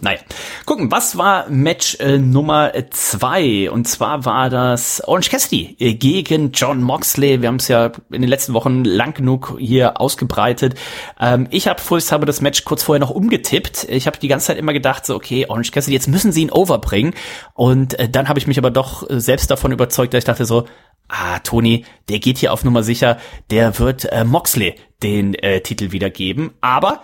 naja, 0.00 0.18
gucken, 0.64 0.90
was 0.90 1.16
war 1.16 1.48
Match 1.48 1.96
äh, 2.00 2.18
Nummer 2.18 2.72
zwei? 2.90 3.70
Und 3.70 3.86
zwar 3.86 4.24
war 4.24 4.50
das 4.50 5.00
Orange 5.06 5.30
Cassidy 5.30 5.76
äh, 5.78 5.94
gegen 5.94 6.50
John 6.52 6.82
Moxley. 6.82 7.40
Wir 7.40 7.48
haben 7.48 7.56
es 7.56 7.68
ja 7.68 7.92
in 8.10 8.20
den 8.20 8.28
letzten 8.28 8.52
Wochen 8.54 8.84
lang 8.84 9.14
genug 9.14 9.56
hier 9.58 10.00
ausgebreitet. 10.00 10.74
Ähm, 11.20 11.46
ich 11.50 11.68
habe 11.68 11.80
habe 11.80 12.26
das 12.26 12.40
Match 12.40 12.64
kurz 12.64 12.82
vorher 12.82 13.00
noch 13.00 13.10
umgetippt. 13.10 13.86
Ich 13.88 14.06
habe 14.06 14.18
die 14.18 14.28
ganze 14.28 14.46
Zeit 14.46 14.58
immer 14.58 14.72
gedacht, 14.72 15.06
so 15.06 15.14
okay, 15.14 15.46
Orange 15.48 15.70
Cassidy, 15.70 15.94
jetzt 15.94 16.08
müssen 16.08 16.32
sie 16.32 16.42
ihn 16.42 16.50
overbringen. 16.50 17.14
Und 17.54 17.98
äh, 17.98 18.08
dann 18.08 18.28
habe 18.28 18.38
ich 18.38 18.46
mich 18.46 18.58
aber 18.58 18.70
doch 18.70 19.08
äh, 19.08 19.20
selbst 19.20 19.50
davon 19.50 19.72
überzeugt, 19.72 20.14
dass 20.14 20.18
ich 20.18 20.24
dachte 20.24 20.46
so, 20.46 20.66
ah, 21.08 21.38
Tony, 21.40 21.84
der 22.08 22.18
geht 22.18 22.38
hier 22.38 22.52
auf 22.52 22.64
Nummer 22.64 22.82
sicher, 22.82 23.18
der 23.50 23.78
wird 23.78 24.06
äh, 24.06 24.24
Moxley 24.24 24.74
den 25.02 25.34
äh, 25.34 25.60
Titel 25.60 25.92
wiedergeben. 25.92 26.52
Aber 26.60 27.02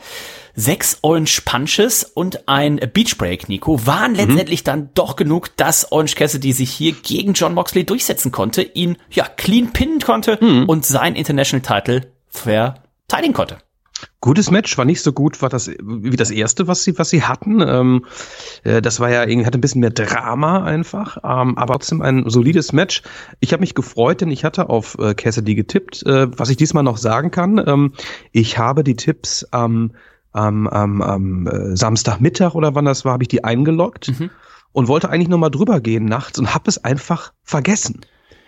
sechs 0.55 0.99
Orange 1.03 1.43
Punches 1.45 2.05
und 2.05 2.49
ein 2.49 2.81
Beach 2.93 3.17
Break, 3.19 3.49
Nico, 3.49 3.87
waren 3.87 4.13
mhm. 4.13 4.19
letztendlich 4.19 4.65
dann 4.65 4.91
doch 4.95 5.17
genug, 5.17 5.57
dass 5.57 5.91
Orange 5.93 6.15
Cassidy 6.15 6.53
sich 6.53 6.71
hier 6.71 6.93
gegen 6.93 7.33
John 7.33 7.55
Moxley 7.55 7.85
durchsetzen 7.85 8.33
konnte, 8.33 8.63
ihn 8.63 8.97
ja 9.11 9.25
clean 9.25 9.73
pinnen 9.73 10.01
konnte 10.01 10.39
mhm. 10.41 10.65
und 10.69 10.85
sein 10.85 11.15
International 11.15 11.63
Title 11.63 12.13
verteidigen 12.29 13.35
konnte. 13.35 13.59
Gutes 14.21 14.51
Match, 14.51 14.79
war 14.79 14.85
nicht 14.85 15.03
so 15.03 15.13
gut 15.13 15.43
war 15.43 15.49
das, 15.49 15.69
wie 15.69 16.17
das 16.17 16.31
erste, 16.31 16.69
was 16.69 16.85
sie, 16.85 16.97
was 16.99 17.11
sie 17.11 17.23
hatten. 17.23 17.61
Ähm, 17.61 18.05
äh, 18.63 18.81
das 18.81 19.01
war 19.01 19.11
ja 19.11 19.25
irgendwie, 19.25 19.47
hatte 19.47 19.59
ein 19.59 19.61
bisschen 19.61 19.81
mehr 19.81 19.91
Drama 19.91 20.63
einfach, 20.65 21.19
ähm, 21.19 21.59
aber 21.59 21.75
trotzdem 21.75 22.03
ein 22.03 22.29
solides 22.29 22.73
Match. 22.73 23.03
Ich 23.41 23.53
habe 23.53 23.61
mich 23.61 23.75
gefreut, 23.75 24.21
denn 24.21 24.31
ich 24.31 24.45
hatte 24.45 24.71
auf 24.71 24.97
äh, 24.99 25.15
Cassidy 25.15 25.55
getippt. 25.55 26.05
Äh, 26.07 26.29
was 26.39 26.51
ich 26.51 26.57
diesmal 26.57 26.85
noch 26.85 26.99
sagen 26.99 27.31
kann, 27.31 27.63
ähm, 27.67 27.95
ich 28.31 28.59
habe 28.59 28.85
die 28.85 28.97
Tipps 28.97 29.47
am 29.51 29.93
am, 30.33 30.67
am, 30.67 31.03
am 31.03 31.47
äh, 31.47 31.77
Samstagmittag 31.77 32.55
oder 32.55 32.75
wann 32.75 32.85
das 32.85 33.05
war, 33.05 33.13
habe 33.13 33.25
ich 33.25 33.29
die 33.29 33.45
eingeloggt 33.45 34.09
mhm. 34.19 34.31
und 34.73 34.89
wollte 34.89 35.11
eigentlich 35.11 35.29
nochmal 35.29 35.51
drüber 35.51 35.81
gehen 35.81 36.05
nachts 36.05 36.39
und 36.39 36.55
habe 36.55 36.69
es 36.69 36.83
einfach 36.83 37.33
vergessen. 37.43 38.01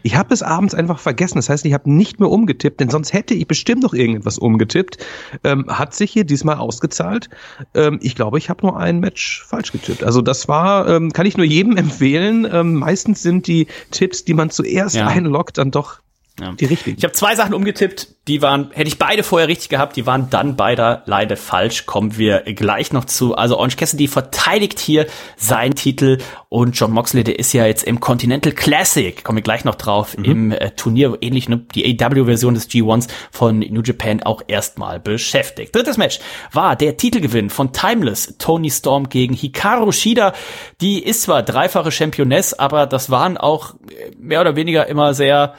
Ich 0.04 0.16
habe 0.16 0.34
es 0.34 0.42
abends 0.42 0.74
einfach 0.74 0.98
vergessen. 0.98 1.36
Das 1.36 1.48
heißt, 1.48 1.64
ich 1.64 1.72
habe 1.72 1.90
nicht 1.90 2.20
mehr 2.20 2.28
umgetippt, 2.28 2.78
denn 2.78 2.90
sonst 2.90 3.14
hätte 3.14 3.32
ich 3.32 3.48
bestimmt 3.48 3.82
noch 3.82 3.94
irgendetwas 3.94 4.36
umgetippt. 4.36 4.98
Ähm, 5.44 5.64
hat 5.66 5.94
sich 5.94 6.12
hier 6.12 6.24
diesmal 6.24 6.56
ausgezahlt. 6.56 7.30
Ähm, 7.74 7.98
ich 8.02 8.14
glaube, 8.14 8.36
ich 8.36 8.50
habe 8.50 8.66
nur 8.66 8.78
ein 8.78 9.00
Match 9.00 9.42
falsch 9.46 9.72
getippt. 9.72 10.04
Also 10.04 10.20
das 10.20 10.46
war, 10.46 10.86
ähm, 10.88 11.10
kann 11.14 11.24
ich 11.24 11.38
nur 11.38 11.46
jedem 11.46 11.76
empfehlen. 11.78 12.46
Ähm, 12.52 12.74
meistens 12.74 13.22
sind 13.22 13.46
die 13.46 13.66
Tipps, 13.92 14.26
die 14.26 14.34
man 14.34 14.50
zuerst 14.50 14.94
ja. 14.94 15.06
einloggt, 15.06 15.56
dann 15.56 15.70
doch 15.70 16.00
ja. 16.40 16.50
Die 16.52 16.64
richtigen. 16.64 16.98
Ich 16.98 17.04
habe 17.04 17.12
zwei 17.12 17.36
Sachen 17.36 17.54
umgetippt, 17.54 18.08
die 18.26 18.42
waren, 18.42 18.70
hätte 18.72 18.88
ich 18.88 18.98
beide 18.98 19.22
vorher 19.22 19.46
richtig 19.46 19.68
gehabt, 19.68 19.94
die 19.94 20.04
waren 20.04 20.30
dann 20.30 20.56
beide 20.56 21.02
leider 21.06 21.36
falsch. 21.36 21.86
Kommen 21.86 22.18
wir 22.18 22.40
gleich 22.40 22.92
noch 22.92 23.04
zu. 23.04 23.36
Also 23.36 23.56
Orange 23.56 23.76
Cassidy 23.76 24.08
verteidigt 24.08 24.80
hier 24.80 25.06
seinen 25.36 25.76
Titel 25.76 26.18
und 26.48 26.72
John 26.72 26.90
Moxley, 26.90 27.22
der 27.22 27.38
ist 27.38 27.52
ja 27.52 27.66
jetzt 27.66 27.84
im 27.84 28.00
Continental 28.00 28.50
Classic, 28.50 29.22
kommen 29.22 29.36
wir 29.36 29.42
gleich 29.42 29.64
noch 29.64 29.76
drauf, 29.76 30.18
mhm. 30.18 30.24
im 30.24 30.52
äh, 30.52 30.70
Turnier, 30.72 31.18
ähnlich 31.20 31.48
ne, 31.48 31.58
die 31.72 31.84
AW-Version 32.02 32.54
des 32.54 32.68
G1s 32.68 33.08
von 33.30 33.60
New 33.60 33.82
Japan 33.82 34.20
auch 34.22 34.42
erstmal 34.48 34.98
beschäftigt. 34.98 35.74
Drittes 35.74 35.98
Match 35.98 36.18
war 36.50 36.74
der 36.74 36.96
Titelgewinn 36.96 37.48
von 37.48 37.72
Timeless, 37.72 38.38
Tony 38.38 38.70
Storm 38.70 39.08
gegen 39.08 39.34
Hikaru 39.34 39.92
Shida. 39.92 40.32
Die 40.80 41.00
ist 41.00 41.22
zwar 41.22 41.44
dreifache 41.44 41.92
Championess, 41.92 42.54
aber 42.54 42.86
das 42.86 43.08
waren 43.08 43.36
auch 43.36 43.74
äh, 43.74 44.10
mehr 44.18 44.40
oder 44.40 44.56
weniger 44.56 44.88
immer 44.88 45.14
sehr 45.14 45.54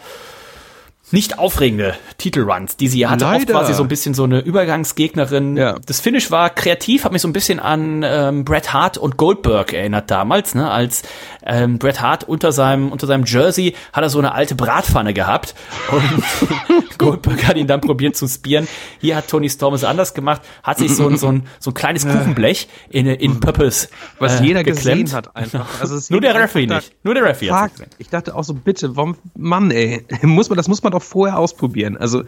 nicht 1.12 1.38
aufregende 1.38 1.96
Titelruns, 2.18 2.78
die 2.78 2.88
sie 2.88 3.00
ja 3.00 3.12
hatte. 3.12 3.26
Leider. 3.26 3.54
Oft 3.54 3.54
war 3.54 3.65
sie 3.65 3.74
so 3.74 3.84
ein 3.84 3.88
bisschen 3.88 4.13
so 4.13 4.24
eine 4.24 4.39
Übergangsgegnerin. 4.39 5.56
Ja. 5.56 5.76
Das 5.86 6.00
Finish 6.00 6.32
war 6.32 6.50
kreativ, 6.50 7.06
hat 7.06 7.12
mich 7.12 7.22
so 7.22 7.28
ein 7.28 7.34
bisschen 7.34 7.60
an 7.60 8.04
ähm, 8.04 8.44
Bret 8.44 8.74
Hart 8.74 8.98
und 8.98 9.15
Goldberg 9.15 9.74
erinnert 9.74 10.10
damals, 10.10 10.56
ne? 10.56 10.70
Als 10.70 11.04
ähm, 11.46 11.78
Bret 11.78 12.02
Hart 12.02 12.24
unter 12.24 12.52
seinem 12.52 12.91
unter 12.91 13.06
seinem 13.06 13.26
Jersey 13.26 13.76
hat 13.94 14.04
er 14.04 14.10
so 14.10 14.18
eine 14.18 14.34
alte 14.34 14.56
Bratpfanne 14.56 15.13
gehabt 15.13 15.54
und 15.91 16.98
Goldberg 16.98 17.48
hat 17.48 17.58
ihn 17.58 17.68
dann 17.68 17.82
probiert 17.82 18.15
zu 18.15 18.28
spieren. 18.28 18.68
Hier 19.00 19.15
hat 19.15 19.28
Tony 19.28 19.50
Storm 19.50 19.76
es 19.76 19.84
anders 19.84 20.13
gemacht, 20.15 20.41
hat 20.63 20.80
sich 20.80 20.96
so 20.96 21.08
ein 21.08 21.18
so 21.18 21.28
ein, 21.28 21.44
so 21.60 21.72
ein 21.72 21.74
kleines 21.76 22.08
Kuchenblech 22.08 22.68
in 22.89 23.06
in 23.06 23.39
Purpose 23.39 23.89
was 24.18 24.39
äh, 24.39 24.46
jeder 24.46 24.63
geklemmt. 24.63 25.04
gesehen 25.04 25.13
hat 25.13 25.36
einfach. 25.36 25.68
Also 25.80 26.00
nur 26.10 26.22
der 26.22 26.34
Referee 26.34 26.65
nicht, 26.65 26.96
nur 27.04 27.13
der 27.13 27.26
Referee. 27.26 27.70
Ich 28.00 28.10
dachte 28.10 28.36
auch 28.36 28.44
so 28.44 28.54
bitte, 28.54 28.96
warum 28.96 29.18
Mann, 29.36 29.70
ey, 29.72 30.04
muss 30.24 30.50
man 30.50 30.58
das 30.58 30.68
muss 30.68 30.82
man 30.82 30.94
doch 30.95 31.03
vorher 31.03 31.38
ausprobieren. 31.38 31.97
Also, 31.97 32.23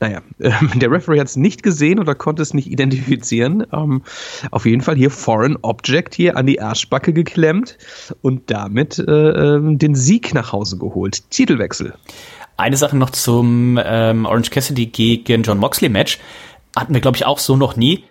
naja, 0.00 0.22
äh, 0.38 0.50
der 0.76 0.90
Referee 0.90 1.20
hat 1.20 1.28
es 1.28 1.36
nicht 1.36 1.62
gesehen 1.62 1.98
oder 1.98 2.14
konnte 2.14 2.42
es 2.42 2.54
nicht 2.54 2.70
identifizieren. 2.70 3.66
Ähm, 3.72 4.02
auf 4.50 4.66
jeden 4.66 4.82
Fall 4.82 4.96
hier 4.96 5.10
Foreign 5.10 5.56
Object 5.62 6.14
hier 6.14 6.36
an 6.36 6.46
die 6.46 6.60
Arschbacke 6.60 7.12
geklemmt 7.12 7.78
und 8.22 8.50
damit 8.50 8.98
äh, 8.98 9.12
ähm, 9.12 9.78
den 9.78 9.94
Sieg 9.94 10.34
nach 10.34 10.52
Hause 10.52 10.78
geholt. 10.78 11.30
Titelwechsel. 11.30 11.94
Eine 12.56 12.76
Sache 12.76 12.96
noch 12.96 13.10
zum 13.10 13.80
ähm, 13.84 14.26
Orange 14.26 14.50
Cassidy 14.50 14.86
gegen 14.86 15.42
John 15.42 15.58
Moxley 15.58 15.88
Match. 15.88 16.18
Hatten 16.76 16.94
wir, 16.94 17.00
glaube 17.00 17.16
ich, 17.16 17.26
auch 17.26 17.38
so 17.38 17.56
noch 17.56 17.76
nie. 17.76 18.04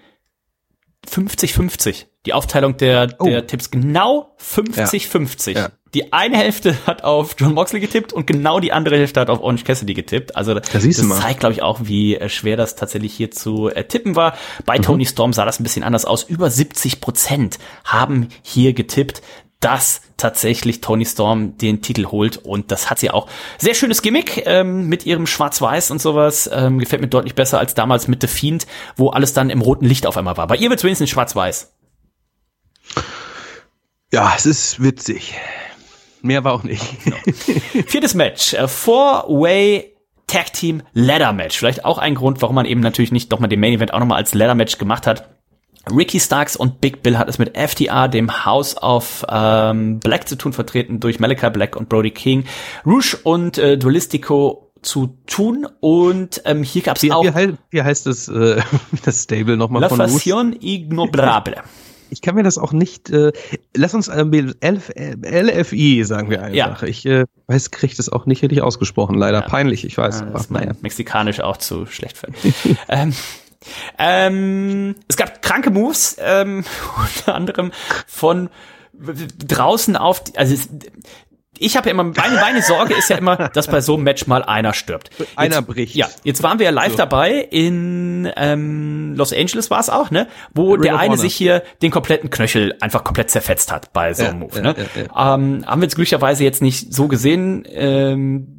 50-50. 1.07 2.05
Die 2.25 2.33
Aufteilung 2.33 2.77
der, 2.77 3.07
der 3.07 3.19
oh. 3.19 3.41
Tipps 3.41 3.71
genau 3.71 4.35
50-50. 4.39 5.51
Ja. 5.51 5.61
Ja. 5.61 5.69
Die 5.93 6.11
eine 6.11 6.37
Hälfte 6.37 6.75
hat 6.87 7.03
auf 7.03 7.35
John 7.37 7.53
Moxley 7.53 7.79
getippt 7.79 8.13
und 8.13 8.25
genau 8.25 8.59
die 8.59 8.71
andere 8.71 8.97
Hälfte 8.97 9.19
hat 9.19 9.29
auf 9.29 9.41
Orange 9.41 9.63
Cassidy 9.63 9.93
getippt. 9.93 10.35
Also 10.35 10.53
das, 10.53 10.69
das 10.71 11.19
zeigt, 11.19 11.39
glaube 11.39 11.53
ich, 11.53 11.61
auch, 11.61 11.81
wie 11.83 12.15
äh, 12.15 12.29
schwer 12.29 12.57
das 12.57 12.75
tatsächlich 12.75 13.13
hier 13.13 13.31
zu 13.31 13.69
äh, 13.69 13.83
tippen 13.83 14.15
war. 14.15 14.35
Bei 14.65 14.77
mhm. 14.77 14.83
Tony 14.83 15.05
Storm 15.05 15.33
sah 15.33 15.45
das 15.45 15.59
ein 15.59 15.63
bisschen 15.63 15.83
anders 15.83 16.05
aus. 16.05 16.23
Über 16.23 16.49
70 16.49 17.01
Prozent 17.01 17.59
haben 17.83 18.29
hier 18.41 18.73
getippt, 18.73 19.21
dass 19.59 20.01
tatsächlich 20.17 20.81
Tony 20.81 21.05
Storm 21.05 21.57
den 21.57 21.81
Titel 21.81 22.07
holt. 22.07 22.37
Und 22.37 22.71
das 22.71 22.89
hat 22.89 22.99
sie 22.99 23.11
auch. 23.11 23.27
Sehr 23.59 23.75
schönes 23.75 24.01
Gimmick 24.01 24.43
ähm, 24.45 24.89
mit 24.89 25.05
ihrem 25.05 25.27
Schwarz-Weiß 25.27 25.91
und 25.91 26.01
sowas. 26.01 26.49
Ähm, 26.51 26.79
gefällt 26.79 27.01
mir 27.01 27.07
deutlich 27.07 27.35
besser 27.35 27.59
als 27.59 27.73
damals 27.73 28.07
mit 28.07 28.21
The 28.21 28.27
Fiend, 28.27 28.67
wo 28.97 29.09
alles 29.09 29.33
dann 29.33 29.49
im 29.49 29.61
roten 29.61 29.85
Licht 29.85 30.05
auf 30.05 30.17
einmal 30.17 30.37
war. 30.37 30.47
Bei 30.47 30.57
ihr 30.57 30.69
wird 30.69 30.79
es 30.79 30.83
wenigstens 30.83 31.11
Schwarz-Weiß. 31.11 31.71
Ja, 34.11 34.33
es 34.35 34.45
ist 34.45 34.83
witzig. 34.83 35.35
Mehr 36.23 36.43
war 36.43 36.53
auch 36.53 36.63
nicht. 36.63 36.83
Genau. 37.03 37.17
Viertes 37.85 38.15
Match. 38.15 38.53
Äh, 38.53 38.67
Four-Way 38.67 39.93
Tag 40.25 40.53
Team 40.53 40.81
Ladder 40.93 41.33
Match. 41.33 41.57
Vielleicht 41.57 41.85
auch 41.85 41.97
ein 41.97 42.15
Grund, 42.15 42.41
warum 42.41 42.55
man 42.55 42.65
eben 42.65 42.79
natürlich 42.79 43.11
nicht 43.11 43.29
nochmal 43.29 43.49
den 43.49 43.59
Main 43.59 43.73
Event 43.73 43.93
auch 43.93 43.99
nochmal 43.99 44.17
als 44.17 44.33
Ladder 44.33 44.55
Match 44.55 44.77
gemacht 44.77 45.05
hat. 45.05 45.29
Ricky 45.91 46.21
Starks 46.21 46.55
und 46.55 46.79
Big 46.79 47.03
Bill 47.03 47.17
hat 47.17 47.27
es 47.27 47.39
mit 47.39 47.57
FTR, 47.57 48.07
dem 48.07 48.45
House 48.45 48.81
of 48.81 49.25
ähm, 49.29 49.99
Black 49.99 50.29
zu 50.29 50.37
tun, 50.37 50.53
vertreten 50.53 51.01
durch 51.01 51.19
Malachi 51.19 51.49
Black 51.49 51.75
und 51.75 51.89
Brody 51.89 52.11
King. 52.11 52.45
Rouge 52.85 53.17
und 53.23 53.57
äh, 53.57 53.77
Duelistico 53.77 54.71
zu 54.81 55.17
tun 55.27 55.67
und 55.81 56.41
ähm, 56.45 56.63
hier 56.63 56.81
gab 56.83 56.97
es 56.97 57.11
auch 57.11 57.23
wie, 57.23 57.31
heißt, 57.31 57.53
wie 57.69 57.81
heißt 57.81 58.05
das, 58.05 58.27
äh, 58.27 58.61
das 59.05 59.23
Stable 59.23 59.57
nochmal 59.57 59.81
La 59.81 59.89
von 59.89 60.07
Fashion 60.07 60.55
Ignobrable. 60.59 61.63
Ich 62.13 62.21
kann 62.21 62.35
mir 62.35 62.43
das 62.43 62.57
auch 62.57 62.71
nicht. 62.71 63.09
Äh, 63.09 63.31
lass 63.75 63.93
uns 63.93 64.07
äh, 64.07 64.23
LF, 64.23 64.91
LFI 64.95 66.03
sagen 66.05 66.29
wir 66.29 66.43
einfach. 66.43 66.81
Ja. 66.83 66.87
Ich 66.87 67.05
äh, 67.05 67.25
weiß, 67.47 67.71
kriege 67.71 67.95
das 67.95 68.09
auch 68.09 68.25
nicht 68.25 68.43
richtig 68.43 68.61
ausgesprochen. 68.61 69.15
Leider 69.15 69.41
ja. 69.41 69.47
peinlich. 69.47 69.83
Ich 69.83 69.97
weiß. 69.97 70.21
Ja, 70.21 70.27
aber, 70.27 70.45
naja. 70.49 70.71
Mexikanisch 70.81 71.41
auch 71.41 71.57
zu 71.57 71.85
schlecht 71.85 72.17
für. 72.17 72.27
ähm, 72.87 73.13
ähm, 73.97 74.95
es 75.07 75.17
gab 75.17 75.41
kranke 75.41 75.71
Moves, 75.71 76.17
ähm, 76.19 76.63
unter 77.17 77.35
anderem 77.35 77.71
von 78.07 78.49
draußen 78.93 79.95
auf, 79.97 80.23
also 80.35 80.53
es, 80.53 80.69
ich 81.59 81.77
habe 81.77 81.87
ja 81.87 81.91
immer, 81.91 82.03
meine, 82.03 82.35
meine 82.35 82.61
Sorge 82.61 82.95
ist 82.95 83.09
ja 83.09 83.17
immer, 83.17 83.35
dass 83.53 83.67
bei 83.67 83.81
so 83.81 83.95
einem 83.95 84.03
Match 84.03 84.27
mal 84.27 84.43
einer 84.43 84.73
stirbt. 84.73 85.11
Jetzt, 85.17 85.37
einer 85.37 85.61
bricht. 85.61 85.95
Ja, 85.95 86.09
jetzt 86.23 86.43
waren 86.43 86.59
wir 86.59 86.65
ja 86.65 86.71
live 86.71 86.91
so. 86.91 86.97
dabei 86.97 87.33
in 87.33 88.31
ähm, 88.35 89.13
Los 89.15 89.33
Angeles 89.33 89.69
war 89.69 89.79
es 89.79 89.89
auch, 89.89 90.11
ne? 90.11 90.27
Wo 90.53 90.73
Ring 90.73 90.81
der 90.81 90.99
eine 90.99 91.17
sich 91.17 91.35
hier 91.35 91.63
den 91.81 91.91
kompletten 91.91 92.29
Knöchel 92.29 92.75
einfach 92.81 93.03
komplett 93.03 93.29
zerfetzt 93.29 93.71
hat 93.71 93.93
bei 93.93 94.13
so 94.13 94.23
einem 94.23 94.33
ja, 94.33 94.39
Move. 94.39 94.55
Ja, 94.55 94.61
ne? 94.61 94.75
Ja, 94.95 95.35
ähm, 95.35 95.63
haben 95.65 95.81
wir 95.81 95.85
jetzt 95.85 95.95
glücklicherweise 95.95 96.43
jetzt 96.43 96.61
nicht 96.61 96.93
so 96.93 97.07
gesehen. 97.07 97.67
Ähm, 97.71 98.52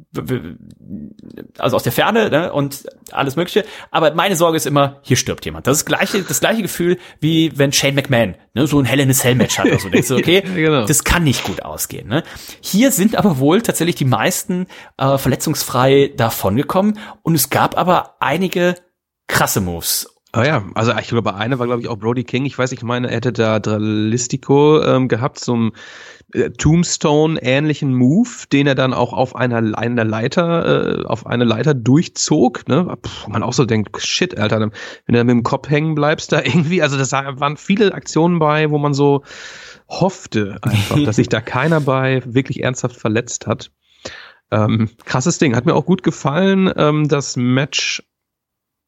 also 1.57 1.75
aus 1.75 1.83
der 1.83 1.91
Ferne 1.91 2.29
ne, 2.29 2.53
und 2.53 2.85
alles 3.11 3.35
Mögliche. 3.35 3.65
Aber 3.91 4.13
meine 4.13 4.35
Sorge 4.35 4.57
ist 4.57 4.65
immer, 4.65 4.99
hier 5.01 5.17
stirbt 5.17 5.45
jemand. 5.45 5.67
Das 5.67 5.77
ist 5.77 5.83
das 5.83 5.85
gleiche, 5.85 6.23
das 6.23 6.39
gleiche 6.39 6.61
Gefühl, 6.61 6.97
wie 7.19 7.57
wenn 7.57 7.71
Shane 7.71 7.95
McMahon 7.95 8.35
ne, 8.53 8.67
so 8.67 8.79
ein 8.79 8.85
Hell 8.85 8.99
in 8.99 9.09
a 9.09 9.13
Cell 9.13 9.35
Match 9.35 9.57
hat. 9.57 9.69
Also 9.71 9.89
denkst 9.89 10.07
du, 10.07 10.15
okay, 10.15 10.41
genau. 10.55 10.85
das 10.85 11.03
kann 11.03 11.23
nicht 11.23 11.43
gut 11.43 11.63
ausgehen. 11.63 12.07
Ne? 12.07 12.23
Hier 12.61 12.91
sind 12.91 13.15
aber 13.15 13.39
wohl 13.39 13.61
tatsächlich 13.61 13.95
die 13.95 14.05
meisten 14.05 14.67
äh, 14.97 15.17
verletzungsfrei 15.17 16.13
davongekommen 16.15 16.99
und 17.21 17.35
es 17.35 17.49
gab 17.49 17.77
aber 17.77 18.15
einige 18.19 18.75
krasse 19.27 19.61
Moves. 19.61 20.14
Oh 20.37 20.41
ja, 20.41 20.65
also 20.73 20.91
ich 20.99 21.07
glaube, 21.07 21.35
eine 21.35 21.59
war, 21.59 21.65
glaube 21.65 21.81
ich, 21.81 21.87
auch 21.87 21.97
Brody 21.97 22.25
King. 22.25 22.45
Ich 22.45 22.57
weiß, 22.57 22.73
ich 22.73 22.83
meine, 22.83 23.07
er 23.07 23.15
hätte 23.15 23.31
da 23.31 23.59
Dralistico 23.59 24.81
ähm, 24.83 25.07
gehabt 25.07 25.39
zum 25.39 25.71
äh, 26.33 26.49
Tombstone-ähnlichen 26.49 27.93
Move, 27.93 28.29
den 28.51 28.67
er 28.67 28.75
dann 28.75 28.93
auch 28.93 29.13
auf 29.13 29.35
einer, 29.37 29.77
einer 29.77 30.03
Leiter, 30.03 31.03
äh, 31.03 31.05
auf 31.05 31.25
eine 31.25 31.45
Leiter 31.45 31.73
durchzog, 31.73 32.67
ne? 32.67 32.97
Puh, 33.01 33.29
man 33.29 33.43
auch 33.43 33.53
so 33.53 33.63
denkt, 33.63 34.01
shit, 34.01 34.37
Alter, 34.37 34.59
wenn 34.59 35.15
du 35.15 35.23
mit 35.23 35.31
dem 35.31 35.43
Kopf 35.43 35.69
hängen 35.69 35.95
bleibst, 35.95 36.33
da 36.33 36.41
irgendwie, 36.43 36.81
also 36.81 36.97
das 36.97 37.13
waren 37.13 37.55
viele 37.55 37.93
Aktionen 37.93 38.37
bei, 38.37 38.69
wo 38.71 38.77
man 38.77 38.93
so 38.93 39.23
hoffte 39.87 40.57
einfach, 40.63 41.01
dass 41.05 41.15
sich 41.15 41.29
da 41.29 41.39
keiner 41.41 41.79
bei 41.79 42.21
wirklich 42.25 42.61
ernsthaft 42.61 42.97
verletzt 42.97 43.47
hat. 43.47 43.71
Ähm, 44.51 44.89
krasses 45.05 45.37
Ding, 45.37 45.55
hat 45.55 45.65
mir 45.65 45.75
auch 45.75 45.85
gut 45.85 46.03
gefallen. 46.03 46.71
Ähm, 46.75 47.07
das 47.07 47.37
Match 47.37 48.03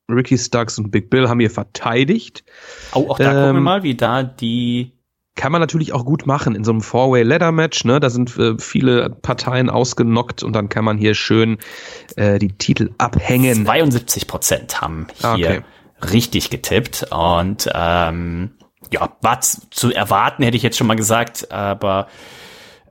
Ricky 0.10 0.38
Starks 0.38 0.78
und 0.78 0.92
Big 0.92 1.10
Bill 1.10 1.30
haben 1.30 1.40
hier 1.40 1.52
verteidigt. 1.52 2.44
Oh, 2.94 3.10
auch 3.10 3.18
da 3.18 3.26
ähm, 3.26 3.30
gucken 3.30 3.54
wir 3.54 3.58
ähm, 3.58 3.64
mal, 3.64 3.84
wie 3.84 3.96
da 3.96 4.24
die 4.24 4.98
kann 5.38 5.52
man 5.52 5.62
natürlich 5.62 5.94
auch 5.94 6.04
gut 6.04 6.26
machen 6.26 6.56
in 6.56 6.64
so 6.66 6.72
einem 6.72 6.82
Four-Way-Ladder-Match. 6.82 7.86
Ne? 7.86 8.00
Da 8.00 8.10
sind 8.10 8.36
äh, 8.38 8.58
viele 8.58 9.10
Parteien 9.10 9.70
ausgenockt 9.70 10.44
und 10.44 10.54
dann 10.54 10.68
kann 10.68 10.84
man 10.84 10.98
hier 10.98 11.14
schön 11.14 11.60
äh, 12.16 12.40
die 12.40 12.58
Titel 12.58 12.90
abhängen. 12.98 13.64
72 13.64 14.28
Prozent 14.28 14.82
haben 14.82 15.08
hier 15.20 15.30
okay. 15.30 15.62
richtig 16.12 16.50
getippt 16.50 17.06
und 17.12 17.70
ähm, 17.74 18.52
ja, 18.92 19.16
war 19.22 19.40
zu 19.42 19.94
erwarten, 19.94 20.44
hätte 20.44 20.58
ich 20.58 20.64
jetzt 20.64 20.78
schon 20.78 20.88
mal 20.88 20.96
gesagt, 20.96 21.52
aber 21.52 22.08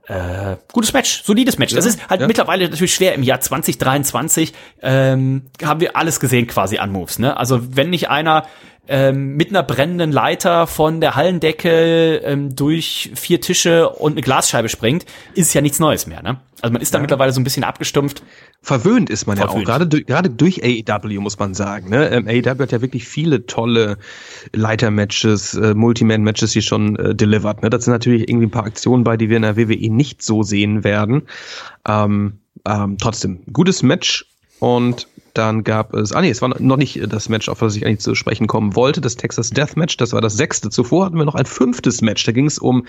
äh, 0.07 0.55
gutes 0.71 0.93
Match, 0.93 1.23
solides 1.23 1.57
Match. 1.57 1.73
Ja, 1.73 1.77
das 1.77 1.85
ist 1.85 2.09
halt 2.09 2.21
ja. 2.21 2.27
mittlerweile 2.27 2.69
natürlich 2.69 2.93
schwer. 2.93 3.13
Im 3.13 3.23
Jahr 3.23 3.41
2023 3.41 4.53
ähm, 4.81 5.47
haben 5.61 5.79
wir 5.81 5.97
alles 5.97 6.19
gesehen 6.19 6.47
quasi 6.47 6.77
an 6.77 6.91
Moves. 6.91 7.19
Ne? 7.19 7.35
Also 7.35 7.75
wenn 7.75 7.89
nicht 7.89 8.09
einer 8.09 8.45
ähm, 8.87 9.35
mit 9.35 9.49
einer 9.49 9.63
brennenden 9.63 10.11
Leiter 10.11 10.67
von 10.67 11.01
der 11.01 11.15
Hallendecke 11.15 12.17
ähm, 12.17 12.55
durch 12.55 13.11
vier 13.15 13.41
Tische 13.41 13.89
und 13.89 14.13
eine 14.13 14.21
Glasscheibe 14.21 14.69
springt, 14.69 15.05
ist 15.33 15.53
ja 15.53 15.61
nichts 15.61 15.79
Neues 15.79 16.07
mehr. 16.07 16.23
Ne? 16.23 16.39
Also 16.61 16.73
man 16.73 16.81
ist 16.81 16.93
da 16.93 16.97
ja. 16.97 17.01
mittlerweile 17.01 17.31
so 17.31 17.39
ein 17.39 17.43
bisschen 17.43 17.63
abgestumpft. 17.63 18.23
Verwöhnt 18.61 19.09
ist 19.09 19.27
man 19.27 19.37
Verwöhnt. 19.37 19.55
ja 19.55 19.61
auch, 19.61 19.65
gerade 19.65 19.87
durch, 19.87 20.05
gerade 20.05 20.29
durch 20.29 20.63
AEW 20.63 21.19
muss 21.19 21.37
man 21.37 21.53
sagen. 21.53 21.89
Ne? 21.89 22.09
Ähm, 22.09 22.27
AEW 22.27 22.61
hat 22.61 22.71
ja 22.71 22.81
wirklich 22.81 23.07
viele 23.07 23.45
tolle 23.45 23.97
Leitermatches, 24.53 25.53
äh, 25.53 25.73
Multiman-Matches 25.73 26.53
hier 26.53 26.61
schon 26.61 26.95
äh, 26.95 27.15
delivered. 27.15 27.61
Ne? 27.63 27.69
Das 27.69 27.85
sind 27.85 27.93
natürlich 27.93 28.29
irgendwie 28.29 28.47
ein 28.47 28.51
paar 28.51 28.65
Aktionen 28.65 29.03
bei, 29.03 29.17
die 29.17 29.29
wir 29.29 29.37
in 29.37 29.43
der 29.43 29.57
WWE 29.57 29.89
nicht 29.91 30.23
so 30.23 30.43
sehen 30.43 30.83
werden. 30.83 31.23
Ähm, 31.87 32.39
ähm, 32.65 32.97
trotzdem, 32.99 33.39
gutes 33.51 33.83
Match 33.83 34.25
und 34.59 35.07
dann 35.37 35.63
gab 35.63 35.93
es, 35.93 36.11
ah 36.11 36.21
nee, 36.21 36.29
es 36.29 36.41
war 36.41 36.59
noch 36.59 36.77
nicht 36.77 36.99
das 37.11 37.29
Match, 37.29 37.49
auf 37.49 37.59
das 37.59 37.75
ich 37.75 37.85
eigentlich 37.85 37.99
zu 37.99 38.15
sprechen 38.15 38.47
kommen 38.47 38.75
wollte, 38.75 39.01
das 39.01 39.15
Texas 39.15 39.51
Death 39.51 39.77
Match, 39.77 39.97
das 39.97 40.13
war 40.13 40.21
das 40.21 40.35
sechste. 40.35 40.69
Zuvor 40.69 41.05
hatten 41.05 41.17
wir 41.17 41.25
noch 41.25 41.35
ein 41.35 41.45
fünftes 41.45 42.01
Match, 42.01 42.25
da 42.25 42.31
ging 42.31 42.45
es 42.45 42.57
um 42.57 42.85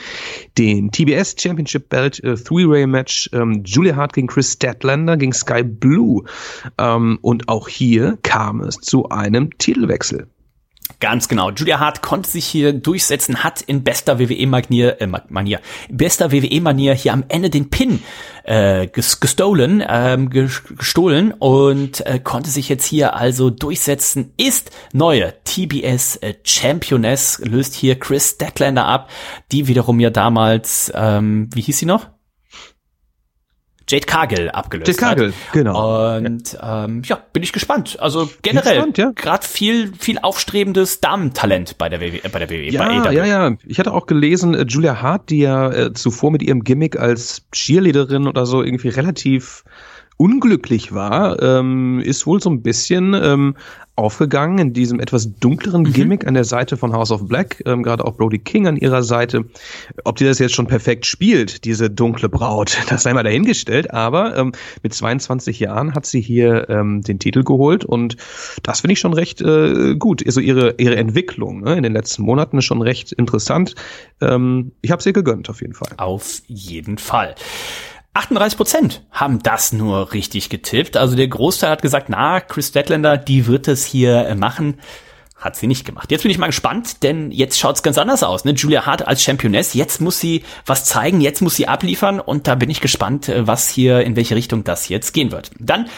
den 0.56 0.90
TBS 0.90 1.36
Championship 1.38 1.88
Belt 1.88 2.22
äh, 2.24 2.34
Three-Way 2.34 2.86
Match, 2.86 3.28
ähm, 3.32 3.62
Julia 3.64 3.96
Hart 3.96 4.12
gegen 4.12 4.26
Chris 4.26 4.52
Statlander 4.52 5.16
gegen 5.16 5.32
Sky 5.32 5.62
Blue. 5.62 6.24
Ähm, 6.78 7.18
und 7.22 7.48
auch 7.48 7.68
hier 7.68 8.18
kam 8.22 8.60
es 8.60 8.76
zu 8.76 9.08
einem 9.08 9.56
Titelwechsel. 9.58 10.26
Ganz 11.00 11.28
genau. 11.28 11.50
Julia 11.50 11.78
Hart 11.78 12.02
konnte 12.02 12.28
sich 12.28 12.44
hier 12.44 12.72
durchsetzen, 12.72 13.44
hat 13.44 13.60
in 13.60 13.84
bester 13.84 14.18
WWE-Manier, 14.18 15.00
äh, 15.00 15.06
Manier, 15.06 15.60
bester 15.88 16.32
WWE-Manier 16.32 16.94
hier 16.94 17.12
am 17.12 17.24
Ende 17.28 17.50
den 17.50 17.70
Pin 17.70 18.02
äh, 18.42 18.88
gestohlen, 18.88 19.84
ähm, 19.86 20.28
gestohlen 20.28 21.32
und 21.32 22.04
äh, 22.04 22.18
konnte 22.18 22.50
sich 22.50 22.68
jetzt 22.68 22.84
hier 22.84 23.14
also 23.14 23.50
durchsetzen. 23.50 24.32
Ist 24.36 24.72
neue 24.92 25.34
TBS 25.44 26.16
äh, 26.16 26.34
Championess, 26.42 27.38
löst 27.44 27.74
hier 27.74 27.98
Chris 27.98 28.30
Statlander 28.30 28.86
ab, 28.86 29.08
die 29.52 29.68
wiederum 29.68 30.00
ja 30.00 30.10
damals, 30.10 30.90
ähm, 30.94 31.48
wie 31.54 31.60
hieß 31.60 31.78
sie 31.78 31.86
noch? 31.86 32.17
Jade 33.88 34.06
Cargill 34.06 34.50
abgelöst 34.50 34.88
Jade 34.88 34.98
Cargill, 34.98 35.28
hat. 35.28 35.52
genau. 35.52 36.16
Und 36.16 36.52
ja. 36.52 36.84
Ähm, 36.84 37.02
ja, 37.04 37.18
bin 37.32 37.42
ich 37.42 37.52
gespannt. 37.52 37.98
Also 38.00 38.30
generell 38.42 38.92
ja. 38.96 39.12
gerade 39.14 39.46
viel 39.46 39.92
viel 39.98 40.18
aufstrebendes 40.18 41.00
Damentalent 41.00 41.78
bei 41.78 41.88
der 41.88 42.00
WWE, 42.00 42.24
äh, 42.24 42.28
bei 42.28 42.38
der 42.38 42.50
WWE. 42.50 42.70
Ja, 42.70 43.02
bei 43.02 43.12
ja, 43.12 43.24
ja. 43.24 43.56
Ich 43.66 43.78
hatte 43.78 43.92
auch 43.92 44.06
gelesen, 44.06 44.54
äh, 44.54 44.64
Julia 44.68 45.00
Hart, 45.00 45.30
die 45.30 45.38
ja 45.38 45.70
äh, 45.70 45.92
zuvor 45.94 46.30
mit 46.30 46.42
ihrem 46.42 46.64
Gimmick 46.64 46.98
als 46.98 47.42
Cheerleaderin 47.52 48.26
oder 48.26 48.46
so 48.46 48.62
irgendwie 48.62 48.88
relativ 48.88 49.64
unglücklich 50.18 50.92
war, 50.92 51.40
ähm, 51.42 52.00
ist 52.00 52.26
wohl 52.26 52.42
so 52.42 52.50
ein 52.50 52.60
bisschen 52.60 53.14
ähm, 53.14 53.54
aufgegangen 53.94 54.58
in 54.58 54.72
diesem 54.72 55.00
etwas 55.00 55.38
dunkleren 55.38 55.82
mhm. 55.82 55.92
Gimmick 55.92 56.26
an 56.26 56.34
der 56.34 56.44
Seite 56.44 56.76
von 56.76 56.92
House 56.92 57.10
of 57.10 57.26
Black, 57.26 57.62
ähm, 57.66 57.82
gerade 57.82 58.04
auch 58.04 58.16
Brody 58.16 58.38
King 58.38 58.66
an 58.66 58.76
ihrer 58.76 59.02
Seite. 59.02 59.44
Ob 60.04 60.16
die 60.16 60.24
das 60.24 60.38
jetzt 60.38 60.54
schon 60.54 60.66
perfekt 60.66 61.06
spielt, 61.06 61.64
diese 61.64 61.88
dunkle 61.88 62.28
Braut, 62.28 62.78
das 62.88 63.04
sei 63.04 63.12
mal 63.12 63.22
dahingestellt, 63.22 63.92
aber 63.92 64.36
ähm, 64.36 64.52
mit 64.82 64.92
22 64.92 65.60
Jahren 65.60 65.94
hat 65.94 66.04
sie 66.04 66.20
hier 66.20 66.68
ähm, 66.68 67.02
den 67.02 67.18
Titel 67.18 67.44
geholt 67.44 67.84
und 67.84 68.16
das 68.62 68.80
finde 68.80 68.92
ich 68.92 69.00
schon 69.00 69.14
recht 69.14 69.40
äh, 69.40 69.94
gut. 69.96 70.24
Also 70.26 70.40
ihre, 70.40 70.74
ihre 70.78 70.96
Entwicklung 70.96 71.60
ne, 71.60 71.76
in 71.76 71.84
den 71.84 71.92
letzten 71.92 72.22
Monaten 72.22 72.58
ist 72.58 72.64
schon 72.64 72.82
recht 72.82 73.12
interessant. 73.12 73.76
Ähm, 74.20 74.72
ich 74.80 74.90
habe 74.90 75.02
sie 75.02 75.12
gegönnt 75.12 75.48
auf 75.48 75.60
jeden 75.60 75.74
Fall. 75.74 75.90
Auf 75.96 76.42
jeden 76.46 76.98
Fall. 76.98 77.34
38 78.18 78.56
Prozent 78.56 79.02
haben 79.10 79.42
das 79.42 79.72
nur 79.72 80.12
richtig 80.12 80.50
getippt. 80.50 80.96
Also 80.96 81.16
der 81.16 81.28
Großteil 81.28 81.70
hat 81.70 81.82
gesagt, 81.82 82.08
na, 82.08 82.40
Chris 82.40 82.68
Statlander, 82.68 83.16
die 83.16 83.46
wird 83.46 83.68
es 83.68 83.84
hier 83.84 84.34
machen. 84.34 84.80
Hat 85.36 85.54
sie 85.54 85.68
nicht 85.68 85.84
gemacht. 85.84 86.10
Jetzt 86.10 86.22
bin 86.22 86.32
ich 86.32 86.38
mal 86.38 86.48
gespannt, 86.48 87.04
denn 87.04 87.30
jetzt 87.30 87.60
schaut's 87.60 87.84
ganz 87.84 87.96
anders 87.96 88.24
aus. 88.24 88.44
Ne? 88.44 88.52
Julia 88.52 88.86
Hart 88.86 89.06
als 89.06 89.22
Championess, 89.22 89.72
jetzt 89.72 90.00
muss 90.00 90.18
sie 90.18 90.42
was 90.66 90.84
zeigen, 90.84 91.20
jetzt 91.20 91.42
muss 91.42 91.54
sie 91.54 91.68
abliefern 91.68 92.18
und 92.18 92.48
da 92.48 92.56
bin 92.56 92.70
ich 92.70 92.80
gespannt, 92.80 93.28
äh, 93.28 93.46
was 93.46 93.68
hier, 93.68 94.00
in 94.00 94.16
welche 94.16 94.34
Richtung 94.34 94.64
das 94.64 94.88
jetzt 94.88 95.12
gehen 95.14 95.30
wird. 95.30 95.52
Dann 95.60 95.88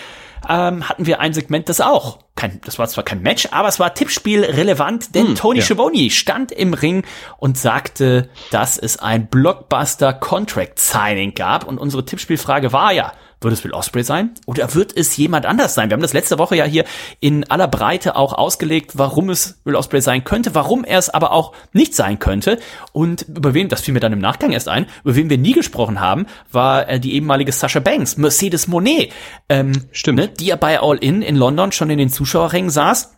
ähm, 0.47 0.87
hatten 0.89 1.07
wir 1.07 1.21
ein 1.21 1.33
Segment, 1.33 1.71
das 1.71 1.81
auch 1.81 2.19
kein, 2.37 2.61
das 2.65 2.79
war 2.79 2.89
zwar 2.89 3.05
kein 3.05 3.23
Match, 3.23 3.49
aber 3.51 3.69
es 3.69 3.79
war 3.79 3.95
Tippspiel 3.95 4.45
relevant, 4.45 5.15
denn 5.15 5.29
hm, 5.29 5.35
Tony 5.35 5.59
ja. 5.59 5.65
Schiavone 5.65 6.11
stand 6.11 6.53
im 6.53 6.75
Ring 6.75 7.05
und 7.39 7.59
sagte, 7.59 8.29
dass 8.51 8.79
es 8.79 8.99
ein 8.99 9.27
Blockbuster 9.27 10.13
Contract 10.13 10.79
Signing 10.79 11.35
gab 11.35 11.67
und 11.67 11.79
unsere 11.79 12.05
Tippspielfrage 12.05 12.73
war 12.73 12.93
ja, 12.93 13.13
wird 13.43 13.55
es 13.55 13.65
Will 13.65 13.73
Osprey 13.73 14.05
sein 14.05 14.33
oder 14.47 14.75
wird 14.75 14.95
es 14.95 15.17
jemand 15.17 15.47
anders 15.47 15.75
sein? 15.75 15.89
Wir 15.89 15.95
haben 15.95 16.03
das 16.03 16.13
letzte 16.13 16.39
Woche 16.39 16.57
ja 16.57 16.65
hier 16.65 16.85
in 17.21 17.51
aller 17.51 17.69
Breite 17.69 18.17
auch 18.17 18.35
ausgelegt, 18.35 18.93
warum 18.99 19.31
es 19.31 19.61
Will 19.65 19.77
Osprey 19.77 20.03
sein 20.03 20.25
könnte, 20.25 20.55
warum 20.55 20.85
er 20.85 20.99
es 20.99 21.09
aber 21.09 21.33
auch 21.33 21.55
nicht 21.73 21.95
sein 21.95 22.19
könnte. 22.19 22.59
Und 22.93 23.23
über 23.23 23.55
wen, 23.55 23.69
das 23.69 23.81
fiel 23.81 23.95
mir 23.95 24.01
dann 24.01 24.13
im 24.13 24.19
Nachgang 24.19 24.53
erst 24.53 24.69
ein, 24.69 24.87
über 25.05 25.17
wen 25.17 25.31
wir 25.31 25.39
nie 25.39 25.53
gesprochen 25.53 26.01
haben, 26.01 26.27
war 26.53 26.89
äh, 26.89 27.01
die 27.01 27.15
ehemalige 27.15 27.53
Sasha 27.53 27.81
Banks, 27.81 28.19
Mercedes 28.19 28.69
Monet, 28.69 29.13
ähm, 29.49 29.73
Stimmt. 29.93 30.19
Ne, 30.19 30.29
die 30.29 30.47
ja 30.47 30.57
bei 30.57 30.79
All 30.81 30.99
In 30.99 31.23
in 31.23 31.37
London 31.37 31.73
schon 31.73 31.89
in 31.89 31.99
den 31.99 32.11
Zuschauerrängen 32.21 32.69
saß 32.69 33.17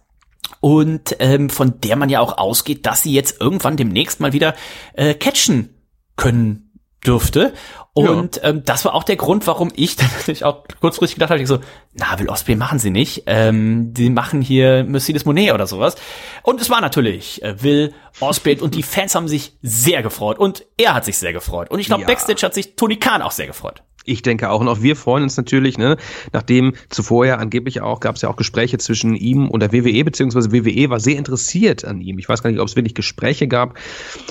und 0.61 1.17
ähm, 1.19 1.51
von 1.51 1.81
der 1.81 1.97
man 1.97 2.09
ja 2.09 2.21
auch 2.21 2.39
ausgeht, 2.39 2.87
dass 2.87 3.03
sie 3.03 3.13
jetzt 3.13 3.41
irgendwann 3.41 3.77
demnächst 3.77 4.21
mal 4.21 4.33
wieder 4.33 4.55
äh, 4.95 5.15
catchen 5.15 5.75
können 6.15 6.79
dürfte. 7.05 7.53
Und 7.95 8.37
ja. 8.37 8.45
ähm, 8.45 8.63
das 8.65 8.85
war 8.85 8.95
auch 8.95 9.03
der 9.03 9.17
Grund, 9.17 9.45
warum 9.49 9.73
ich 9.75 9.97
dann 9.97 10.09
natürlich 10.17 10.45
auch 10.45 10.63
kurzfristig 10.81 11.17
gedacht 11.17 11.31
habe, 11.31 11.43
ich 11.43 11.49
so, 11.49 11.59
na, 11.95 12.17
Will 12.21 12.29
Osprey 12.29 12.55
machen 12.55 12.79
sie 12.79 12.91
nicht. 12.91 13.25
Ähm, 13.27 13.93
die 13.93 14.09
machen 14.09 14.41
hier 14.41 14.85
Mercedes 14.85 15.25
Monet 15.25 15.53
oder 15.53 15.67
sowas. 15.67 15.97
Und 16.45 16.61
es 16.61 16.71
war 16.71 16.81
natürlich 16.81 17.43
äh, 17.43 17.61
Will 17.61 17.93
Osprey 18.21 18.61
und 18.61 18.77
die 18.77 18.85
Fans 18.85 19.17
haben 19.17 19.27
sich 19.27 19.59
sehr 19.63 20.05
gefreut. 20.05 20.39
Und 20.39 20.65
er 20.79 20.95
hat 20.95 21.05
sich 21.05 21.19
sehr 21.19 21.33
gefreut. 21.33 21.73
Und 21.73 21.81
ich 21.81 21.87
glaube, 21.87 22.03
ja. 22.03 22.07
Backstage 22.07 22.47
hat 22.47 22.55
sich 22.55 22.77
Tony 22.77 22.99
Khan 22.99 23.21
auch 23.21 23.33
sehr 23.33 23.49
gefreut. 23.49 23.83
Ich 24.05 24.23
denke 24.23 24.51
auch. 24.51 24.61
Und 24.61 24.69
auch 24.69 24.83
wir 24.83 24.97
freuen 24.97 25.23
uns 25.23 25.37
natürlich, 25.37 25.79
ne, 25.79 25.97
nachdem 26.33 26.75
zuvor 26.89 27.27
ja 27.27 27.37
angeblich 27.37 27.81
auch, 27.81 28.01
gab 28.01 28.17
es 28.17 28.23
ja 28.23 28.29
auch 28.29 28.37
Gespräche 28.37 28.79
zwischen 28.79 29.15
ihm 29.15 29.49
und 29.49 29.61
der 29.61 29.73
WWE, 29.73 30.05
beziehungsweise 30.05 30.53
WWE 30.53 30.91
war 30.91 31.01
sehr 31.01 31.17
interessiert 31.17 31.85
an 31.85 32.01
ihm. 32.01 32.19
Ich 32.19 32.29
weiß 32.29 32.43
gar 32.43 32.51
nicht, 32.51 32.61
ob 32.61 32.69
es 32.69 32.77
wirklich 32.77 32.95
Gespräche 32.95 33.49
gab. 33.49 33.79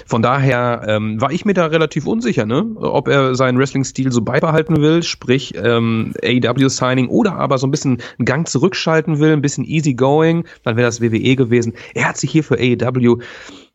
Von 0.06 0.22
daher 0.22 0.84
ähm, 0.88 1.22
war 1.22 1.32
ich 1.32 1.46
mir 1.46 1.54
da 1.54 1.68
relativ 1.68 2.06
unsicher, 2.06 2.46
ne, 2.46 2.66
ob 2.78 3.08
er 3.08 3.36
seinen 3.36 3.58
Wrestling-Stil 3.58 4.12
so 4.12 4.22
beibehalten 4.22 4.82
will, 4.82 5.04
sprich 5.04 5.54
ähm, 5.56 6.14
AEW-Signing 6.24 7.08
oder 7.08 7.36
aber 7.36 7.58
so 7.58 7.68
ein 7.68 7.72
bisschen 7.72 8.02
einen 8.18 8.26
Gang 8.26 8.48
zurückschalten 8.48 9.20
will, 9.20 9.34
ein 9.34 9.42
bisschen 9.42 9.64
easy 9.64 9.94
going, 9.94 10.46
dann 10.64 10.76
wäre 10.76 10.88
das 10.88 11.02
WWE 11.02 11.36
gewesen. 11.36 11.74
Er 11.94 12.10
hat 12.10 12.18
sich 12.18 12.32
hier 12.32 12.44
für 12.44 12.58
AEW 12.58 13.20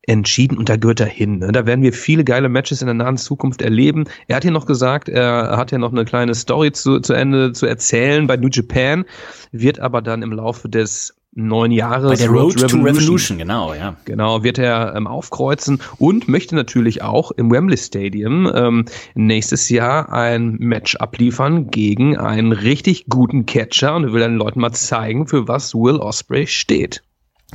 entschieden 0.07 0.57
und 0.57 0.69
da 0.69 0.77
gehört 0.77 1.01
er 1.01 1.07
hin. 1.07 1.39
Ne? 1.39 1.53
Da 1.53 1.67
werden 1.67 1.83
wir 1.83 1.93
viele 1.93 2.25
geile 2.25 2.49
Matches 2.49 2.81
in 2.81 2.87
der 2.87 2.95
nahen 2.95 3.17
Zukunft 3.17 3.61
erleben. 3.61 4.05
Er 4.29 4.37
hat 4.37 4.45
hier 4.45 4.53
noch 4.53 4.67
gesagt, 4.67 5.09
er 5.09 5.57
hat 5.57 5.73
ja 5.73 5.79
noch 5.79 5.93
eine 5.93 6.05
kleine 6.05 6.35
Story 6.35 6.73
zu, 6.73 7.01
zu 7.01 7.13
Ende 7.13 7.53
zu 7.53 7.67
erzählen 7.67 8.27
bei 8.27 8.37
New 8.37 8.49
Japan, 8.51 9.05
wird 9.53 9.81
aber 9.81 10.03
dann 10.03 10.23
im 10.23 10.33
Laufe 10.33 10.69
des 10.69 11.17
neun 11.37 11.71
Jahres. 11.71 12.11
Bei 12.11 12.17
der 12.17 12.29
Road, 12.29 12.55
Road 12.55 12.63
Revolution, 12.63 12.81
to 12.81 12.87
Revolution, 12.87 13.39
genau, 13.39 13.75
ja. 13.75 13.97
Genau, 14.07 14.43
wird 14.43 14.59
er 14.59 14.95
ähm, 14.97 15.07
aufkreuzen 15.07 15.81
und 15.99 16.29
möchte 16.29 16.55
natürlich 16.55 17.03
auch 17.03 17.31
im 17.33 17.51
Wembley 17.51 17.77
Stadium 17.77 18.51
ähm, 18.55 18.87
nächstes 19.15 19.69
Jahr 19.69 20.13
ein 20.13 20.57
Match 20.59 20.97
abliefern 20.97 21.71
gegen 21.71 22.17
einen 22.17 22.53
richtig 22.53 23.07
guten 23.09 23.45
Catcher 23.45 23.95
und 23.97 24.13
will 24.13 24.21
den 24.21 24.37
Leuten 24.37 24.61
mal 24.61 24.73
zeigen, 24.73 25.27
für 25.27 25.47
was 25.47 25.75
Will 25.75 25.97
Osprey 25.97 26.47
steht. 26.47 27.03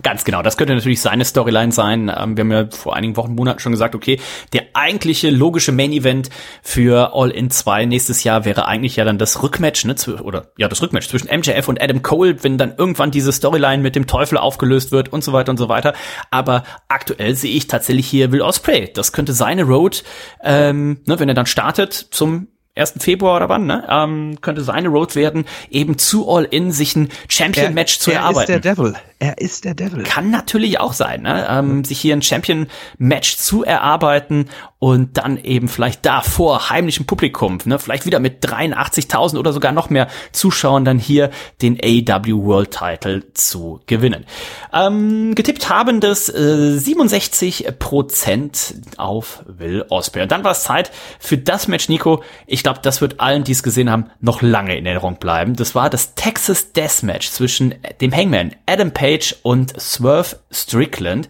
Ganz 0.03 0.23
genau, 0.23 0.41
das 0.41 0.55
könnte 0.55 0.73
natürlich 0.73 1.01
seine 1.01 1.25
Storyline 1.25 1.73
sein. 1.73 2.09
Ähm, 2.15 2.37
wir 2.37 2.45
haben 2.45 2.51
ja 2.51 2.69
vor 2.71 2.95
einigen 2.95 3.17
Wochen, 3.17 3.35
Monaten 3.35 3.59
schon 3.59 3.73
gesagt, 3.73 3.93
okay, 3.93 4.21
der 4.53 4.67
eigentliche 4.73 5.29
logische 5.29 5.73
Main 5.73 5.91
Event 5.91 6.29
für 6.63 7.13
All 7.13 7.29
In 7.29 7.51
2 7.51 7.87
nächstes 7.87 8.23
Jahr 8.23 8.45
wäre 8.45 8.67
eigentlich 8.67 8.95
ja 8.95 9.03
dann 9.03 9.17
das 9.17 9.43
Rückmatch, 9.43 9.83
ne, 9.83 9.95
oder 10.23 10.53
ja, 10.57 10.69
das 10.69 10.81
Rückmatch 10.81 11.09
zwischen 11.09 11.27
MJF 11.27 11.67
und 11.67 11.81
Adam 11.81 12.01
Cole, 12.01 12.41
wenn 12.41 12.57
dann 12.57 12.73
irgendwann 12.77 13.11
diese 13.11 13.33
Storyline 13.33 13.83
mit 13.83 13.97
dem 13.97 14.07
Teufel 14.07 14.37
aufgelöst 14.37 14.93
wird 14.93 15.11
und 15.11 15.25
so 15.25 15.33
weiter 15.33 15.49
und 15.49 15.57
so 15.57 15.67
weiter. 15.67 15.93
Aber 16.29 16.63
aktuell 16.87 17.35
sehe 17.35 17.53
ich 17.53 17.67
tatsächlich 17.67 18.07
hier 18.07 18.31
Will 18.31 18.41
Osprey. 18.41 18.89
Das 18.93 19.11
könnte 19.11 19.33
seine 19.33 19.63
Road, 19.63 20.05
ähm, 20.41 21.01
ne, 21.05 21.19
wenn 21.19 21.27
er 21.27 21.35
dann 21.35 21.47
startet 21.47 21.93
zum 21.93 22.47
1. 22.75 22.93
Februar 22.99 23.35
oder 23.35 23.49
wann, 23.49 23.65
ne? 23.65 23.85
Ähm, 23.89 24.39
könnte 24.39 24.63
seine 24.63 24.87
Road 24.87 25.17
werden, 25.17 25.43
eben 25.69 25.97
zu 25.97 26.29
All 26.29 26.45
In 26.45 26.71
sich 26.71 26.95
ein 26.95 27.09
Champion-Match 27.27 27.99
zu 27.99 28.11
er 28.11 28.19
erarbeiten. 28.19 28.51
Er 28.53 28.57
ist 28.57 28.63
der 28.63 28.75
Devil. 28.75 28.95
Er 29.22 29.38
ist 29.38 29.65
der 29.65 29.76
Devil. 29.76 30.01
Kann 30.01 30.32
natürlich 30.32 30.80
auch 30.80 30.93
sein, 30.93 31.22
ne? 31.22 31.45
Ähm, 31.47 31.86
sich 31.86 32.01
hier 32.01 32.15
ein 32.15 32.24
Champion-Match 32.24 33.38
zu 33.38 33.63
erarbeiten 33.63 34.49
und 34.80 35.19
dann 35.19 35.38
eben 35.38 35.67
vielleicht 35.67 36.07
da 36.07 36.22
vor 36.22 36.72
heimlichem 36.72 37.05
Publikum, 37.05 37.59
ne? 37.65 37.78
Vielleicht 37.78 38.07
wieder 38.07 38.19
mit 38.19 38.43
83.000 38.43 39.38
oder 39.38 39.53
sogar 39.53 39.74
noch 39.74 39.91
mehr 39.91 40.07
Zuschauern 40.32 40.86
dann 40.86 40.97
hier 40.97 41.30
den 41.61 41.78
AW 41.80 42.34
World 42.34 42.72
Title 42.72 43.32
zu 43.36 43.80
gewinnen. 43.86 44.26
Ähm, 44.74 45.36
getippt 45.36 45.69
haben 45.69 45.99
das 45.99 46.28
äh, 46.28 46.80
67 46.80 47.78
Prozent 47.78 48.74
auf 48.97 49.43
Will 49.45 49.86
Ospreay. 49.88 50.24
Und 50.24 50.32
dann 50.32 50.43
war 50.43 50.53
es 50.53 50.63
Zeit 50.63 50.89
für 51.19 51.38
das 51.38 51.67
Match, 51.67 51.89
Nico. 51.89 52.24
Ich 52.47 52.63
glaube, 52.63 52.80
das 52.82 53.01
wird 53.01 53.19
allen, 53.19 53.43
die 53.43 53.51
es 53.51 53.61
gesehen 53.61 53.91
haben, 53.91 54.07
noch 54.19 54.41
lange 54.41 54.76
in 54.76 54.88
Erinnerung 54.88 55.17
bleiben. 55.17 55.55
Das 55.55 55.76
war 55.76 55.91
das 55.91 56.15
Texas 56.15 56.74
Deathmatch 56.74 57.30
zwischen 57.30 57.76
dem 58.01 58.11
Hangman 58.11 58.55
Adam 58.65 58.89
Page 58.89 59.11
Page 59.12 59.36
und 59.43 59.80
Swerve 59.80 60.38
Strickland. 60.51 61.28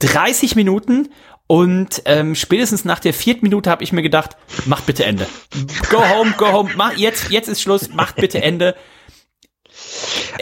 30 0.00 0.56
Minuten 0.56 1.08
und 1.46 2.02
ähm, 2.04 2.34
spätestens 2.34 2.84
nach 2.84 2.98
der 2.98 3.14
vierten 3.14 3.46
Minute 3.46 3.70
habe 3.70 3.82
ich 3.82 3.92
mir 3.92 4.02
gedacht, 4.02 4.36
macht 4.66 4.84
bitte 4.86 5.04
Ende. 5.04 5.26
Go 5.90 6.02
home, 6.06 6.34
go 6.36 6.52
home, 6.52 6.70
mach, 6.76 6.96
jetzt, 6.96 7.30
jetzt 7.30 7.48
ist 7.48 7.62
Schluss, 7.62 7.88
macht 7.90 8.16
bitte 8.16 8.42
Ende. 8.42 8.74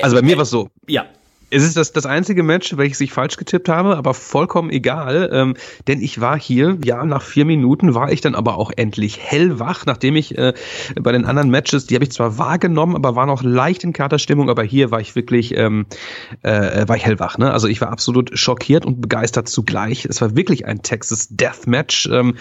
Also 0.01 0.17
bei 0.17 0.23
mir 0.23 0.37
war 0.37 0.43
es 0.43 0.51
so. 0.51 0.71
Ja. 0.89 1.07
Es 1.53 1.63
ist 1.63 1.77
das, 1.77 1.93
das 1.93 2.07
einzige 2.07 2.43
Match, 2.43 2.79
welches 2.79 2.99
ich 3.03 3.13
falsch 3.13 3.37
getippt 3.37 3.69
habe, 3.69 3.99
aber 3.99 4.15
vollkommen 4.15 4.71
egal, 4.71 5.29
ähm, 5.35 5.55
denn 5.87 6.01
ich 6.01 6.19
war 6.19 6.41
hier, 6.41 6.79
ja, 6.83 7.05
nach 7.05 7.21
vier 7.21 7.45
Minuten 7.45 7.95
war 7.95 8.11
ich 8.11 8.23
dann 8.23 8.35
aber 8.35 8.57
auch 8.57 8.71
endlich 8.75 9.21
hellwach, 9.21 9.85
nachdem 9.85 10.17
ich 10.17 10.39
äh, 10.39 10.55
bei 10.99 11.13
den 11.13 11.27
anderen 11.27 11.51
Matches, 11.51 11.87
die 11.87 11.95
habe 11.95 12.05
ich 12.05 12.11
zwar 12.11 12.39
wahrgenommen, 12.39 12.97
aber 12.97 13.17
war 13.17 13.27
noch 13.27 13.43
leicht 13.43 13.85
in 13.85 13.93
Katerstimmung, 13.93 14.49
aber 14.49 14.63
hier 14.63 14.91
war 14.91 15.01
ich 15.01 15.15
wirklich, 15.15 15.55
ähm, 15.55 15.85
äh, 16.41 16.89
war 16.89 16.97
ich 16.97 17.05
hellwach, 17.05 17.37
ne? 17.37 17.53
Also 17.53 17.69
ich 17.69 17.83
war 17.83 17.91
absolut 17.91 18.31
schockiert 18.39 18.87
und 18.87 19.03
begeistert 19.03 19.47
zugleich. 19.47 20.07
Es 20.07 20.23
war 20.23 20.35
wirklich 20.35 20.65
ein 20.65 20.81
Texas 20.81 21.29
Death 21.29 21.67
Match, 21.67 22.09
ähm, 22.11 22.37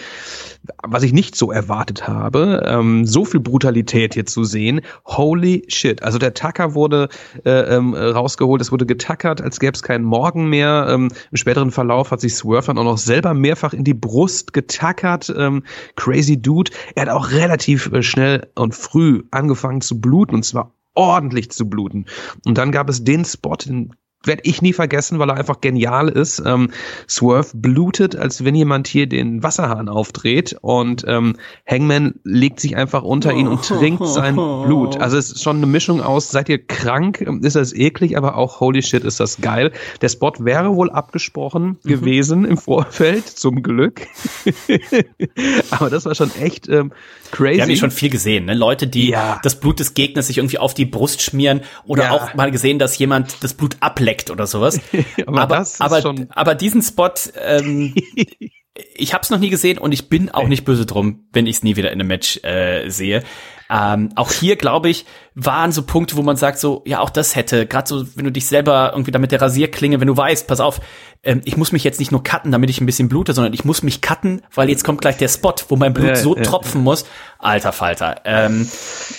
was 0.82 1.02
ich 1.02 1.12
nicht 1.12 1.36
so 1.36 1.52
erwartet 1.52 2.08
habe. 2.08 2.62
Ähm, 2.66 3.04
so 3.04 3.26
viel 3.26 3.40
Brutalität 3.40 4.14
hier 4.14 4.24
zu 4.24 4.44
sehen. 4.44 4.80
Holy 5.04 5.64
shit. 5.68 6.02
Also 6.02 6.16
der 6.16 6.32
Tucker 6.32 6.72
wurde 6.72 7.10
äh, 7.44 7.50
ähm, 7.50 7.92
rausgeholt, 7.92 8.62
es 8.62 8.72
wurde 8.72 8.86
getackert, 9.02 9.40
als 9.40 9.58
gäbe 9.58 9.72
es 9.72 9.82
keinen 9.82 10.04
Morgen 10.04 10.48
mehr. 10.48 10.86
Ähm, 10.88 11.08
Im 11.30 11.36
späteren 11.36 11.72
Verlauf 11.72 12.12
hat 12.12 12.20
sich 12.20 12.34
Swerve 12.34 12.68
dann 12.68 12.78
auch 12.78 12.84
noch 12.84 12.98
selber 12.98 13.34
mehrfach 13.34 13.72
in 13.72 13.82
die 13.82 13.94
Brust 13.94 14.52
getackert. 14.52 15.32
Ähm, 15.36 15.64
crazy 15.96 16.40
Dude. 16.40 16.70
Er 16.94 17.02
hat 17.02 17.08
auch 17.08 17.32
relativ 17.32 17.90
äh, 17.92 18.02
schnell 18.02 18.48
und 18.54 18.74
früh 18.74 19.24
angefangen 19.32 19.80
zu 19.80 20.00
bluten 20.00 20.36
und 20.36 20.44
zwar 20.44 20.72
ordentlich 20.94 21.50
zu 21.50 21.68
bluten. 21.68 22.06
Und 22.46 22.58
dann 22.58 22.70
gab 22.70 22.88
es 22.88 23.02
den 23.02 23.24
Spot, 23.24 23.56
den 23.56 23.92
werde 24.24 24.42
ich 24.44 24.62
nie 24.62 24.72
vergessen, 24.72 25.18
weil 25.18 25.30
er 25.30 25.36
einfach 25.36 25.60
genial 25.60 26.08
ist. 26.08 26.42
Ähm, 26.44 26.70
Swerve 27.08 27.50
blutet, 27.54 28.16
als 28.16 28.44
wenn 28.44 28.54
jemand 28.54 28.88
hier 28.88 29.06
den 29.06 29.42
Wasserhahn 29.42 29.88
aufdreht 29.88 30.56
und 30.60 31.04
ähm, 31.06 31.36
Hangman 31.68 32.14
legt 32.24 32.60
sich 32.60 32.76
einfach 32.76 33.02
unter 33.02 33.32
ihn 33.32 33.48
und 33.48 33.62
trinkt 33.68 34.06
sein 34.06 34.34
Blut. 34.34 34.98
Also 34.98 35.16
es 35.16 35.32
ist 35.32 35.42
schon 35.42 35.56
eine 35.56 35.66
Mischung 35.66 36.00
aus, 36.00 36.30
seid 36.30 36.48
ihr 36.48 36.64
krank, 36.64 37.20
ist 37.42 37.56
das 37.56 37.72
eklig, 37.72 38.16
aber 38.16 38.36
auch 38.36 38.60
holy 38.60 38.82
shit, 38.82 39.04
ist 39.04 39.20
das 39.20 39.40
geil. 39.40 39.72
Der 40.00 40.08
Spot 40.08 40.32
wäre 40.38 40.74
wohl 40.74 40.90
abgesprochen 40.90 41.78
mhm. 41.82 41.88
gewesen 41.88 42.44
im 42.44 42.56
Vorfeld, 42.56 43.26
zum 43.26 43.62
Glück. 43.62 44.06
aber 45.70 45.90
das 45.90 46.04
war 46.04 46.14
schon 46.14 46.30
echt 46.40 46.68
ähm, 46.68 46.92
crazy. 47.30 47.56
Wir 47.56 47.62
haben 47.62 47.70
ja 47.70 47.76
schon 47.76 47.90
viel 47.90 48.10
gesehen, 48.10 48.44
ne? 48.44 48.54
Leute, 48.54 48.86
die 48.86 49.10
ja. 49.10 49.40
das 49.42 49.58
Blut 49.58 49.80
des 49.80 49.94
Gegners 49.94 50.28
sich 50.28 50.38
irgendwie 50.38 50.58
auf 50.58 50.74
die 50.74 50.84
Brust 50.84 51.22
schmieren 51.22 51.62
oder 51.84 52.04
ja. 52.04 52.10
auch 52.12 52.34
mal 52.34 52.50
gesehen, 52.50 52.78
dass 52.78 52.96
jemand 52.98 53.42
das 53.42 53.54
Blut 53.54 53.76
ableckt 53.80 54.11
leckt 54.12 54.30
oder 54.30 54.46
sowas. 54.46 54.80
aber, 55.26 55.42
aber, 55.42 55.66
aber, 55.78 56.14
aber, 56.30 56.54
diesen 56.54 56.82
Spot, 56.82 57.10
ähm, 57.40 57.94
ich 58.94 59.14
habe 59.14 59.22
es 59.22 59.30
noch 59.30 59.38
nie 59.38 59.50
gesehen 59.50 59.78
und 59.78 59.92
ich 59.92 60.08
bin 60.08 60.30
auch 60.30 60.48
nicht 60.48 60.64
böse 60.64 60.86
drum, 60.86 61.24
wenn 61.32 61.46
ich 61.46 61.56
es 61.56 61.62
nie 61.62 61.76
wieder 61.76 61.90
in 61.90 62.00
einem 62.00 62.08
Match 62.08 62.42
äh, 62.44 62.88
sehe. 62.88 63.22
Ähm, 63.70 64.10
auch 64.16 64.30
hier, 64.30 64.56
glaube 64.56 64.90
ich, 64.90 65.06
waren 65.34 65.72
so 65.72 65.82
Punkte, 65.82 66.16
wo 66.16 66.22
man 66.22 66.36
sagt, 66.36 66.58
so, 66.58 66.82
ja, 66.84 67.00
auch 67.00 67.08
das 67.08 67.36
hätte, 67.36 67.66
gerade 67.66 67.88
so, 67.88 68.04
wenn 68.16 68.26
du 68.26 68.32
dich 68.32 68.46
selber 68.46 68.90
irgendwie 68.92 69.12
da 69.12 69.18
mit 69.18 69.32
der 69.32 69.40
Rasierklinge, 69.40 69.98
wenn 69.98 70.08
du 70.08 70.16
weißt, 70.16 70.46
pass 70.46 70.60
auf, 70.60 70.80
ähm, 71.22 71.40
ich 71.46 71.56
muss 71.56 71.72
mich 71.72 71.82
jetzt 71.82 71.98
nicht 71.98 72.12
nur 72.12 72.22
cutten, 72.22 72.52
damit 72.52 72.68
ich 72.68 72.82
ein 72.82 72.86
bisschen 72.86 73.08
blute, 73.08 73.32
sondern 73.32 73.54
ich 73.54 73.64
muss 73.64 73.82
mich 73.82 74.02
cutten, 74.02 74.42
weil 74.54 74.68
jetzt 74.68 74.84
kommt 74.84 75.00
gleich 75.00 75.16
der 75.16 75.28
Spot, 75.28 75.54
wo 75.68 75.76
mein 75.76 75.94
Blut 75.94 76.08
ja, 76.08 76.16
so 76.16 76.36
ja. 76.36 76.42
tropfen 76.42 76.82
muss. 76.82 77.06
Alter 77.38 77.72
Falter. 77.72 78.16
Ähm, 78.26 78.68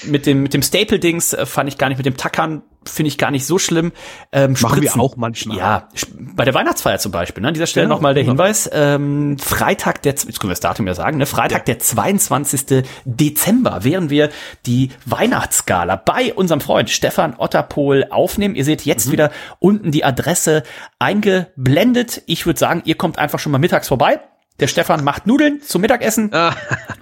mit 0.05 0.27
dem, 0.27 0.43
mit 0.43 0.53
dem 0.53 0.61
Staple-Dings 0.61 1.33
äh, 1.33 1.47
fand 1.47 1.67
ich 1.67 1.79
gar 1.79 1.89
nicht, 1.89 1.97
mit 1.97 2.05
dem 2.05 2.17
Tackern 2.17 2.61
finde 2.85 3.07
ich 3.07 3.17
gar 3.17 3.31
nicht 3.31 3.45
so 3.45 3.57
schlimm. 3.59 3.91
Ähm, 4.31 4.55
Machen 4.61 4.81
wir 4.81 4.99
auch 4.99 5.15
manchmal. 5.15 5.57
Ja, 5.57 5.87
bei 6.19 6.45
der 6.45 6.53
Weihnachtsfeier 6.53 6.99
zum 6.99 7.11
Beispiel. 7.11 7.41
Ne? 7.41 7.49
An 7.49 7.53
dieser 7.53 7.67
Stelle 7.67 7.85
ja, 7.85 7.89
nochmal 7.89 8.13
der 8.13 8.23
Hinweis. 8.23 8.69
Ähm, 8.73 9.37
Freitag, 9.39 10.01
der, 10.01 10.13
jetzt 10.13 10.39
können 10.39 10.49
wir 10.49 10.53
das 10.53 10.59
Datum 10.59 10.87
ja 10.87 10.93
sagen, 10.93 11.17
ne? 11.17 11.25
Freitag, 11.25 11.67
ja. 11.67 11.73
der 11.75 11.79
22. 11.79 12.83
Dezember 13.05 13.83
wären 13.83 14.09
wir 14.09 14.29
die 14.65 14.91
Weihnachtsskala 15.05 15.95
bei 15.95 16.33
unserem 16.33 16.61
Freund 16.61 16.89
Stefan 16.89 17.35
Otterpohl 17.37 18.07
aufnehmen. 18.09 18.55
Ihr 18.55 18.65
seht 18.65 18.83
jetzt 18.85 19.07
mhm. 19.07 19.11
wieder 19.11 19.31
unten 19.59 19.91
die 19.91 20.03
Adresse 20.03 20.63
eingeblendet. 20.99 22.23
Ich 22.25 22.45
würde 22.45 22.59
sagen, 22.59 22.81
ihr 22.85 22.95
kommt 22.95 23.19
einfach 23.19 23.39
schon 23.39 23.51
mal 23.51 23.59
mittags 23.59 23.87
vorbei. 23.87 24.19
Der 24.59 24.67
Stefan 24.67 25.03
macht 25.03 25.25
Nudeln 25.25 25.61
zum 25.61 25.81
Mittagessen 25.81 26.33
ah. 26.33 26.55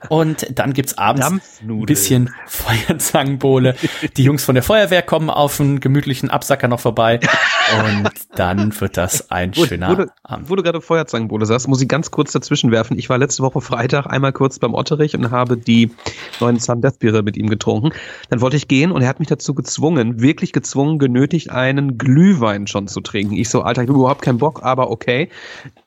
und 0.09 0.47
dann 0.57 0.71
gibt's 0.73 0.97
abends 0.97 1.59
ein 1.61 1.85
bisschen 1.85 2.33
Feuerzangenbowle. 2.47 3.75
Die 4.15 4.23
Jungs 4.23 4.43
von 4.45 4.55
der 4.55 4.63
Feuerwehr 4.63 5.01
kommen 5.01 5.29
auf 5.29 5.59
einen 5.59 5.81
gemütlichen 5.81 6.29
Absacker 6.29 6.69
noch 6.69 6.79
vorbei 6.79 7.19
und 7.80 8.09
dann 8.36 8.80
wird 8.80 8.97
das 8.97 9.32
ein 9.32 9.55
wo, 9.55 9.65
schöner 9.65 9.89
wo 9.89 9.95
du, 9.95 10.07
Abend. 10.24 10.49
Wo 10.49 10.55
du 10.55 10.63
gerade 10.63 10.82
Feuerzangenbowle 10.82 11.45
sagst, 11.45 11.67
muss 11.67 11.82
ich 11.82 11.88
ganz 11.88 12.11
kurz 12.11 12.32
dazwischen 12.32 12.72
werfen. 12.72 12.97
Ich 12.97 13.09
war 13.09 13.17
letzte 13.17 13.43
Woche 13.43 13.61
Freitag 13.61 14.07
einmal 14.07 14.34
kurz 14.34 14.59
beim 14.59 14.74
Otterich 14.74 15.15
und 15.15 15.32
habe 15.32 15.57
die 15.57 15.91
neuen 16.39 16.59
Sun 16.59 16.82
Death 16.82 16.99
Biere 16.99 17.24
mit 17.24 17.38
ihm 17.38 17.49
getrunken. 17.49 17.91
Dann 18.30 18.41
wollte 18.41 18.57
ich 18.57 18.67
gehen 18.67 18.91
und 18.91 19.01
er 19.01 19.07
hat 19.07 19.19
mich 19.19 19.30
dazu 19.30 19.53
gezwungen, 19.53 20.22
wirklich 20.22 20.53
gezwungen, 20.53 20.99
genötigt, 20.99 21.49
einen 21.49 21.97
Glühwein 21.97 22.67
schon 22.67 22.88
zu 22.88 23.01
trinken. 23.01 23.36
Ich 23.36 23.49
so, 23.49 23.61
Alter, 23.61 23.84
ich 23.84 23.89
habe 23.89 23.99
überhaupt 23.99 24.22
keinen 24.22 24.38
Bock, 24.38 24.63
aber 24.63 24.91
okay. 24.91 25.30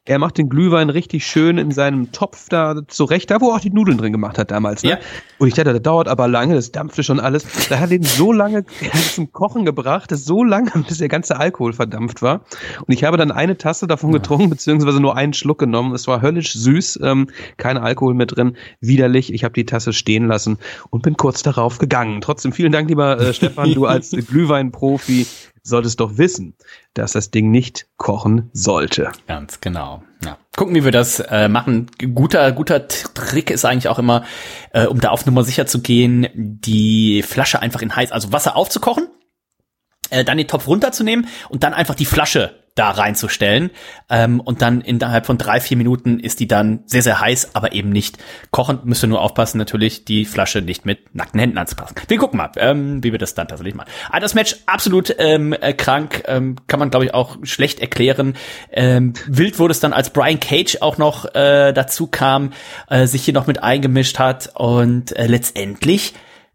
Er 0.06 0.18
macht 0.18 0.36
den 0.36 0.50
Glühwein 0.50 0.90
richtig 0.90 1.26
schön 1.26 1.56
in 1.56 1.70
seinem 1.70 2.12
Topf 2.12 2.50
da 2.50 2.82
zurecht, 2.88 3.30
da 3.30 3.40
wo 3.40 3.50
er 3.50 3.56
auch 3.56 3.60
die 3.60 3.70
Nudeln 3.70 3.96
drin 3.96 4.12
gemacht 4.12 4.36
hat 4.36 4.50
damals. 4.50 4.82
Ne? 4.82 4.90
Ja. 4.90 4.98
Und 5.38 5.48
ich 5.48 5.54
dachte, 5.54 5.72
das 5.72 5.82
dauert 5.82 6.08
aber 6.08 6.28
lange, 6.28 6.54
das 6.54 6.72
dampfte 6.72 7.02
schon 7.02 7.20
alles. 7.20 7.46
Da 7.68 7.78
hat 7.78 7.90
er 7.90 7.96
ihn 7.96 8.02
so 8.02 8.30
lange 8.30 8.66
zum 9.14 9.32
Kochen 9.32 9.64
gebracht, 9.64 10.10
so 10.12 10.44
lange, 10.44 10.70
bis 10.88 10.98
der 10.98 11.08
ganze 11.08 11.38
Alkohol 11.38 11.72
verdampft 11.74 12.22
war. 12.22 12.44
Und 12.86 12.92
ich 12.94 13.04
habe 13.04 13.16
dann 13.16 13.30
eine 13.30 13.58
Tasse 13.58 13.86
davon 13.86 14.12
getrunken, 14.12 14.50
beziehungsweise 14.50 15.00
nur 15.00 15.16
einen 15.16 15.34
Schluck 15.34 15.58
genommen. 15.58 15.94
Es 15.94 16.06
war 16.06 16.22
höllisch 16.22 16.52
süß, 16.54 17.00
ähm, 17.02 17.28
kein 17.56 17.76
Alkohol 17.76 18.14
mehr 18.14 18.26
drin, 18.26 18.56
widerlich. 18.80 19.32
Ich 19.32 19.44
habe 19.44 19.54
die 19.54 19.66
Tasse 19.66 19.92
stehen 19.92 20.26
lassen 20.26 20.58
und 20.90 21.02
bin 21.02 21.16
kurz 21.16 21.42
darauf 21.42 21.78
gegangen. 21.78 22.20
Trotzdem 22.20 22.52
vielen 22.52 22.72
Dank, 22.72 22.88
lieber 22.88 23.20
äh, 23.20 23.34
Stefan, 23.34 23.74
du 23.74 23.86
als 23.86 24.10
Glühwein-Profi 24.10 25.26
solltest 25.64 25.98
doch 25.98 26.18
wissen, 26.18 26.54
dass 26.92 27.12
das 27.12 27.30
Ding 27.30 27.50
nicht 27.50 27.86
kochen 27.96 28.50
sollte. 28.52 29.10
Ganz 29.26 29.60
genau. 29.60 30.02
Ja. 30.22 30.36
Gucken, 30.56 30.74
wie 30.74 30.84
wir 30.84 30.92
das 30.92 31.20
äh, 31.20 31.48
machen. 31.48 31.90
Guter, 32.14 32.52
guter 32.52 32.86
Trick 32.86 33.50
ist 33.50 33.64
eigentlich 33.64 33.88
auch 33.88 33.98
immer, 33.98 34.24
äh, 34.72 34.86
um 34.86 35.00
da 35.00 35.08
auf 35.08 35.26
Nummer 35.26 35.42
sicher 35.42 35.66
zu 35.66 35.80
gehen, 35.80 36.28
die 36.34 37.22
Flasche 37.22 37.60
einfach 37.60 37.82
in 37.82 37.96
heiß, 37.96 38.12
also 38.12 38.32
Wasser 38.32 38.56
aufzukochen, 38.56 39.08
äh, 40.14 40.24
dann 40.24 40.38
den 40.38 40.48
Topf 40.48 40.66
runterzunehmen 40.66 41.26
und 41.48 41.62
dann 41.62 41.74
einfach 41.74 41.94
die 41.94 42.06
Flasche 42.06 42.52
da 42.74 42.90
reinzustellen. 42.90 43.70
Ähm, 44.10 44.40
und 44.40 44.60
dann 44.60 44.80
innerhalb 44.80 45.26
von 45.26 45.38
drei, 45.38 45.60
vier 45.60 45.76
Minuten 45.76 46.18
ist 46.18 46.40
die 46.40 46.48
dann 46.48 46.80
sehr, 46.86 47.02
sehr 47.02 47.20
heiß, 47.20 47.54
aber 47.54 47.72
eben 47.72 47.90
nicht 47.90 48.18
kochend. 48.50 48.84
Müsst 48.84 49.04
ihr 49.04 49.06
nur 49.06 49.20
aufpassen, 49.20 49.58
natürlich 49.58 50.04
die 50.04 50.24
Flasche 50.24 50.60
nicht 50.60 50.84
mit 50.84 51.14
nackten 51.14 51.38
Händen 51.38 51.58
anzupassen. 51.58 51.94
Wir 52.08 52.18
gucken 52.18 52.38
mal, 52.38 52.50
ähm, 52.56 53.02
wie 53.04 53.12
wir 53.12 53.18
das 53.18 53.34
dann 53.34 53.46
tatsächlich 53.46 53.76
machen. 53.76 53.90
Aber 54.08 54.20
das 54.20 54.34
Match 54.34 54.56
absolut 54.66 55.14
ähm, 55.18 55.52
äh, 55.52 55.72
krank, 55.72 56.24
ähm, 56.26 56.56
kann 56.66 56.80
man 56.80 56.90
glaube 56.90 57.04
ich 57.04 57.14
auch 57.14 57.36
schlecht 57.44 57.78
erklären. 57.78 58.34
Ähm, 58.72 59.12
wild 59.26 59.58
wurde 59.58 59.72
es 59.72 59.80
dann, 59.80 59.92
als 59.92 60.10
Brian 60.10 60.40
Cage 60.40 60.78
auch 60.80 60.98
noch 60.98 61.32
äh, 61.34 61.72
dazu 61.72 62.08
kam, 62.08 62.52
äh, 62.88 63.06
sich 63.06 63.24
hier 63.24 63.34
noch 63.34 63.46
mit 63.46 63.62
eingemischt 63.62 64.18
hat 64.18 64.50
und 64.54 65.16
äh, 65.16 65.26
letztendlich 65.26 66.14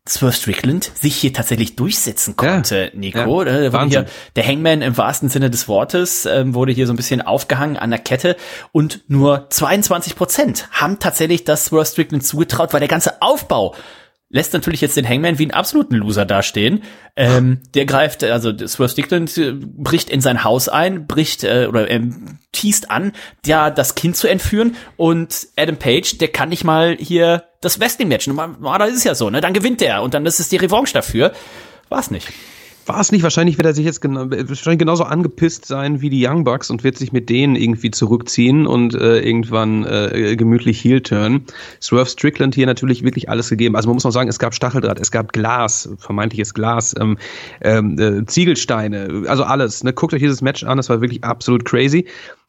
Swerve 0.10 0.34
Strickland 0.34 0.92
sich 0.96 1.16
hier 1.16 1.34
tatsächlich 1.34 1.76
durchsetzen 1.76 2.36
konnte, 2.36 2.92
ja, 2.94 3.00
Nico. 3.00 3.44
Ja, 3.44 3.66
äh, 3.68 3.90
hier, 3.90 4.06
der 4.36 4.48
Hangman 4.48 4.82
im 4.82 4.98
wahrsten 4.98 5.30
Sinne 5.30 5.50
des 5.50 5.68
Wortes 5.68 6.26
ähm, 6.26 6.54
wurde 6.56 6.72
hier 6.72 6.88
so 6.88 6.94
ein 6.94 6.96
bisschen 6.96 7.22
aufgehangen 7.22 7.78
an 7.78 7.92
der 7.92 8.00
Kette. 8.00 8.36
Und 8.72 9.02
nur 9.08 9.50
22 9.50 10.16
Prozent 10.16 10.68
haben 10.72 11.00
tatsächlich 11.00 11.44
das 11.44 11.66
Swerve 11.66 11.86
Strickland 11.86 12.26
zugetraut, 12.26 12.74
weil 12.74 12.80
der 12.80 12.90
ganze 12.90 13.22
Aufbau 13.22 13.76
lässt 14.30 14.54
natürlich 14.54 14.82
jetzt 14.82 14.96
den 14.96 15.08
Hangman 15.08 15.40
wie 15.40 15.44
einen 15.44 15.52
absoluten 15.52 15.96
Loser 15.96 16.26
dastehen. 16.26 16.84
Ähm, 17.16 17.62
der 17.74 17.86
greift, 17.86 18.24
also 18.24 18.56
Swerve 18.56 18.90
Strickland 18.90 19.36
äh, 19.38 19.54
bricht 19.54 20.10
in 20.10 20.22
sein 20.22 20.44
Haus 20.44 20.70
ein, 20.70 21.08
bricht 21.08 21.44
äh, 21.44 21.66
oder 21.68 21.90
ähm, 21.90 22.40
teast 22.52 22.92
an, 22.92 23.12
ja 23.46 23.72
das 23.72 23.96
Kind 23.96 24.16
zu 24.16 24.28
entführen 24.28 24.76
und 24.98 25.48
Adam 25.58 25.78
Page, 25.78 26.18
der 26.20 26.28
kann 26.30 26.50
nicht 26.50 26.64
mal 26.64 26.96
hier 27.00 27.46
das 27.62 27.80
Wrestling-Match. 27.80 28.28
Normalerweise 28.28 28.92
ist 28.92 29.00
es 29.00 29.04
ja 29.04 29.16
so, 29.16 29.30
ne? 29.30 29.42
Dann 29.42 29.54
gewinnt 29.54 29.82
der 29.82 30.02
und 30.04 30.14
dann 30.14 30.26
ist 30.26 30.40
es 30.40 30.50
die 30.50 30.58
Revanche 30.58 30.94
dafür. 30.94 31.34
War's 31.90 32.12
nicht 32.12 32.28
war 32.90 33.00
es 33.00 33.12
nicht. 33.12 33.24
Wahrscheinlich 33.24 33.58
wird 33.58 33.68
er 33.68 33.74
sich 33.74 33.86
jetzt 33.86 34.02
genau, 34.02 34.30
wahrscheinlich 34.30 34.80
genauso 34.80 35.04
angepisst 35.04 35.66
sein 35.66 36.02
wie 36.02 36.10
die 36.10 36.26
Young 36.28 36.44
Bucks 36.44 36.70
und 36.70 36.84
wird 36.84 36.98
sich 36.98 37.14
mit 37.14 37.30
denen 37.30 37.56
irgendwie 37.56 37.92
zurückziehen 37.92 38.68
und 38.68 38.96
äh, 38.96 39.20
irgendwann 39.20 39.86
äh, 39.86 40.36
gemütlich 40.36 40.84
heel 40.84 41.02
turn. 41.02 41.46
Swerve 41.82 42.10
Strickland 42.10 42.56
hier 42.56 42.66
natürlich 42.66 43.04
wirklich 43.04 43.30
alles 43.30 43.50
gegeben. 43.50 43.76
Also 43.76 43.88
man 43.88 43.94
muss 43.96 44.04
noch 44.04 44.12
sagen, 44.12 44.28
es 44.28 44.40
gab 44.40 44.54
Stacheldraht, 44.54 45.00
es 45.00 45.12
gab 45.12 45.32
Glas, 45.32 45.90
vermeintliches 46.00 46.54
Glas, 46.54 46.96
ähm, 47.00 47.18
ähm, 47.62 47.98
äh, 48.00 48.26
Ziegelsteine, 48.26 49.24
also 49.28 49.44
alles. 49.44 49.84
Ne? 49.84 49.94
Guckt 49.94 50.14
euch 50.14 50.22
dieses 50.22 50.42
Match 50.42 50.64
an, 50.64 50.78
das 50.78 50.90
war 50.90 51.00
wirklich 51.00 51.24
absolut 51.24 51.66
crazy 51.66 52.06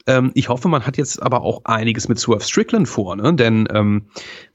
ähm, 0.07 0.31
ich 0.35 0.49
hoffe, 0.49 0.69
man 0.69 0.87
hat 0.87 0.97
jetzt 0.97 1.23
aber 1.23 1.43
auch 1.43 1.65
einiges 1.65 2.09
mit 2.09 2.19
Swerve 2.19 2.45
Strickland 2.45 2.89
vor, 2.89 3.17
ne? 3.17 3.35
denn 3.35 3.69
ähm, 3.73 4.07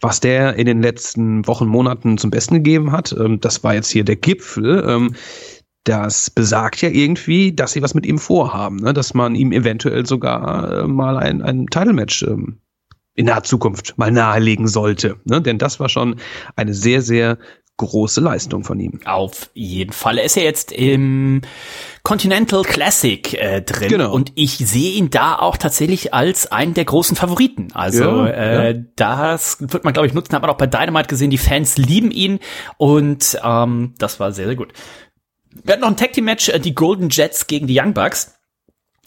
was 0.02 0.20
der 0.20 0.56
in 0.56 0.66
den 0.66 0.82
letzten 0.82 1.48
Wochen, 1.48 1.68
Monaten 1.68 2.18
zum 2.18 2.32
Besten 2.32 2.56
gegeben 2.56 2.92
hat, 2.92 3.16
ähm, 3.18 3.40
das 3.40 3.64
war 3.64 3.74
jetzt 3.74 3.90
hier 3.90 4.04
der 4.04 4.16
Gipfel. 4.16 4.84
Ähm, 4.88 5.16
das 5.86 6.30
besagt 6.30 6.82
ja 6.82 6.90
irgendwie, 6.90 7.54
dass 7.56 7.72
sie 7.72 7.82
was 7.82 7.94
mit 7.94 8.06
ihm 8.06 8.18
vorhaben, 8.18 8.78
ne? 8.78 8.94
dass 8.94 9.14
man 9.14 9.36
ihm 9.36 9.52
eventuell 9.52 10.06
sogar 10.06 10.84
äh, 10.84 10.88
mal 10.88 11.18
ein, 11.18 11.42
ein 11.42 11.68
Title-Match 11.68 12.24
ähm, 12.24 12.60
in 13.14 13.28
naher 13.28 13.44
Zukunft 13.44 13.98
mal 13.98 14.12
nahelegen 14.12 14.68
sollte. 14.68 15.18
Ne? 15.24 15.42
Denn 15.42 15.58
das 15.58 15.80
war 15.80 15.88
schon 15.88 16.18
eine 16.56 16.74
sehr, 16.74 17.02
sehr 17.02 17.38
große 17.78 18.22
Leistung 18.22 18.64
von 18.64 18.80
ihm. 18.80 19.00
Auf 19.06 19.50
jeden 19.54 19.92
Fall. 19.92 20.18
Er 20.18 20.24
ist 20.24 20.36
ja 20.36 20.44
jetzt 20.44 20.72
im 20.72 21.42
Continental 22.04 22.64
Classic 22.64 23.34
äh, 23.34 23.62
drin 23.62 23.90
genau. 23.90 24.14
und 24.14 24.32
ich 24.36 24.58
sehe 24.58 24.94
ihn 24.94 25.10
da 25.10 25.36
auch 25.36 25.58
tatsächlich 25.58 26.14
als 26.14 26.52
einen 26.52 26.74
der 26.74 26.86
großen 26.86 27.18
Favoriten. 27.18 27.68
Also 27.74 28.04
ja, 28.04 28.28
äh, 28.28 28.72
ja. 28.72 28.84
das 28.96 29.58
wird 29.60 29.84
man, 29.84 29.94
glaube 29.94 30.08
ich, 30.08 30.14
nutzen. 30.14 30.34
Hat 30.34 30.42
man 30.42 30.52
auch 30.52 30.58
bei 30.58 30.68
Dynamite 30.68 31.10
gesehen. 31.10 31.32
Die 31.32 31.38
Fans 31.38 31.78
lieben 31.78 32.12
ihn 32.12 32.40
und 32.78 33.38
ähm, 33.44 33.94
das 33.98 34.20
war 34.20 34.32
sehr, 34.32 34.46
sehr 34.46 34.56
gut. 34.56 34.72
Wir 35.64 35.74
hatten 35.74 35.82
noch 35.82 35.90
ein 35.90 35.98
Tag 35.98 36.14
Team 36.14 36.26
Match, 36.26 36.50
äh, 36.50 36.60
die 36.60 36.76
Golden 36.76 37.10
Jets 37.10 37.48
gegen 37.48 37.68
die 37.68 37.80
Young 37.80 37.94
Bucks. 37.94 38.36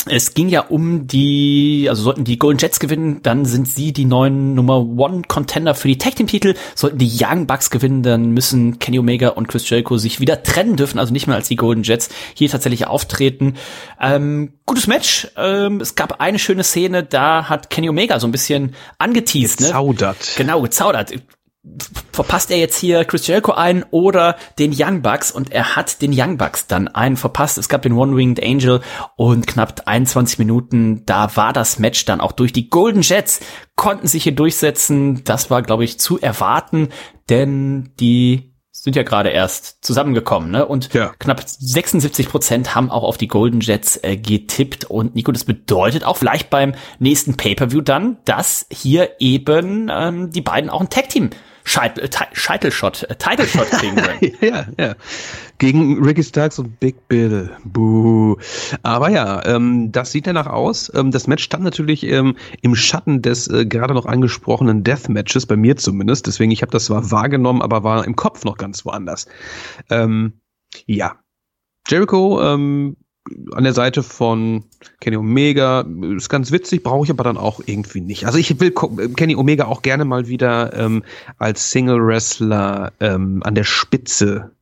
Es 0.06 0.32
ging 0.32 0.48
ja 0.48 0.60
um 0.60 1.06
die, 1.06 1.86
also 1.90 2.02
sollten 2.02 2.24
die 2.24 2.38
Golden 2.38 2.58
Jets 2.58 2.78
gewinnen, 2.78 3.20
dann 3.22 3.44
sind 3.44 3.68
sie 3.68 3.92
die 3.92 4.04
neuen 4.04 4.54
Nummer 4.54 4.78
One 4.78 5.22
Contender 5.26 5.74
für 5.74 5.88
die 5.88 5.98
Tag 5.98 6.16
Team 6.16 6.28
Titel. 6.28 6.54
Sollten 6.74 6.98
die 6.98 7.10
Young 7.20 7.46
Bucks 7.46 7.68
gewinnen, 7.68 8.02
dann 8.02 8.30
müssen 8.30 8.78
Kenny 8.78 8.98
Omega 8.98 9.30
und 9.30 9.48
Chris 9.48 9.68
Jericho 9.68 9.98
sich 9.98 10.20
wieder 10.20 10.42
trennen 10.42 10.76
dürfen, 10.76 10.98
also 10.98 11.12
nicht 11.12 11.26
mehr 11.26 11.36
als 11.36 11.48
die 11.48 11.56
Golden 11.56 11.82
Jets 11.82 12.10
hier 12.34 12.48
tatsächlich 12.48 12.86
auftreten. 12.86 13.54
Ähm, 14.00 14.54
gutes 14.66 14.86
Match. 14.86 15.28
Ähm, 15.36 15.80
es 15.80 15.94
gab 15.96 16.20
eine 16.20 16.38
schöne 16.38 16.64
Szene, 16.64 17.02
da 17.02 17.48
hat 17.48 17.68
Kenny 17.68 17.88
Omega 17.88 18.20
so 18.20 18.28
ein 18.28 18.32
bisschen 18.32 18.74
angeteased, 18.98 19.60
ne? 19.60 19.66
gezaudert. 19.66 20.18
ne? 20.18 20.44
Genau, 20.44 20.62
gezaudert 20.62 21.12
verpasst 22.12 22.50
er 22.50 22.58
jetzt 22.58 22.78
hier 22.78 23.04
Chris 23.04 23.26
Jericho 23.26 23.52
ein 23.52 23.84
oder 23.90 24.36
den 24.58 24.74
Young 24.76 25.02
Bucks 25.02 25.30
und 25.30 25.52
er 25.52 25.76
hat 25.76 26.02
den 26.02 26.12
Young 26.14 26.36
Bucks 26.36 26.66
dann 26.66 26.88
einen 26.88 27.16
verpasst. 27.16 27.58
Es 27.58 27.68
gab 27.68 27.82
den 27.82 27.92
One-Winged 27.92 28.42
Angel 28.42 28.80
und 29.16 29.46
knapp 29.46 29.82
21 29.86 30.38
Minuten, 30.38 31.04
da 31.06 31.36
war 31.36 31.52
das 31.52 31.78
Match 31.78 32.04
dann 32.04 32.20
auch 32.20 32.32
durch. 32.32 32.52
Die 32.52 32.70
Golden 32.70 33.02
Jets 33.02 33.40
konnten 33.76 34.06
sich 34.06 34.24
hier 34.24 34.34
durchsetzen. 34.34 35.22
Das 35.24 35.50
war, 35.50 35.62
glaube 35.62 35.84
ich, 35.84 36.00
zu 36.00 36.18
erwarten, 36.18 36.88
denn 37.28 37.90
die 38.00 38.54
sind 38.70 38.94
ja 38.94 39.02
gerade 39.02 39.30
erst 39.30 39.84
zusammengekommen, 39.84 40.50
ne? 40.50 40.64
Und 40.64 40.94
ja. 40.94 41.12
knapp 41.18 41.42
76 41.44 42.28
Prozent 42.28 42.74
haben 42.74 42.90
auch 42.90 43.02
auf 43.02 43.18
die 43.18 43.26
Golden 43.26 43.60
Jets 43.60 43.98
äh, 44.02 44.16
getippt. 44.16 44.84
Und 44.84 45.14
Nico, 45.14 45.32
das 45.32 45.44
bedeutet 45.44 46.04
auch 46.04 46.16
vielleicht 46.16 46.48
beim 46.48 46.74
nächsten 46.98 47.36
Pay-per-View 47.36 47.80
dann, 47.80 48.18
dass 48.24 48.66
hier 48.70 49.10
eben 49.18 49.90
ähm, 49.92 50.30
die 50.30 50.42
beiden 50.42 50.70
auch 50.70 50.80
ein 50.80 50.90
Tag-Team 50.90 51.30
Scheitel, 51.68 52.08
Scheitelshot, 52.32 53.02
äh, 53.02 53.14
Title 53.16 53.46
Shot 53.46 53.70
kriegen 53.70 53.96
können. 54.02 54.32
ja, 54.40 54.66
ja. 54.78 54.94
Gegen 55.58 56.02
Ricky 56.02 56.22
Starks 56.22 56.58
und 56.58 56.80
Big 56.80 57.08
Bill. 57.08 57.50
Buh. 57.62 58.36
Aber 58.82 59.10
ja, 59.10 59.44
ähm, 59.44 59.92
das 59.92 60.12
sieht 60.12 60.26
danach 60.26 60.46
aus. 60.46 60.90
Ähm, 60.94 61.10
das 61.10 61.26
Match 61.26 61.44
stand 61.44 61.64
natürlich 61.64 62.04
ähm, 62.04 62.36
im 62.62 62.74
Schatten 62.74 63.20
des 63.20 63.48
äh, 63.48 63.66
gerade 63.66 63.92
noch 63.92 64.06
angesprochenen 64.06 64.82
Deathmatches, 64.82 65.44
bei 65.44 65.56
mir 65.56 65.76
zumindest. 65.76 66.26
Deswegen, 66.26 66.52
ich 66.52 66.62
habe 66.62 66.72
das 66.72 66.86
zwar 66.86 67.10
wahrgenommen, 67.10 67.60
aber 67.60 67.84
war 67.84 68.06
im 68.06 68.16
Kopf 68.16 68.44
noch 68.44 68.56
ganz 68.56 68.86
woanders. 68.86 69.26
Ähm, 69.90 70.40
ja. 70.86 71.16
Jericho 71.86 72.40
ähm, 72.42 72.96
an 73.52 73.64
der 73.64 73.72
Seite 73.72 74.02
von 74.02 74.64
Kenny 75.00 75.16
Omega 75.16 75.84
ist 76.16 76.28
ganz 76.28 76.52
witzig, 76.52 76.82
brauche 76.82 77.04
ich 77.04 77.10
aber 77.10 77.24
dann 77.24 77.36
auch 77.36 77.60
irgendwie 77.64 78.00
nicht. 78.00 78.26
Also 78.26 78.38
ich 78.38 78.60
will 78.60 78.72
Kenny 79.16 79.36
Omega 79.36 79.66
auch 79.66 79.82
gerne 79.82 80.04
mal 80.04 80.28
wieder 80.28 80.72
ähm, 80.74 81.02
als 81.38 81.70
Single 81.70 82.04
Wrestler 82.04 82.92
ähm, 83.00 83.42
an 83.44 83.54
der 83.54 83.64
Spitze 83.64 84.52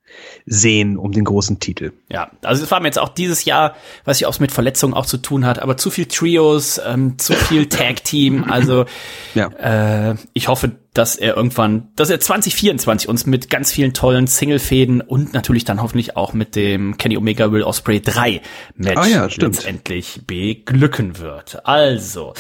sehen 0.47 0.97
um 0.97 1.13
den 1.13 1.25
großen 1.25 1.59
Titel. 1.59 1.93
Ja, 2.09 2.31
also 2.43 2.63
es 2.63 2.71
war 2.71 2.81
mir 2.81 2.87
jetzt 2.87 2.99
auch 2.99 3.09
dieses 3.09 3.45
Jahr, 3.45 3.75
weiß 4.05 4.21
ich, 4.21 4.27
ob 4.27 4.33
es 4.33 4.41
mit 4.41 4.53
Verletzungen 4.53 4.95
auch 4.95 5.07
zu 5.07 5.19
tun 5.19 5.45
hat, 5.45 5.59
aber 5.59 5.77
zu 5.77 5.91
viel 5.91 6.07
Trios, 6.07 6.81
ähm, 6.85 7.19
zu 7.19 7.33
viel 7.33 7.67
Tag 7.69 8.05
Team. 8.05 8.45
Also 8.45 8.87
ja. 9.35 10.11
äh, 10.11 10.17
ich 10.33 10.49
hoffe, 10.49 10.73
dass 10.95 11.17
er 11.17 11.37
irgendwann, 11.37 11.89
dass 11.97 12.11
er 12.11 12.21
2024 12.21 13.09
uns 13.09 13.27
mit 13.27 13.51
ganz 13.51 13.73
vielen 13.73 13.93
tollen 13.93 14.27
Single-Fäden 14.27 15.01
und 15.03 15.35
natürlich 15.35 15.65
dann 15.65 15.83
hoffentlich 15.83 16.17
auch 16.17 16.33
mit 16.33 16.57
dem 16.57 16.97
Kenny 16.97 17.17
Omega 17.17 17.53
Will 17.53 17.63
Osprey 17.63 18.01
3 18.01 18.41
Match 18.77 18.97
ah 18.97 19.07
ja, 19.07 19.29
letztendlich 19.37 20.23
beglücken 20.27 21.19
wird. 21.19 21.67
Also, 21.67 22.35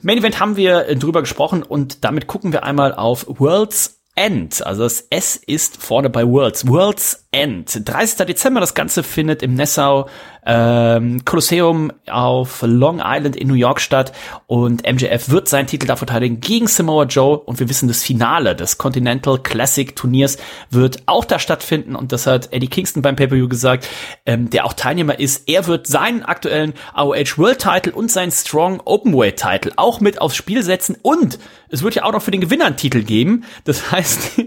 Main 0.00 0.18
Event 0.18 0.40
haben 0.40 0.56
wir 0.56 0.94
drüber 0.96 1.20
gesprochen 1.20 1.62
und 1.62 2.04
damit 2.04 2.26
gucken 2.26 2.52
wir 2.52 2.64
einmal 2.64 2.94
auf 2.94 3.26
Worlds 3.28 4.01
End, 4.14 4.64
also 4.66 4.82
das 4.82 5.06
S 5.08 5.36
ist 5.36 5.82
vorne 5.82 6.10
bei 6.10 6.26
Worlds. 6.26 6.66
Worlds 6.68 7.26
End. 7.30 7.88
30. 7.88 8.26
Dezember, 8.26 8.60
das 8.60 8.74
Ganze 8.74 9.02
findet 9.02 9.42
im 9.42 9.54
Nassau 9.54 10.08
ähm, 10.44 11.24
Kolosseum 11.24 11.92
auf 12.10 12.62
Long 12.62 13.00
Island 13.04 13.36
in 13.36 13.48
New 13.48 13.54
York 13.54 13.80
statt 13.80 14.12
und 14.46 14.82
MJF 14.90 15.30
wird 15.30 15.48
seinen 15.48 15.66
Titel 15.66 15.86
da 15.86 15.96
verteidigen 15.96 16.40
gegen 16.40 16.66
Samoa 16.66 17.04
Joe 17.04 17.38
und 17.38 17.60
wir 17.60 17.68
wissen, 17.68 17.88
das 17.88 18.02
Finale 18.02 18.56
des 18.56 18.78
Continental 18.78 19.38
Classic 19.38 19.94
Turniers 19.94 20.38
wird 20.70 21.02
auch 21.06 21.24
da 21.24 21.38
stattfinden 21.38 21.94
und 21.94 22.12
das 22.12 22.26
hat 22.26 22.52
Eddie 22.52 22.68
Kingston 22.68 23.02
beim 23.02 23.16
Pay-Per-View 23.16 23.48
gesagt, 23.48 23.88
ähm, 24.26 24.50
der 24.50 24.64
auch 24.64 24.72
Teilnehmer 24.72 25.18
ist. 25.18 25.48
Er 25.48 25.66
wird 25.66 25.86
seinen 25.86 26.22
aktuellen 26.22 26.74
AOH 26.94 27.38
World 27.38 27.60
Title 27.60 27.92
und 27.92 28.10
seinen 28.10 28.32
Strong 28.32 28.80
Openweight 28.84 29.36
Title 29.36 29.72
auch 29.76 30.00
mit 30.00 30.20
aufs 30.20 30.36
Spiel 30.36 30.62
setzen 30.62 30.96
und 31.02 31.38
es 31.68 31.82
wird 31.82 31.94
ja 31.94 32.04
auch 32.04 32.12
noch 32.12 32.22
für 32.22 32.30
den 32.30 32.40
Gewinner 32.40 32.66
einen 32.66 32.76
Titel 32.76 33.02
geben. 33.02 33.44
Das 33.64 33.92
heißt, 33.92 34.40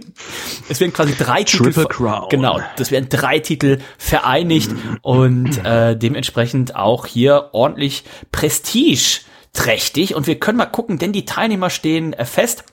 es 0.69 0.79
werden 0.79 0.93
quasi 0.93 1.15
drei 1.15 1.43
Triple 1.43 1.71
Titel. 1.71 1.87
Crown. 1.87 2.29
Genau, 2.29 2.59
das 2.77 2.91
werden 2.91 3.07
drei 3.09 3.39
Titel 3.39 3.79
vereinigt 3.97 4.71
und 5.01 5.57
äh, 5.65 5.84
dementsprechend 5.93 6.75
auch 6.75 7.05
hier 7.05 7.49
ordentlich 7.51 8.03
Prestige 8.31 9.21
trächtig 9.55 10.15
und 10.15 10.27
wir 10.27 10.39
können 10.39 10.57
mal 10.57 10.65
gucken, 10.65 10.99
denn 10.99 11.13
die 11.13 11.25
Teilnehmer 11.25 11.69
stehen 11.69 12.13
äh, 12.13 12.25
fest. 12.25 12.65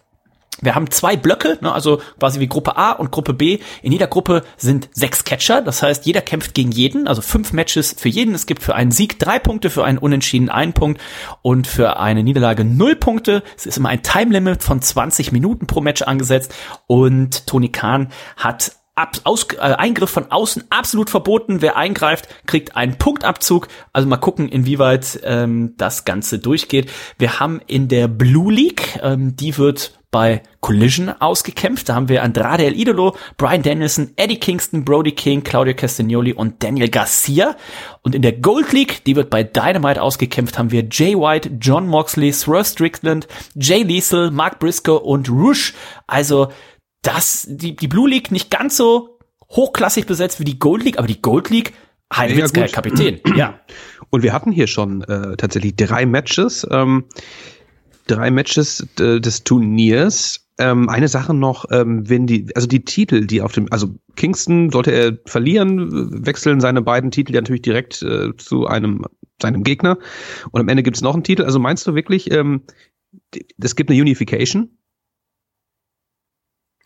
Wir 0.60 0.74
haben 0.74 0.90
zwei 0.90 1.16
Blöcke, 1.16 1.58
ne, 1.60 1.72
also 1.72 2.00
quasi 2.20 2.38
wie 2.38 2.46
Gruppe 2.46 2.76
A 2.76 2.92
und 2.92 3.10
Gruppe 3.10 3.32
B. 3.32 3.58
In 3.82 3.90
jeder 3.90 4.06
Gruppe 4.06 4.44
sind 4.56 4.90
sechs 4.92 5.24
Catcher, 5.24 5.62
das 5.62 5.82
heißt, 5.82 6.06
jeder 6.06 6.20
kämpft 6.20 6.54
gegen 6.54 6.70
jeden, 6.70 7.08
also 7.08 7.22
fünf 7.22 7.52
Matches 7.52 7.96
für 7.98 8.08
jeden. 8.08 8.34
Es 8.34 8.46
gibt 8.46 8.62
für 8.62 8.74
einen 8.74 8.92
Sieg 8.92 9.18
drei 9.18 9.38
Punkte, 9.38 9.70
für 9.70 9.84
einen 9.84 9.98
Unentschieden 9.98 10.50
einen 10.50 10.72
Punkt 10.72 11.00
und 11.40 11.66
für 11.66 11.98
eine 11.98 12.22
Niederlage 12.22 12.64
null 12.64 12.94
Punkte. 12.96 13.42
Es 13.56 13.66
ist 13.66 13.78
immer 13.78 13.88
ein 13.88 14.02
Time 14.02 14.32
Limit 14.32 14.62
von 14.62 14.80
20 14.80 15.32
Minuten 15.32 15.66
pro 15.66 15.80
Match 15.80 16.02
angesetzt 16.02 16.54
und 16.86 17.46
Tony 17.46 17.70
Khan 17.70 18.12
hat 18.36 18.72
Ab, 18.94 19.16
aus, 19.24 19.46
äh, 19.54 19.58
Eingriff 19.58 20.10
von 20.10 20.30
außen 20.30 20.64
absolut 20.68 21.08
verboten. 21.08 21.62
Wer 21.62 21.76
eingreift, 21.76 22.28
kriegt 22.46 22.76
einen 22.76 22.98
Punktabzug. 22.98 23.68
Also 23.92 24.06
mal 24.06 24.18
gucken, 24.18 24.48
inwieweit 24.48 25.20
ähm, 25.24 25.74
das 25.78 26.04
Ganze 26.04 26.38
durchgeht. 26.38 26.90
Wir 27.18 27.40
haben 27.40 27.60
in 27.66 27.88
der 27.88 28.08
Blue 28.08 28.52
League, 28.52 28.98
ähm, 29.02 29.34
die 29.34 29.56
wird 29.56 29.98
bei 30.12 30.42
Collision 30.60 31.08
ausgekämpft. 31.08 31.88
Da 31.88 31.94
haben 31.94 32.10
wir 32.10 32.22
Andrade 32.22 32.66
El 32.66 32.78
Idolo, 32.78 33.16
Brian 33.38 33.62
Danielson, 33.62 34.12
Eddie 34.16 34.38
Kingston, 34.38 34.84
Brody 34.84 35.12
King, 35.12 35.42
Claudio 35.42 35.74
Castagnoli 35.74 36.34
und 36.34 36.62
Daniel 36.62 36.90
Garcia. 36.90 37.56
Und 38.02 38.14
in 38.14 38.20
der 38.20 38.32
Gold 38.32 38.72
League, 38.72 39.02
die 39.04 39.16
wird 39.16 39.30
bei 39.30 39.42
Dynamite 39.42 40.02
ausgekämpft, 40.02 40.58
haben 40.58 40.70
wir 40.70 40.86
Jay 40.90 41.16
White, 41.16 41.52
John 41.58 41.88
Moxley, 41.88 42.30
Swerve 42.30 42.66
Strickland, 42.66 43.26
Jay 43.54 43.82
Liesel, 43.82 44.30
Mark 44.30 44.58
Briscoe 44.58 45.00
und 45.00 45.30
Rush. 45.30 45.72
Also 46.06 46.52
das, 47.02 47.46
die, 47.48 47.76
die 47.76 47.88
Blue 47.88 48.08
League 48.08 48.30
nicht 48.30 48.50
ganz 48.50 48.76
so 48.76 49.18
hochklassig 49.50 50.06
besetzt 50.06 50.40
wie 50.40 50.44
die 50.44 50.58
Gold 50.58 50.84
League, 50.84 50.98
aber 50.98 51.06
die 51.06 51.20
Gold 51.20 51.50
League, 51.50 51.72
Heinrichs 52.14 52.52
ja, 52.54 52.68
Kapitän, 52.68 53.20
ja. 53.36 53.60
Und 54.10 54.22
wir 54.22 54.32
hatten 54.32 54.52
hier 54.52 54.66
schon 54.66 55.02
äh, 55.02 55.36
tatsächlich 55.36 55.76
drei 55.76 56.06
Matches, 56.06 56.66
ähm, 56.70 57.04
drei 58.06 58.30
Matches 58.30 58.86
äh, 59.00 59.20
des 59.20 59.44
Turniers. 59.44 60.46
Ähm, 60.58 60.90
eine 60.90 61.08
Sache 61.08 61.32
noch, 61.32 61.64
ähm, 61.70 62.08
wenn 62.08 62.26
die, 62.26 62.54
also 62.54 62.68
die 62.68 62.84
Titel, 62.84 63.26
die 63.26 63.40
auf 63.40 63.52
dem, 63.52 63.68
also 63.70 63.94
Kingston 64.16 64.70
sollte 64.70 64.92
er 64.92 65.18
verlieren, 65.24 66.26
wechseln 66.26 66.60
seine 66.60 66.82
beiden 66.82 67.10
Titel 67.10 67.34
ja 67.34 67.40
natürlich 67.40 67.62
direkt 67.62 68.02
äh, 68.02 68.36
zu 68.36 68.66
einem 68.66 69.06
seinem 69.40 69.64
Gegner 69.64 69.98
und 70.50 70.60
am 70.60 70.68
Ende 70.68 70.82
gibt 70.82 70.96
es 70.96 71.02
noch 71.02 71.14
einen 71.14 71.24
Titel. 71.24 71.42
Also 71.42 71.58
meinst 71.58 71.86
du 71.86 71.94
wirklich, 71.94 72.30
ähm, 72.30 72.62
es 73.58 73.76
gibt 73.76 73.90
eine 73.90 74.00
Unification? 74.00 74.70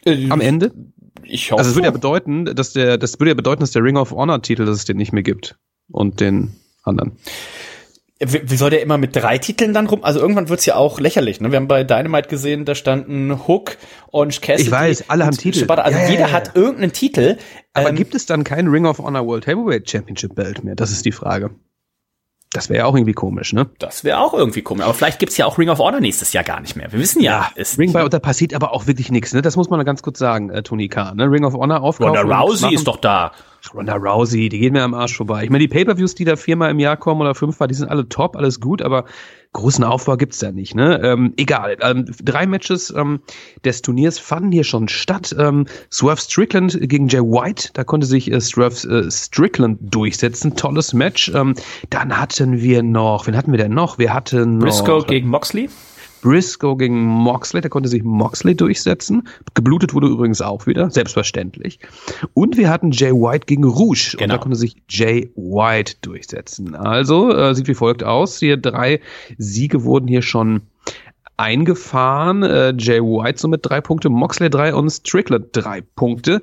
Äh, 0.07 0.31
Am 0.31 0.41
Ende? 0.41 0.73
Ich 1.25 1.51
hoffe. 1.51 1.59
Also 1.59 1.71
es 1.71 1.77
würde 1.77 1.87
ja 1.87 1.93
bedeuten, 1.93 2.45
dass 2.45 2.73
der, 2.73 2.99
das 2.99 3.19
würde 3.19 3.31
ja 3.31 3.35
bedeuten, 3.35 3.61
dass 3.61 3.73
der 3.73 3.83
Ring 3.83 3.97
of 3.97 4.13
Honor 4.13 4.41
Titel, 4.41 4.65
dass 4.65 4.79
es 4.79 4.85
den 4.85 4.97
nicht 4.97 5.13
mehr 5.13 5.23
gibt. 5.23 5.57
Und 5.91 6.21
den 6.21 6.57
anderen. 6.83 7.13
Wie, 8.19 8.51
wie 8.51 8.57
soll 8.57 8.71
der 8.71 8.81
immer 8.81 8.97
mit 8.97 9.15
drei 9.15 9.37
Titeln 9.39 9.75
dann 9.75 9.87
rum? 9.87 10.03
Also 10.03 10.21
irgendwann 10.21 10.49
wird's 10.49 10.65
ja 10.65 10.77
auch 10.77 11.01
lächerlich. 11.01 11.41
Ne? 11.41 11.51
Wir 11.51 11.57
haben 11.57 11.69
bei 11.69 11.85
Dynamite 11.85 12.29
gesehen, 12.29 12.65
da 12.65 12.75
standen 12.75 13.47
Hook, 13.47 13.77
Orange 14.11 14.41
Cassidy. 14.41 14.69
Ich 14.69 14.71
weiß, 14.73 15.11
alle 15.11 15.27
haben 15.27 15.37
Titel. 15.37 15.59
Shibata. 15.59 15.83
Also 15.83 15.99
ja, 15.99 16.09
jeder 16.09 16.33
hat 16.33 16.57
irgendeinen 16.57 16.93
Titel. 16.93 17.37
Aber 17.75 17.91
ähm, 17.91 17.97
gibt 17.97 18.15
es 18.15 18.25
dann 18.25 18.43
keinen 18.43 18.69
Ring 18.69 18.87
of 18.87 18.99
Honor 18.99 19.27
World 19.27 19.47
Heavyweight 19.47 19.91
Championship 19.91 20.35
Belt 20.35 20.65
mehr? 20.65 20.75
Das 20.75 20.93
ist 20.93 21.05
die 21.05 21.13
Frage. 21.13 21.51
Das 22.57 22.69
wäre 22.69 22.79
ja 22.79 22.85
auch 22.87 22.95
irgendwie 22.95 23.13
komisch, 23.13 23.53
ne? 23.53 23.67
Das 23.79 24.05
wäre 24.05 24.19
auch 24.19 24.35
irgendwie 24.35 24.63
komisch. 24.63 24.85
Aber 24.85 24.95
vielleicht 24.95 25.19
gibt's 25.19 25.37
ja 25.37 25.47
auch 25.47 25.59
Ring 25.59 25.69
of 25.69 25.79
Honor 25.79 26.01
nächstes 26.01 26.33
Jahr 26.33 26.45
gar 26.45 26.61
nicht 26.61 26.77
mehr. 26.77 26.91
Wir 26.91 26.99
wissen 26.99 27.23
ja. 27.23 27.51
ja 27.55 27.65
Ring 27.79 27.93
by, 27.93 28.09
da 28.09 28.19
passiert 28.19 28.55
aber 28.55 28.73
auch 28.73 28.87
wirklich 28.87 29.11
nichts, 29.11 29.33
ne? 29.33 29.43
Das 29.43 29.57
muss 29.57 29.71
man 29.71 29.85
ganz 29.85 30.03
kurz 30.03 30.19
sagen, 30.19 30.51
äh, 30.51 30.63
Tony 30.63 30.89
K. 30.89 31.15
Ne? 31.15 31.31
Ring 31.31 31.45
of 31.45 31.55
Honor 31.55 31.83
aufkaufen. 31.83 32.17
Ronda 32.17 32.41
Rousey 32.41 32.75
ist 32.75 32.87
doch 32.87 32.97
da. 32.97 33.33
Ronda 33.75 33.97
Rousey, 33.97 34.49
die 34.49 34.59
gehen 34.59 34.73
mir 34.73 34.83
am 34.83 34.95
Arsch 34.95 35.17
vorbei. 35.17 35.45
Ich 35.45 35.51
meine, 35.51 35.63
die 35.63 35.69
Pay-Per-Views, 35.69 36.15
die 36.15 36.25
da 36.25 36.37
viermal 36.37 36.71
im 36.71 36.79
Jahr 36.79 36.97
kommen 36.97 37.21
oder 37.21 37.35
fünfmal, 37.35 37.69
die 37.69 37.75
sind 37.75 37.89
alle 37.89 38.09
top, 38.09 38.37
alles 38.37 38.61
gut, 38.61 38.83
aber 38.83 39.05
großen 39.53 39.85
Aufbau 39.85 40.17
gibt's 40.17 40.39
da 40.39 40.53
nicht. 40.53 40.75
Ne? 40.75 41.01
Ähm, 41.03 41.33
egal. 41.37 41.77
Ähm, 41.81 42.05
drei 42.23 42.47
Matches 42.47 42.93
ähm, 42.95 43.21
des 43.65 43.83
Turniers 43.83 44.19
fanden 44.19 44.53
hier 44.53 44.65
schon 44.65 44.89
statt. 44.89 45.35
Ähm, 45.39 45.67
Swerve 45.91 46.21
Strickland 46.21 46.79
gegen 46.81 47.09
Jay 47.09 47.21
White, 47.21 47.71
da 47.73 47.83
konnte 47.85 48.07
sich 48.07 48.31
äh, 48.31 48.41
Swerve 48.41 48.87
äh, 48.89 49.11
Strickland 49.11 49.79
durchsetzen. 49.83 50.57
Tolles 50.57 50.93
Match. 50.93 51.31
Ähm, 51.35 51.55
dann 51.91 52.19
hatten 52.19 52.61
wir 52.61 52.83
noch, 52.83 53.27
wen 53.27 53.37
hatten 53.37 53.51
wir 53.51 53.59
denn 53.59 53.73
noch? 53.73 53.99
Wir 53.99 54.13
hatten 54.13 54.59
noch, 54.59 54.67
Briscoe 54.67 55.05
gegen 55.07 55.29
Moxley. 55.29 55.71
Briscoe 56.27 56.77
gegen 56.77 57.05
Moxley, 57.05 57.61
da 57.61 57.69
konnte 57.69 57.89
sich 57.89 58.03
Moxley 58.03 58.57
durchsetzen. 58.57 59.29
Geblutet 59.55 59.95
wurde 59.95 60.09
übrigens 60.09 60.41
auch 60.41 60.67
wieder, 60.67 60.91
selbstverständlich. 60.91 61.79
Und 62.35 62.57
wir 62.57 62.69
hatten 62.69 62.91
Jay 62.91 63.13
White 63.13 63.47
gegen 63.47 63.63
Rouge 63.63 64.17
genau. 64.17 64.25
und 64.25 64.29
da 64.31 64.35
genau. 64.35 64.43
konnte 64.43 64.57
sich 64.57 64.75
Jay 64.89 65.31
White 65.37 65.95
durchsetzen. 66.01 66.75
Also 66.75 67.33
äh, 67.33 67.55
sieht 67.55 67.69
wie 67.69 67.75
folgt 67.75 68.03
aus. 68.03 68.41
Hier 68.41 68.57
drei 68.57 69.01
Siege 69.39 69.85
wurden 69.85 70.09
hier 70.09 70.23
schon 70.23 70.63
eingefahren. 71.37 72.43
Äh, 72.43 72.75
Jay 72.77 73.01
White 73.01 73.39
somit 73.39 73.61
drei 73.63 73.81
Punkte, 73.81 74.11
Moxley 74.11 74.51
drei 74.51 74.75
und 74.75 74.91
Strickland 74.91 75.51
drei 75.53 75.81
Punkte. 75.81 76.43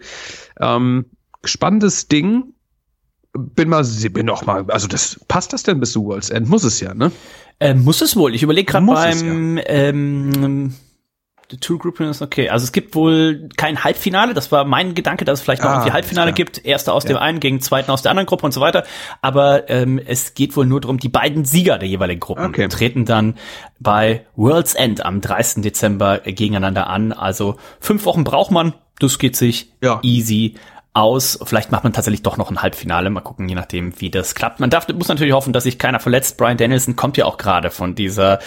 Ähm, 0.62 1.08
spannendes 1.44 2.08
Ding. 2.08 2.54
Bin 3.34 3.68
mal, 3.68 3.84
bin 3.84 4.28
noch 4.28 4.46
mal, 4.46 4.64
also 4.70 4.88
das 4.88 5.20
passt 5.28 5.52
das 5.52 5.64
denn 5.64 5.82
bis 5.82 5.92
zu 5.92 6.06
World's 6.06 6.30
End? 6.30 6.48
Muss 6.48 6.64
es 6.64 6.80
ja, 6.80 6.94
ne? 6.94 7.12
Ähm, 7.64 7.84
muss 7.84 8.02
es 8.02 8.16
wohl. 8.16 8.36
Ich 8.36 8.44
überlege 8.44 8.72
gerade 8.72 8.86
beim 8.86 9.58
ja. 9.58 9.64
ähm, 9.66 10.74
The 11.54 11.58
Two 11.58 11.78
Group 11.78 12.00
ist 12.00 12.24
okay. 12.24 12.50
Also 12.50 12.64
es 12.64 12.72
gibt 12.72 12.96
wohl 12.96 13.48
kein 13.58 13.84
Halbfinale. 13.84 14.34
Das 14.34 14.52
war 14.52 14.66
mein 14.66 14.96
Gedanke, 14.96 15.24
dass 15.24 15.40
es 15.40 15.44
vielleicht 15.44 15.62
noch 15.62 15.70
ah, 15.70 15.74
irgendwie 15.76 15.92
Halbfinale 15.92 16.34
gibt. 16.34 16.66
Erster 16.66 16.94
aus 16.94 17.04
ja. 17.04 17.10
dem 17.10 17.18
einen 17.18 17.40
gegen 17.40 17.62
zweiten 17.62 17.92
aus 17.92 18.02
der 18.02 18.10
anderen 18.12 18.26
Gruppe 18.26 18.46
und 18.46 18.54
so 18.54 18.60
weiter. 18.60 18.86
Aber 19.22 19.70
ähm, 19.70 20.00
es 20.04 20.34
geht 20.34 20.58
wohl 20.58 20.66
nur 20.66 20.82
darum, 20.82 20.98
die 20.98 21.10
beiden 21.10 21.46
Sieger 21.46 21.78
der 21.78 21.88
jeweiligen 21.88 22.20
Gruppen 22.20 22.46
okay. 22.46 22.68
treten 22.70 23.06
dann 23.06 23.36
bei 23.80 24.26
World's 24.36 24.74
End 24.74 25.06
am 25.06 25.22
30. 25.22 25.62
Dezember 25.62 26.20
gegeneinander 26.20 26.88
an. 26.88 27.12
Also 27.12 27.58
fünf 27.80 28.06
Wochen 28.06 28.24
braucht 28.24 28.50
man. 28.50 28.74
Das 29.00 29.20
geht 29.20 29.36
sich 29.36 29.72
ja. 29.82 30.00
easy 30.02 30.56
aus. 30.94 31.40
Vielleicht 31.44 31.72
macht 31.72 31.84
man 31.84 31.94
tatsächlich 31.94 32.22
doch 32.22 32.38
noch 32.38 32.52
ein 32.52 32.62
Halbfinale. 32.62 33.10
Mal 33.10 33.22
gucken, 33.22 33.50
je 33.50 33.56
nachdem, 33.56 34.00
wie 34.00 34.10
das 34.10 34.36
klappt. 34.36 34.60
Man 34.60 34.70
darf, 34.70 34.88
muss 34.90 35.08
natürlich 35.08 35.34
hoffen, 35.34 35.54
dass 35.54 35.64
sich 35.64 35.80
keiner 35.80 36.00
verletzt. 36.00 36.38
Brian 36.38 36.58
Danielson 36.58 36.96
kommt 36.96 37.18
ja 37.18 37.26
auch 37.26 37.38
gerade 37.38 37.72
von 37.72 37.96
dieser 37.96 38.40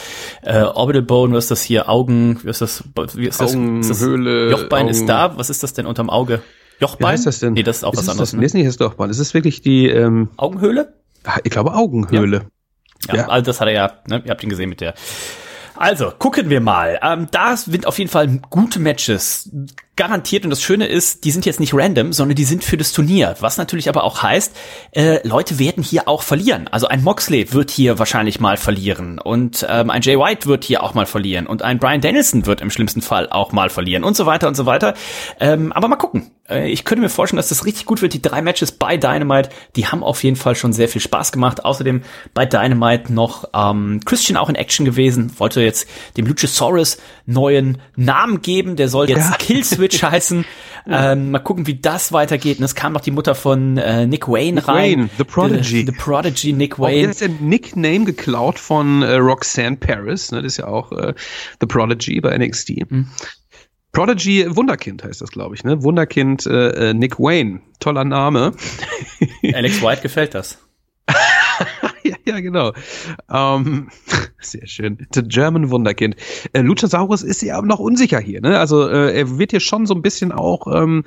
äh, 0.43 0.63
Orbital 0.63 1.03
Bone. 1.03 1.35
Was 1.35 1.45
ist 1.45 1.51
das 1.51 1.63
hier? 1.63 1.89
Augen, 1.89 2.41
wie 2.45 2.51
ist 2.51 2.61
das? 2.61 2.85
Wie 3.15 3.27
ist 3.27 3.41
das? 3.41 3.55
Augenhöhle. 3.55 4.51
Jochbein 4.51 4.83
Augen. 4.83 4.91
ist 4.91 5.07
da. 5.09 5.37
Was 5.37 5.51
ist 5.51 5.63
das 5.63 5.73
denn 5.73 5.87
unterm 5.87 6.11
Auge? 6.11 6.43
Jochbein? 6.81 7.09
Wie 7.09 7.13
heißt 7.13 7.27
das 7.27 7.41
denn? 7.41 7.55
Nee, 7.55 7.63
das 7.63 7.79
ist 7.79 7.85
auch 7.85 7.95
ist 7.95 8.01
was 8.01 8.09
anderes. 8.09 8.31
Das, 8.31 8.39
ne? 8.39 8.45
ist 8.45 8.55
nicht 8.55 8.69
das 8.69 8.79
Jochbein. 8.79 9.11
Ist 9.11 9.35
wirklich 9.35 9.63
die 9.63 9.89
ähm, 9.89 10.31
Augenhöhle? 10.37 10.95
Ich 11.43 11.51
glaube 11.51 11.75
Augenhöhle. 11.75 12.47
Ja, 13.09 13.15
ja. 13.15 13.21
ja. 13.23 13.29
also 13.29 13.47
das 13.47 13.61
hat 13.61 13.69
er 13.69 13.75
ja, 13.75 13.93
ne? 14.09 14.23
ihr 14.25 14.31
habt 14.31 14.43
ihn 14.43 14.51
gesehen 14.51 14.69
mit 14.69 14.81
der 14.81 14.95
also, 15.79 16.11
gucken 16.11 16.49
wir 16.49 16.61
mal. 16.61 16.99
Ähm, 17.03 17.29
da 17.31 17.57
sind 17.57 17.87
auf 17.87 17.99
jeden 17.99 18.11
Fall 18.11 18.41
gute 18.49 18.79
Matches 18.79 19.51
garantiert. 19.97 20.45
Und 20.45 20.51
das 20.51 20.63
Schöne 20.63 20.87
ist, 20.87 21.25
die 21.25 21.31
sind 21.31 21.47
jetzt 21.47 21.61
nicht 21.61 21.75
random, 21.75 22.13
sondern 22.13 22.37
die 22.37 22.45
sind 22.45 22.63
für 22.63 22.77
das 22.77 22.93
Turnier. 22.93 23.37
Was 23.41 23.57
natürlich 23.57 23.89
aber 23.89 24.05
auch 24.05 24.23
heißt, 24.23 24.55
äh, 24.93 25.27
Leute 25.27 25.59
werden 25.59 25.83
hier 25.83 26.07
auch 26.07 26.23
verlieren. 26.23 26.69
Also 26.69 26.87
ein 26.87 27.03
Moxley 27.03 27.53
wird 27.53 27.71
hier 27.71 27.99
wahrscheinlich 27.99 28.39
mal 28.39 28.57
verlieren 28.57 29.19
und 29.19 29.67
ähm, 29.69 29.91
ein 29.91 30.03
Jay 30.03 30.19
White 30.19 30.47
wird 30.47 30.65
hier 30.65 30.83
auch 30.83 30.95
mal 30.95 31.07
verlieren 31.07 31.47
und 31.47 31.63
ein 31.63 31.79
Brian 31.79 32.01
Danielson 32.01 32.47
wird 32.47 32.61
im 32.61 32.71
schlimmsten 32.71 33.03
Fall 33.03 33.29
auch 33.31 33.53
mal 33.53 33.71
verlieren 33.71 34.05
und 34.05 34.17
so 34.17 34.27
weiter 34.27 34.49
und 34.49 34.55
so 34.55 34.67
weiter. 34.67 34.95
Ähm, 35.41 35.73
aber 35.73 35.89
mal 35.89 35.97
gucken. 35.97 36.31
Äh, 36.49 36.71
ich 36.71 36.85
könnte 36.85 37.03
mir 37.03 37.09
vorstellen, 37.09 37.39
dass 37.39 37.49
das 37.49 37.65
richtig 37.65 37.87
gut 37.87 38.03
wird. 38.03 38.15
Die 38.15 38.23
drei 38.23 38.43
Matches 38.43 38.73
bei 38.73 38.97
Dynamite, 38.97 39.51
die 39.77 39.87
haben 39.87 40.03
auf 40.03 40.23
jeden 40.25 40.37
Fall 40.37 40.55
schon 40.55 40.73
sehr 40.73 40.89
viel 40.89 41.01
Spaß 41.01 41.33
gemacht. 41.33 41.65
Außerdem 41.65 42.03
bei 42.35 42.47
Dynamite 42.47 43.13
noch 43.13 43.45
ähm, 43.55 44.01
Christian 44.05 44.37
auch 44.37 44.49
in 44.49 44.55
Action 44.55 44.85
gewesen, 44.85 45.33
wollte 45.39 45.61
jetzt 45.61 45.89
dem 46.17 46.27
Luchasaurus 46.27 46.99
neuen 47.27 47.79
Namen 47.97 48.43
geben. 48.43 48.77
Der 48.77 48.89
soll 48.89 49.09
jetzt 49.09 49.31
ja. 49.31 49.37
Killswitch 49.39 49.86
heißen. 50.03 50.45
Ähm, 50.89 51.31
mal 51.33 51.41
gucken, 51.41 51.67
wie 51.67 51.81
das 51.81 52.13
weitergeht. 52.13 52.59
Und 52.59 52.65
es 52.65 52.75
kam 52.75 52.93
noch 52.93 53.01
die 53.01 53.11
Mutter 53.11 53.35
von 53.35 53.77
äh, 53.77 54.07
Nick 54.07 54.29
Wayne 54.29 54.55
Nick 54.55 54.69
rein. 54.69 54.99
Wayne, 54.99 55.11
The 55.19 55.25
Prodigy. 55.25 55.81
The, 55.81 55.87
the 55.87 55.93
Prodigy, 55.93 56.53
Nick 56.53 56.79
Wayne. 56.79 57.09
Oh, 57.09 57.11
ist 57.11 57.23
ein 57.23 57.39
Nickname 57.41 58.05
geklaut 58.05 58.59
von 58.59 59.03
äh, 59.03 59.15
Roxanne 59.15 59.77
Paris. 59.77 60.31
Ne? 60.31 60.43
Das 60.43 60.53
ist 60.53 60.59
ja 60.59 60.67
auch 60.67 60.93
äh, 60.93 61.15
The 61.61 61.67
Prodigy 61.67 62.21
bei 62.21 62.37
NXT. 62.37 62.91
Mhm. 62.91 63.09
Prodigy 63.93 64.45
Wunderkind 64.55 65.03
heißt 65.05 65.23
das, 65.23 65.31
glaube 65.31 65.55
ich, 65.55 65.65
ne? 65.65 65.83
Wunderkind 65.83 66.45
äh, 66.47 66.91
äh, 66.91 66.95
Nick 66.95 67.19
Wayne. 67.19 67.61
Toller 67.81 68.05
Name. 68.05 68.53
Alex 69.55 69.83
White 69.83 70.03
gefällt 70.03 70.35
das. 70.35 70.59
ja, 72.27 72.41
genau. 72.41 72.73
Ähm, 73.31 73.89
sehr 74.41 74.67
schön. 74.67 75.07
The 75.15 75.23
German 75.23 75.71
Wunderkind. 75.71 76.17
Äh, 76.53 76.63
Luchasaurus 76.63 77.23
ist 77.23 77.41
ja 77.43 77.63
noch 77.63 77.79
unsicher 77.79 78.19
hier, 78.19 78.41
ne? 78.41 78.59
Also 78.59 78.89
äh, 78.89 79.17
er 79.17 79.39
wird 79.39 79.53
hier 79.53 79.61
schon 79.61 79.87
so 79.87 79.95
ein 79.95 80.03
bisschen 80.03 80.33
auch 80.33 80.67
ähm, 80.67 81.05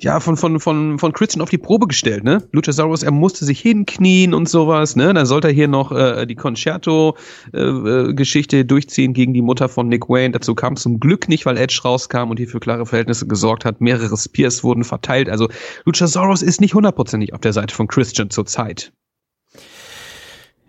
ja, 0.00 0.18
von, 0.18 0.36
von, 0.36 0.58
von, 0.58 0.98
von 0.98 1.12
Christian 1.12 1.40
auf 1.40 1.50
die 1.50 1.58
Probe 1.58 1.86
gestellt, 1.86 2.24
ne? 2.24 2.42
Luchasaurus, 2.50 3.04
er 3.04 3.12
musste 3.12 3.44
sich 3.44 3.60
hinknien 3.60 4.34
und 4.34 4.48
sowas, 4.48 4.96
ne? 4.96 5.14
Dann 5.14 5.24
sollte 5.24 5.46
er 5.48 5.54
hier 5.54 5.68
noch 5.68 5.92
äh, 5.92 6.26
die 6.26 6.34
Concerto-Geschichte 6.34 8.58
äh, 8.58 8.64
durchziehen 8.64 9.12
gegen 9.12 9.34
die 9.34 9.42
Mutter 9.42 9.68
von 9.68 9.86
Nick 9.88 10.08
Wayne. 10.08 10.32
Dazu 10.32 10.56
kam 10.56 10.74
zum 10.74 10.98
Glück 10.98 11.28
nicht, 11.28 11.46
weil 11.46 11.56
Edge 11.56 11.80
rauskam 11.84 12.30
und 12.30 12.38
hier 12.38 12.48
für 12.48 12.58
klare 12.58 12.86
Verhältnisse 12.86 13.28
gesorgt 13.28 13.64
hat. 13.64 13.80
Mehrere 13.80 14.16
Spears 14.16 14.64
wurden 14.64 14.82
verteilt. 14.82 15.28
Also 15.28 15.48
Luchasaurus 15.84 16.42
ist 16.42 16.60
nicht 16.60 16.74
hundertprozentig 16.74 17.32
auf 17.32 17.40
der 17.40 17.52
Seite 17.52 17.72
von 17.72 17.86
Christian 17.86 18.30
zurzeit. 18.30 18.92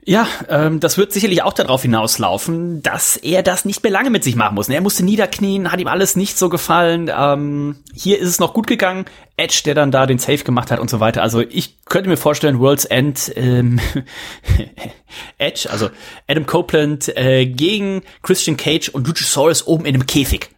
Ja, 0.08 0.28
ähm, 0.50 0.80
das 0.80 1.00
wird 1.00 1.12
sicherlich 1.12 1.42
auch 1.42 1.54
darauf 1.54 1.82
hinauslaufen, 1.82 2.84
dass 2.84 3.18
er 3.18 3.42
das 3.42 3.66
nicht 3.66 3.82
mehr 3.82 3.92
lange 3.92 4.12
mit 4.12 4.24
sich 4.24 4.36
machen 4.36 4.54
muss. 4.54 4.70
Er 4.70 4.82
musste 4.82 5.04
niederknien, 5.04 5.72
hat 5.72 5.80
ihm 5.80 5.88
alles 5.88 6.16
nicht 6.16 6.38
so 6.38 6.48
gefallen. 6.48 7.10
Ähm, 7.12 7.78
hier 7.92 8.20
ist 8.20 8.30
es 8.30 8.40
noch 8.40 8.54
gut 8.54 8.68
gegangen. 8.68 9.06
Edge, 9.36 9.64
der 9.66 9.74
dann 9.74 9.90
da 9.90 10.06
den 10.06 10.20
Safe 10.20 10.44
gemacht 10.44 10.70
hat 10.70 10.80
und 10.80 10.92
so 10.92 11.00
weiter. 11.00 11.24
Also 11.24 11.42
ich 11.42 11.84
könnte 11.86 12.08
mir 12.08 12.18
vorstellen, 12.18 12.60
World's 12.60 12.86
End 12.86 13.34
ähm, 13.36 13.80
Edge, 15.40 15.70
also 15.72 15.90
Adam 16.28 16.46
Copeland 16.46 17.10
äh, 17.18 17.48
gegen 17.48 18.04
Christian 18.22 18.58
Cage 18.58 18.90
und 18.90 19.08
Luchasaurus 19.08 19.66
oben 19.66 19.86
in 19.86 19.96
einem 19.96 20.06
Käfig. 20.06 20.52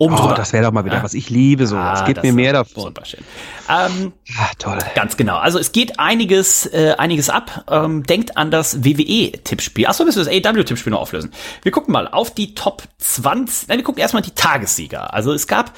Oben 0.00 0.14
oh, 0.14 0.32
das 0.34 0.54
wäre 0.54 0.64
doch 0.64 0.72
mal 0.72 0.86
wieder 0.86 0.96
ja. 0.96 1.02
was. 1.02 1.12
Ich 1.12 1.28
liebe 1.28 1.66
so. 1.66 1.76
Ah, 1.76 1.92
es 1.92 2.06
gibt 2.06 2.22
mir 2.22 2.32
mehr 2.32 2.54
davon. 2.54 2.84
Super 2.84 3.04
schön. 3.04 3.20
Ähm, 3.68 4.14
Ach, 4.38 4.54
toll. 4.54 4.78
Ganz 4.94 5.18
genau. 5.18 5.36
Also 5.36 5.58
es 5.58 5.72
geht 5.72 6.00
einiges, 6.00 6.64
äh, 6.64 6.94
einiges 6.96 7.28
ab. 7.28 7.66
Ähm, 7.70 8.02
denkt 8.04 8.38
an 8.38 8.50
das 8.50 8.82
WWE-Tippspiel. 8.82 9.86
Achso, 9.86 10.06
müssen 10.06 10.24
wir 10.24 10.40
das 10.40 10.48
AW-Tippspiel 10.56 10.90
noch 10.90 11.02
auflösen. 11.02 11.32
Wir 11.62 11.70
gucken 11.70 11.92
mal 11.92 12.08
auf 12.08 12.32
die 12.32 12.54
Top 12.54 12.82
20. 12.96 13.68
Nein, 13.68 13.76
wir 13.76 13.84
gucken 13.84 14.00
erstmal 14.00 14.22
die 14.22 14.30
Tagessieger. 14.30 15.12
Also 15.12 15.34
es 15.34 15.46
gab 15.46 15.76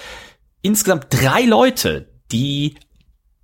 insgesamt 0.62 1.08
drei 1.10 1.42
Leute, 1.42 2.06
die 2.30 2.76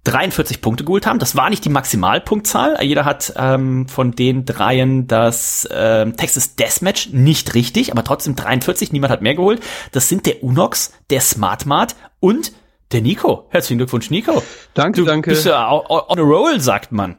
43 0.09 0.61
Punkte 0.61 0.85
geholt 0.85 1.07
haben. 1.07 1.19
Das 1.19 1.37
war 1.37 1.51
nicht 1.51 1.65
die 1.65 1.69
Maximalpunktzahl. 1.69 2.83
Jeder 2.83 3.05
hat 3.05 3.35
ähm, 3.37 3.89
von 3.89 4.13
den 4.13 4.45
dreien 4.45 5.07
das 5.07 5.69
ähm, 5.71 6.17
Texas 6.17 6.57
Deathmatch 6.57 7.11
nicht 7.13 7.55
richtig, 7.55 7.93
aber 7.93 8.05
trotzdem 8.05 8.35
43. 8.35 8.93
Niemand 8.93 9.13
hat 9.13 9.23
mehr 9.23 9.35
geholt. 9.35 9.61
Das 9.93 10.09
sind 10.09 10.27
der 10.27 10.43
Unox, 10.43 10.93
der 11.11 11.21
Smartmart 11.21 11.95
und 12.21 12.53
der 12.93 13.03
Nico. 13.03 13.47
Herzlichen 13.51 13.79
Glückwunsch, 13.79 14.11
Nico. 14.11 14.43
Danke, 14.73 15.01
du 15.01 15.07
danke. 15.07 15.31
Bist 15.31 15.45
ja 15.45 15.71
on 15.71 16.19
a 16.19 16.23
roll, 16.23 16.59
sagt 16.61 16.91
man. 16.91 17.17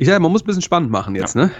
Ich 0.00 0.06
sage, 0.06 0.20
man 0.20 0.30
muss 0.30 0.42
ein 0.42 0.46
bisschen 0.46 0.62
spannend 0.62 0.92
machen 0.92 1.16
jetzt, 1.16 1.34
ja. 1.34 1.46
ne? 1.46 1.50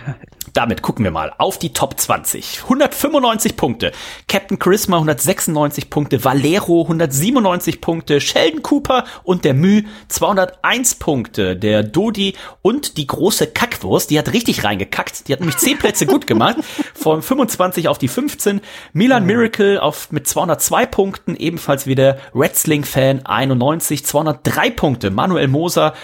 Damit 0.52 0.80
gucken 0.80 1.04
wir 1.04 1.10
mal 1.10 1.34
auf 1.38 1.58
die 1.58 1.72
Top 1.72 1.98
20. 1.98 2.62
195 2.62 3.56
Punkte. 3.56 3.90
Captain 4.28 4.58
Charisma 4.62 4.96
196 4.98 5.90
Punkte. 5.90 6.24
Valero 6.24 6.82
197 6.82 7.80
Punkte. 7.80 8.20
Sheldon 8.20 8.62
Cooper 8.62 9.04
und 9.24 9.44
der 9.44 9.54
Mü 9.54 9.82
201 10.06 10.94
Punkte. 10.94 11.56
Der 11.56 11.82
Dodi 11.82 12.34
und 12.62 12.96
die 12.96 13.08
große 13.08 13.48
Kackwurst, 13.78 14.10
die 14.10 14.18
hat 14.18 14.32
richtig 14.32 14.64
reingekackt. 14.64 15.28
Die 15.28 15.32
hat 15.32 15.40
nämlich 15.40 15.56
10 15.56 15.78
Plätze 15.78 16.06
gut 16.06 16.26
gemacht. 16.26 16.56
Von 16.94 17.22
25 17.22 17.88
auf 17.88 17.98
die 17.98 18.08
15. 18.08 18.60
Milan 18.92 19.24
Miracle 19.24 19.78
auf, 19.78 20.10
mit 20.10 20.26
202 20.26 20.86
Punkten. 20.86 21.36
Ebenfalls 21.36 21.86
wieder 21.86 22.18
Wrestling-Fan 22.32 23.26
91. 23.26 24.04
203 24.04 24.70
Punkte. 24.70 25.10
Manuel 25.10 25.48
Moser 25.48 25.94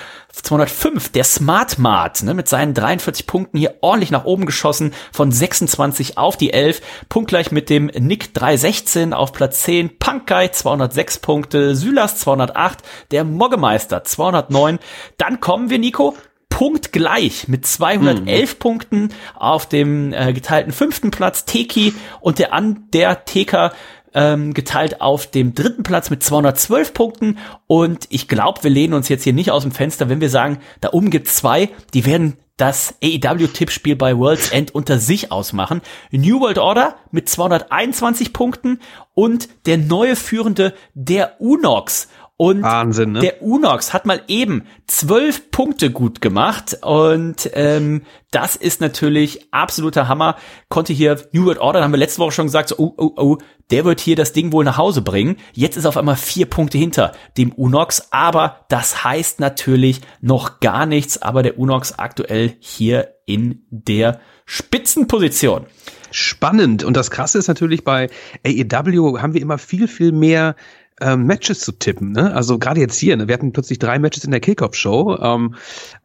205, 0.42 1.12
der 1.12 1.22
Smart 1.22 1.78
Mart, 1.78 2.24
ne, 2.24 2.34
mit 2.34 2.48
seinen 2.48 2.74
43 2.74 3.28
Punkten 3.28 3.56
hier 3.56 3.76
ordentlich 3.82 4.10
nach 4.10 4.24
oben 4.24 4.46
geschossen, 4.46 4.92
von 5.12 5.30
26 5.30 6.18
auf 6.18 6.36
die 6.36 6.52
11, 6.52 6.82
punktgleich 7.08 7.52
mit 7.52 7.70
dem 7.70 7.86
Nick 7.86 8.34
316 8.34 9.12
auf 9.12 9.32
Platz 9.32 9.62
10, 9.62 10.00
Punk 10.00 10.26
Guy 10.26 10.50
206 10.50 11.18
Punkte, 11.20 11.76
Sylas 11.76 12.18
208, 12.18 12.80
der 13.12 13.22
Moggemeister 13.22 14.02
209. 14.02 14.80
Dann 15.18 15.38
kommen 15.38 15.70
wir, 15.70 15.78
Nico, 15.78 16.16
punktgleich 16.54 17.48
mit 17.48 17.66
211 17.66 18.52
hm. 18.52 18.58
Punkten 18.60 19.08
auf 19.34 19.66
dem 19.66 20.12
äh, 20.12 20.32
geteilten 20.32 20.72
fünften 20.72 21.10
Platz 21.10 21.46
Teki 21.46 21.94
und 22.20 22.38
der 22.38 22.52
an 22.52 22.84
der 22.92 23.24
TK 23.24 23.72
ähm, 24.14 24.54
geteilt 24.54 25.00
auf 25.00 25.26
dem 25.26 25.54
dritten 25.54 25.82
Platz 25.82 26.10
mit 26.10 26.22
212 26.22 26.94
Punkten. 26.94 27.38
Und 27.66 28.06
ich 28.10 28.28
glaube, 28.28 28.62
wir 28.62 28.70
lehnen 28.70 28.94
uns 28.94 29.08
jetzt 29.08 29.24
hier 29.24 29.32
nicht 29.32 29.50
aus 29.50 29.62
dem 29.64 29.72
Fenster, 29.72 30.08
wenn 30.08 30.20
wir 30.20 30.30
sagen, 30.30 30.58
da 30.80 30.90
oben 30.92 31.10
gibt's 31.10 31.34
zwei, 31.34 31.70
die 31.92 32.06
werden 32.06 32.36
das 32.56 32.94
AEW-Tippspiel 33.02 33.96
bei 33.96 34.16
World's 34.16 34.50
End 34.50 34.72
unter 34.72 35.00
sich 35.00 35.32
ausmachen. 35.32 35.82
New 36.12 36.38
World 36.38 36.58
Order 36.58 36.94
mit 37.10 37.28
221 37.28 38.32
Punkten 38.32 38.78
und 39.12 39.48
der 39.66 39.78
neue 39.78 40.14
Führende 40.14 40.72
der 40.94 41.40
Unox. 41.40 42.06
Und 42.36 42.62
Wahnsinn, 42.62 43.12
ne? 43.12 43.20
der 43.20 43.42
Unox 43.42 43.92
hat 43.92 44.06
mal 44.06 44.20
eben 44.26 44.64
zwölf 44.88 45.52
Punkte 45.52 45.92
gut 45.92 46.20
gemacht 46.20 46.76
und 46.82 47.48
ähm, 47.54 48.02
das 48.32 48.56
ist 48.56 48.80
natürlich 48.80 49.52
absoluter 49.52 50.08
Hammer. 50.08 50.34
Konnte 50.68 50.92
hier 50.92 51.16
New 51.30 51.44
World 51.44 51.58
Order, 51.58 51.84
haben 51.84 51.92
wir 51.92 51.98
letzte 51.98 52.18
Woche 52.18 52.32
schon 52.32 52.46
gesagt, 52.46 52.70
so, 52.70 52.76
oh, 52.78 52.92
oh, 52.96 53.12
oh, 53.16 53.38
der 53.70 53.84
wird 53.84 54.00
hier 54.00 54.16
das 54.16 54.32
Ding 54.32 54.50
wohl 54.50 54.64
nach 54.64 54.78
Hause 54.78 55.00
bringen. 55.02 55.36
Jetzt 55.52 55.76
ist 55.76 55.86
auf 55.86 55.96
einmal 55.96 56.16
vier 56.16 56.46
Punkte 56.46 56.76
hinter 56.76 57.12
dem 57.38 57.52
Unox, 57.52 58.08
aber 58.10 58.64
das 58.68 59.04
heißt 59.04 59.38
natürlich 59.38 60.00
noch 60.20 60.58
gar 60.58 60.86
nichts, 60.86 61.22
aber 61.22 61.44
der 61.44 61.56
Unox 61.56 62.00
aktuell 62.00 62.56
hier 62.58 63.14
in 63.26 63.64
der 63.70 64.18
Spitzenposition. 64.44 65.66
Spannend. 66.10 66.84
Und 66.84 66.96
das 66.96 67.10
Krasse 67.10 67.38
ist 67.38 67.48
natürlich 67.48 67.82
bei 67.82 68.08
AEW 68.46 69.18
haben 69.18 69.34
wir 69.34 69.40
immer 69.40 69.58
viel, 69.58 69.88
viel 69.88 70.12
mehr 70.12 70.54
ähm, 71.00 71.26
Matches 71.26 71.60
zu 71.60 71.72
tippen. 71.72 72.12
Ne? 72.12 72.32
Also 72.34 72.58
gerade 72.58 72.80
jetzt 72.80 72.98
hier, 72.98 73.16
ne? 73.16 73.26
wir 73.26 73.34
hatten 73.34 73.52
plötzlich 73.52 73.78
drei 73.78 73.98
Matches 73.98 74.24
in 74.24 74.30
der 74.30 74.40
Kickoff-Show 74.40 75.18
ähm, 75.20 75.54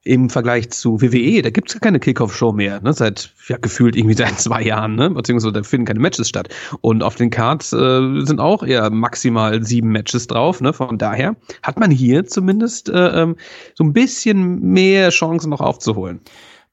im 0.03 0.29
Vergleich 0.29 0.71
zu 0.71 1.01
WWE. 1.01 1.41
Da 1.41 1.51
gibt 1.51 1.69
es 1.73 1.79
keine 1.79 1.99
Kickoff-Show 1.99 2.53
mehr, 2.53 2.81
ne? 2.81 2.93
seit 2.93 3.33
ja 3.47 3.57
gefühlt 3.57 3.95
irgendwie 3.95 4.15
seit 4.17 4.39
zwei 4.39 4.63
Jahren, 4.63 4.95
ne? 4.95 5.09
beziehungsweise 5.11 5.53
da 5.53 5.63
finden 5.63 5.85
keine 5.85 5.99
Matches 5.99 6.27
statt. 6.27 6.49
Und 6.81 7.03
auf 7.03 7.15
den 7.15 7.29
Cards 7.29 7.71
äh, 7.71 8.25
sind 8.25 8.39
auch 8.39 8.63
eher 8.63 8.89
maximal 8.89 9.63
sieben 9.63 9.89
Matches 9.89 10.27
drauf. 10.27 10.59
Ne? 10.61 10.73
Von 10.73 10.97
daher 10.97 11.35
hat 11.61 11.79
man 11.79 11.91
hier 11.91 12.25
zumindest 12.25 12.89
äh, 12.89 13.21
ähm, 13.21 13.35
so 13.75 13.83
ein 13.83 13.93
bisschen 13.93 14.59
mehr 14.61 15.09
Chancen 15.09 15.51
noch 15.51 15.61
aufzuholen. 15.61 16.21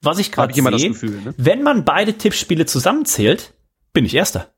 Was 0.01 0.19
ich 0.19 0.31
gerade 0.31 0.53
sehe, 0.53 0.91
ne? 0.91 1.33
wenn 1.37 1.63
man 1.63 1.83
beide 1.83 2.13
Tippspiele 2.13 2.65
zusammenzählt, 2.65 3.53
bin 3.93 4.05
ich 4.05 4.15
Erster. 4.15 4.51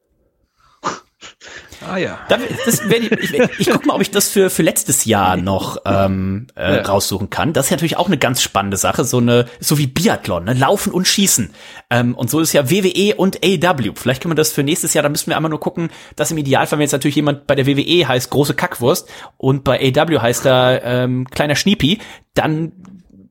Ah 1.88 1.98
ja. 1.98 2.20
Da, 2.28 2.38
das 2.66 2.82
ich 2.82 3.12
ich, 3.12 3.60
ich 3.60 3.70
guck 3.70 3.86
mal, 3.86 3.96
ob 3.96 4.02
ich 4.02 4.12
das 4.12 4.30
für, 4.30 4.50
für 4.50 4.64
letztes 4.64 5.06
Jahr 5.06 5.38
noch 5.38 5.78
ähm, 5.86 6.48
äh, 6.56 6.78
ja. 6.78 6.82
raussuchen 6.82 7.30
kann. 7.30 7.54
Das 7.54 7.68
ist 7.68 7.72
natürlich 7.72 7.98
auch 7.98 8.08
eine 8.08 8.18
ganz 8.18 8.42
spannende 8.42 8.78
Sache, 8.78 9.04
so 9.04 9.18
eine, 9.18 9.46
so 9.60 9.78
wie 9.78 9.88
Biathlon, 9.88 10.44
ne? 10.44 10.54
Laufen 10.54 10.92
und 10.92 11.08
Schießen. 11.08 11.52
Ähm, 11.90 12.16
und 12.16 12.30
so 12.30 12.40
ist 12.40 12.54
ja 12.54 12.70
WWE 12.70 13.16
und 13.16 13.40
AW. 13.44 13.92
Vielleicht 13.96 14.22
können 14.22 14.32
wir 14.32 14.36
das 14.36 14.52
für 14.52 14.64
nächstes 14.64 14.94
Jahr, 14.94 15.04
da 15.04 15.10
müssen 15.10 15.28
wir 15.28 15.38
einmal 15.38 15.50
nur 15.50 15.60
gucken, 15.60 15.90
dass 16.16 16.32
im 16.32 16.38
Idealfall, 16.38 16.80
wenn 16.80 16.84
jetzt 16.84 16.92
natürlich 16.92 17.16
jemand 17.16 17.48
bei 17.48 17.56
der 17.56 17.66
WWE 17.66 18.08
heißt 18.08 18.30
große 18.30 18.54
Kackwurst 18.54 19.10
und 19.38 19.64
bei 19.64 19.80
AW 19.80 20.20
heißt 20.20 20.46
er 20.46 20.84
ähm, 20.84 21.28
kleiner 21.30 21.56
Schniepi, 21.56 22.00
dann 22.34 22.72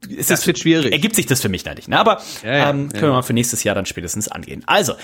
ist 0.08 0.30
das, 0.30 0.40
das 0.40 0.46
wird 0.46 0.58
schwierig. 0.58 0.92
Ergibt 0.92 1.16
sich 1.16 1.26
das 1.26 1.40
für 1.40 1.48
mich 1.48 1.64
nicht. 1.64 1.88
Ne? 1.88 1.98
Aber 1.98 2.20
ja, 2.42 2.56
ja, 2.56 2.70
ähm, 2.70 2.88
können 2.90 3.02
wir 3.02 3.12
mal 3.12 3.22
für 3.22 3.32
nächstes 3.32 3.64
Jahr 3.64 3.74
dann 3.74 3.86
spätestens 3.86 4.28
angehen. 4.28 4.62
Also, 4.66 4.94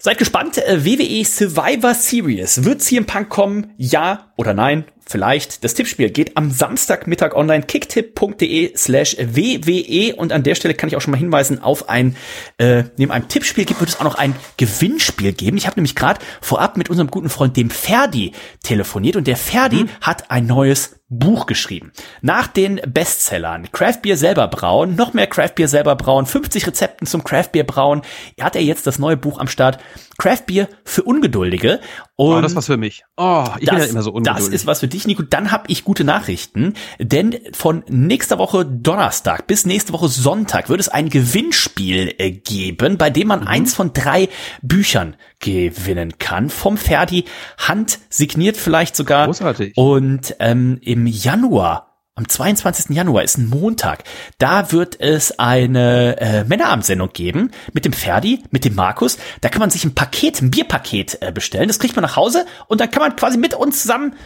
Seid 0.00 0.18
gespannt. 0.18 0.58
Äh, 0.58 0.84
WWE 0.84 1.24
Survivor 1.24 1.92
Series. 1.92 2.62
Wird 2.62 2.82
CM 2.82 3.04
Punk 3.04 3.28
kommen? 3.28 3.74
Ja 3.78 4.32
oder 4.36 4.54
nein? 4.54 4.84
Vielleicht 5.08 5.64
das 5.64 5.74
Tippspiel 5.74 6.10
geht 6.10 6.36
am 6.36 6.50
Samstagmittag 6.50 7.34
online 7.34 7.64
kicktipp.de 7.64 8.76
slash 8.76 9.16
wwe 9.18 10.14
und 10.14 10.32
an 10.32 10.42
der 10.42 10.54
Stelle 10.54 10.74
kann 10.74 10.88
ich 10.88 10.96
auch 10.96 11.00
schon 11.00 11.12
mal 11.12 11.18
hinweisen 11.18 11.62
auf 11.62 11.88
ein, 11.88 12.16
äh, 12.58 12.84
neben 12.96 13.10
einem 13.10 13.28
Tippspiel 13.28 13.64
gibt, 13.64 13.80
wird 13.80 13.90
es 13.90 13.98
auch 13.98 14.04
noch 14.04 14.16
ein 14.16 14.36
Gewinnspiel 14.56 15.32
geben. 15.32 15.56
Ich 15.56 15.66
habe 15.66 15.76
nämlich 15.76 15.94
gerade 15.94 16.20
vorab 16.40 16.76
mit 16.76 16.90
unserem 16.90 17.10
guten 17.10 17.30
Freund 17.30 17.56
dem 17.56 17.70
Ferdi 17.70 18.32
telefoniert 18.62 19.16
und 19.16 19.26
der 19.26 19.36
Ferdi 19.36 19.80
hm. 19.80 19.88
hat 20.00 20.30
ein 20.30 20.46
neues 20.46 20.98
Buch 21.10 21.46
geschrieben. 21.46 21.92
Nach 22.20 22.46
den 22.46 22.80
Bestsellern 22.86 23.72
Craft 23.72 24.02
Beer 24.02 24.18
selber 24.18 24.46
brauen, 24.48 24.94
noch 24.94 25.14
mehr 25.14 25.26
Craft 25.26 25.54
Beer 25.54 25.68
selber 25.68 25.96
brauen, 25.96 26.26
50 26.26 26.66
Rezepten 26.66 27.06
zum 27.06 27.24
Craft 27.24 27.52
Beer 27.52 27.64
brauen, 27.64 28.02
hat 28.38 28.56
er 28.56 28.62
jetzt 28.62 28.86
das 28.86 28.98
neue 28.98 29.16
Buch 29.16 29.38
am 29.38 29.48
Start 29.48 29.78
Craft 30.18 30.46
Beer 30.46 30.68
für 30.84 31.04
Ungeduldige. 31.04 31.80
Und 32.16 32.34
oh, 32.34 32.40
das 32.40 32.50
ist 32.50 32.56
was 32.56 32.66
für 32.66 32.76
mich. 32.76 33.04
Oh, 33.16 33.44
ich 33.60 33.66
das, 33.66 33.76
bin 33.76 33.84
ja 33.84 33.90
immer 33.90 34.02
so 34.02 34.10
ungeduldig. 34.10 34.46
Das 34.46 34.52
ist 34.52 34.66
was 34.66 34.80
für 34.80 34.88
dich, 34.88 35.06
Nico. 35.06 35.22
Dann 35.22 35.52
habe 35.52 35.64
ich 35.68 35.84
gute 35.84 36.02
Nachrichten, 36.02 36.74
denn 36.98 37.38
von 37.52 37.84
nächster 37.88 38.38
Woche 38.38 38.66
Donnerstag 38.66 39.46
bis 39.46 39.64
nächste 39.64 39.92
Woche 39.92 40.08
Sonntag 40.08 40.68
wird 40.68 40.80
es 40.80 40.88
ein 40.88 41.08
Gewinnspiel 41.08 42.14
äh, 42.18 42.32
geben, 42.32 42.98
bei 42.98 43.10
dem 43.10 43.28
man 43.28 43.42
mhm. 43.42 43.46
eins 43.46 43.74
von 43.74 43.92
drei 43.92 44.28
Büchern 44.60 45.14
gewinnen 45.38 46.18
kann. 46.18 46.50
Vom 46.50 46.76
Ferdi, 46.76 47.24
Hand 47.56 48.00
signiert 48.10 48.56
vielleicht 48.56 48.96
sogar. 48.96 49.26
Großartig. 49.26 49.76
Und 49.76 50.34
ähm, 50.40 50.80
im 50.82 51.06
Januar 51.06 51.87
am 52.18 52.28
22. 52.28 52.96
Januar 52.96 53.22
ist 53.22 53.38
ein 53.38 53.48
Montag. 53.48 54.02
Da 54.38 54.72
wird 54.72 55.00
es 55.00 55.38
eine 55.38 56.20
äh, 56.20 56.44
Männerabendsendung 56.44 57.12
geben 57.12 57.52
mit 57.72 57.84
dem 57.84 57.92
Ferdi, 57.92 58.42
mit 58.50 58.64
dem 58.64 58.74
Markus. 58.74 59.18
Da 59.40 59.48
kann 59.48 59.60
man 59.60 59.70
sich 59.70 59.84
ein 59.84 59.94
Paket, 59.94 60.42
ein 60.42 60.50
Bierpaket 60.50 61.18
äh, 61.22 61.30
bestellen. 61.30 61.68
Das 61.68 61.78
kriegt 61.78 61.94
man 61.94 62.02
nach 62.02 62.16
Hause 62.16 62.44
und 62.66 62.80
dann 62.80 62.90
kann 62.90 63.02
man 63.02 63.14
quasi 63.14 63.38
mit 63.38 63.54
uns 63.54 63.82
zusammen 63.82 64.16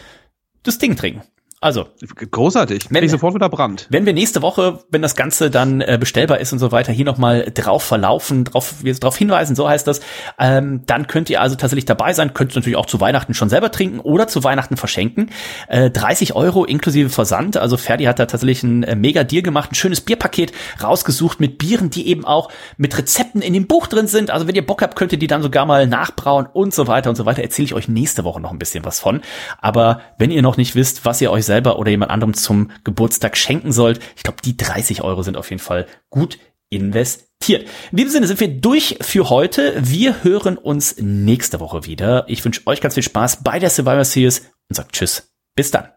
das 0.63 0.79
Ding 0.79 0.95
trinken. 0.95 1.21
Also 1.63 1.85
großartig. 2.29 2.87
Wenn 2.89 3.05
ich 3.05 3.11
sofort 3.11 3.35
wieder 3.35 3.47
Brand. 3.47 3.87
Wenn 3.89 4.05
wir 4.05 4.11
nächste 4.11 4.41
Woche, 4.41 4.79
wenn 4.89 5.01
das 5.01 5.15
Ganze 5.15 5.49
dann 5.49 5.79
äh, 5.79 5.97
bestellbar 5.97 6.41
ist 6.41 6.51
und 6.51 6.59
so 6.59 6.73
weiter, 6.73 6.91
hier 6.91 7.05
nochmal 7.05 7.49
drauf 7.53 7.83
verlaufen, 7.83 8.43
drauf, 8.43 8.83
wir 8.83 8.93
drauf 8.95 9.15
hinweisen, 9.15 9.55
so 9.55 9.69
heißt 9.69 9.87
das, 9.87 10.01
ähm, 10.37 10.81
dann 10.87 11.07
könnt 11.07 11.29
ihr 11.29 11.39
also 11.39 11.55
tatsächlich 11.55 11.85
dabei 11.85 12.11
sein, 12.11 12.33
könnt 12.33 12.51
ihr 12.51 12.59
natürlich 12.59 12.75
auch 12.75 12.85
zu 12.85 12.99
Weihnachten 12.99 13.33
schon 13.33 13.47
selber 13.47 13.71
trinken 13.71 14.01
oder 14.01 14.27
zu 14.27 14.43
Weihnachten 14.43 14.75
verschenken. 14.75 15.29
Äh, 15.69 15.89
30 15.89 16.35
Euro 16.35 16.65
inklusive 16.65 17.09
Versand. 17.09 17.55
Also 17.55 17.77
Ferdi 17.77 18.03
hat 18.03 18.19
da 18.19 18.25
tatsächlich 18.25 18.61
ein 18.63 18.83
äh, 18.83 18.97
mega 18.97 19.23
Deal 19.23 19.41
gemacht, 19.41 19.71
ein 19.71 19.75
schönes 19.75 20.01
Bierpaket 20.01 20.51
rausgesucht 20.83 21.39
mit 21.39 21.59
Bieren, 21.59 21.89
die 21.89 22.09
eben 22.09 22.25
auch 22.25 22.49
mit 22.75 22.97
Rezepten 22.97 23.41
in 23.41 23.53
dem 23.53 23.67
Buch 23.67 23.87
drin 23.87 24.07
sind. 24.07 24.31
Also 24.31 24.47
wenn 24.49 24.55
ihr 24.55 24.65
Bock 24.65 24.81
habt, 24.81 24.97
könnt 24.97 25.13
ihr 25.13 25.19
die 25.19 25.27
dann 25.27 25.41
sogar 25.41 25.65
mal 25.65 25.87
nachbrauen 25.87 26.45
und 26.45 26.73
so 26.73 26.87
weiter 26.87 27.09
und 27.09 27.15
so 27.15 27.25
weiter. 27.25 27.41
Erzähle 27.41 27.67
ich 27.67 27.73
euch 27.73 27.87
nächste 27.87 28.25
Woche 28.25 28.41
noch 28.41 28.51
ein 28.51 28.59
bisschen 28.59 28.83
was 28.83 28.99
von. 28.99 29.21
Aber 29.61 30.01
wenn 30.17 30.29
ihr 30.29 30.41
noch 30.41 30.57
nicht 30.57 30.75
wisst, 30.75 31.05
was 31.05 31.21
ihr 31.21 31.31
euch 31.31 31.52
selber 31.53 31.77
oder 31.77 31.91
jemand 31.91 32.09
anderem 32.09 32.33
zum 32.33 32.71
Geburtstag 32.83 33.37
schenken 33.37 33.71
sollt. 33.71 33.99
Ich 34.15 34.23
glaube, 34.23 34.41
die 34.43 34.57
30 34.57 35.03
Euro 35.03 35.21
sind 35.21 35.37
auf 35.37 35.51
jeden 35.51 35.61
Fall 35.61 35.85
gut 36.09 36.39
investiert. 36.71 37.67
In 37.91 37.97
diesem 37.97 38.11
Sinne 38.11 38.27
sind 38.27 38.39
wir 38.39 38.47
durch 38.47 38.97
für 39.01 39.29
heute. 39.29 39.75
Wir 39.77 40.23
hören 40.23 40.57
uns 40.57 40.95
nächste 40.97 41.59
Woche 41.59 41.85
wieder. 41.85 42.25
Ich 42.27 42.43
wünsche 42.43 42.61
euch 42.65 42.81
ganz 42.81 42.95
viel 42.95 43.03
Spaß 43.03 43.43
bei 43.43 43.59
der 43.59 43.69
Survivor 43.69 44.03
Series 44.03 44.39
und 44.67 44.75
sagt 44.75 44.93
Tschüss. 44.93 45.31
Bis 45.55 45.69
dann. 45.69 45.89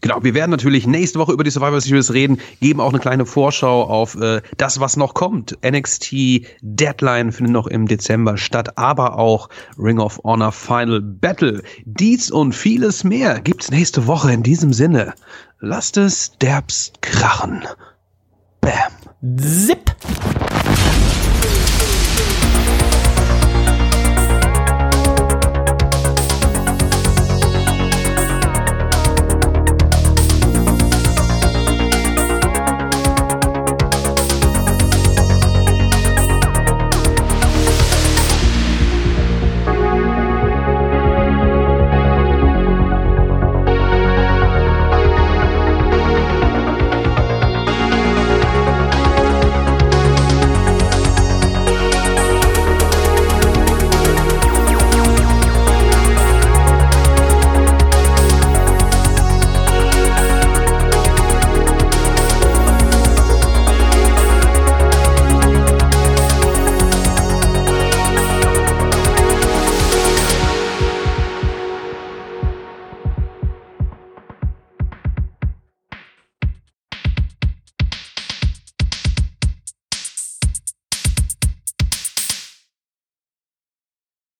Genau, 0.00 0.22
wir 0.22 0.34
werden 0.34 0.50
natürlich 0.50 0.86
nächste 0.86 1.18
Woche 1.18 1.32
über 1.32 1.44
die 1.44 1.50
Survivor 1.50 1.80
Series 1.80 2.12
reden, 2.12 2.38
geben 2.60 2.80
auch 2.80 2.90
eine 2.90 3.00
kleine 3.00 3.26
Vorschau 3.26 3.82
auf 3.84 4.14
äh, 4.16 4.42
das, 4.56 4.80
was 4.80 4.96
noch 4.96 5.14
kommt. 5.14 5.58
NXT 5.64 6.46
Deadline 6.62 7.32
findet 7.32 7.52
noch 7.52 7.66
im 7.66 7.86
Dezember 7.86 8.36
statt, 8.36 8.76
aber 8.78 9.18
auch 9.18 9.48
Ring 9.78 9.98
of 9.98 10.20
Honor 10.24 10.52
Final 10.52 11.00
Battle. 11.00 11.62
Dies 11.84 12.30
und 12.30 12.54
vieles 12.54 13.04
mehr 13.04 13.40
gibt's 13.40 13.70
nächste 13.70 14.06
Woche 14.06 14.32
in 14.32 14.42
diesem 14.42 14.72
Sinne. 14.72 15.14
Lasst 15.60 15.96
es 15.96 16.32
derbst 16.38 17.00
krachen. 17.02 17.64
Bam. 18.60 19.38
Zip. 19.38 19.94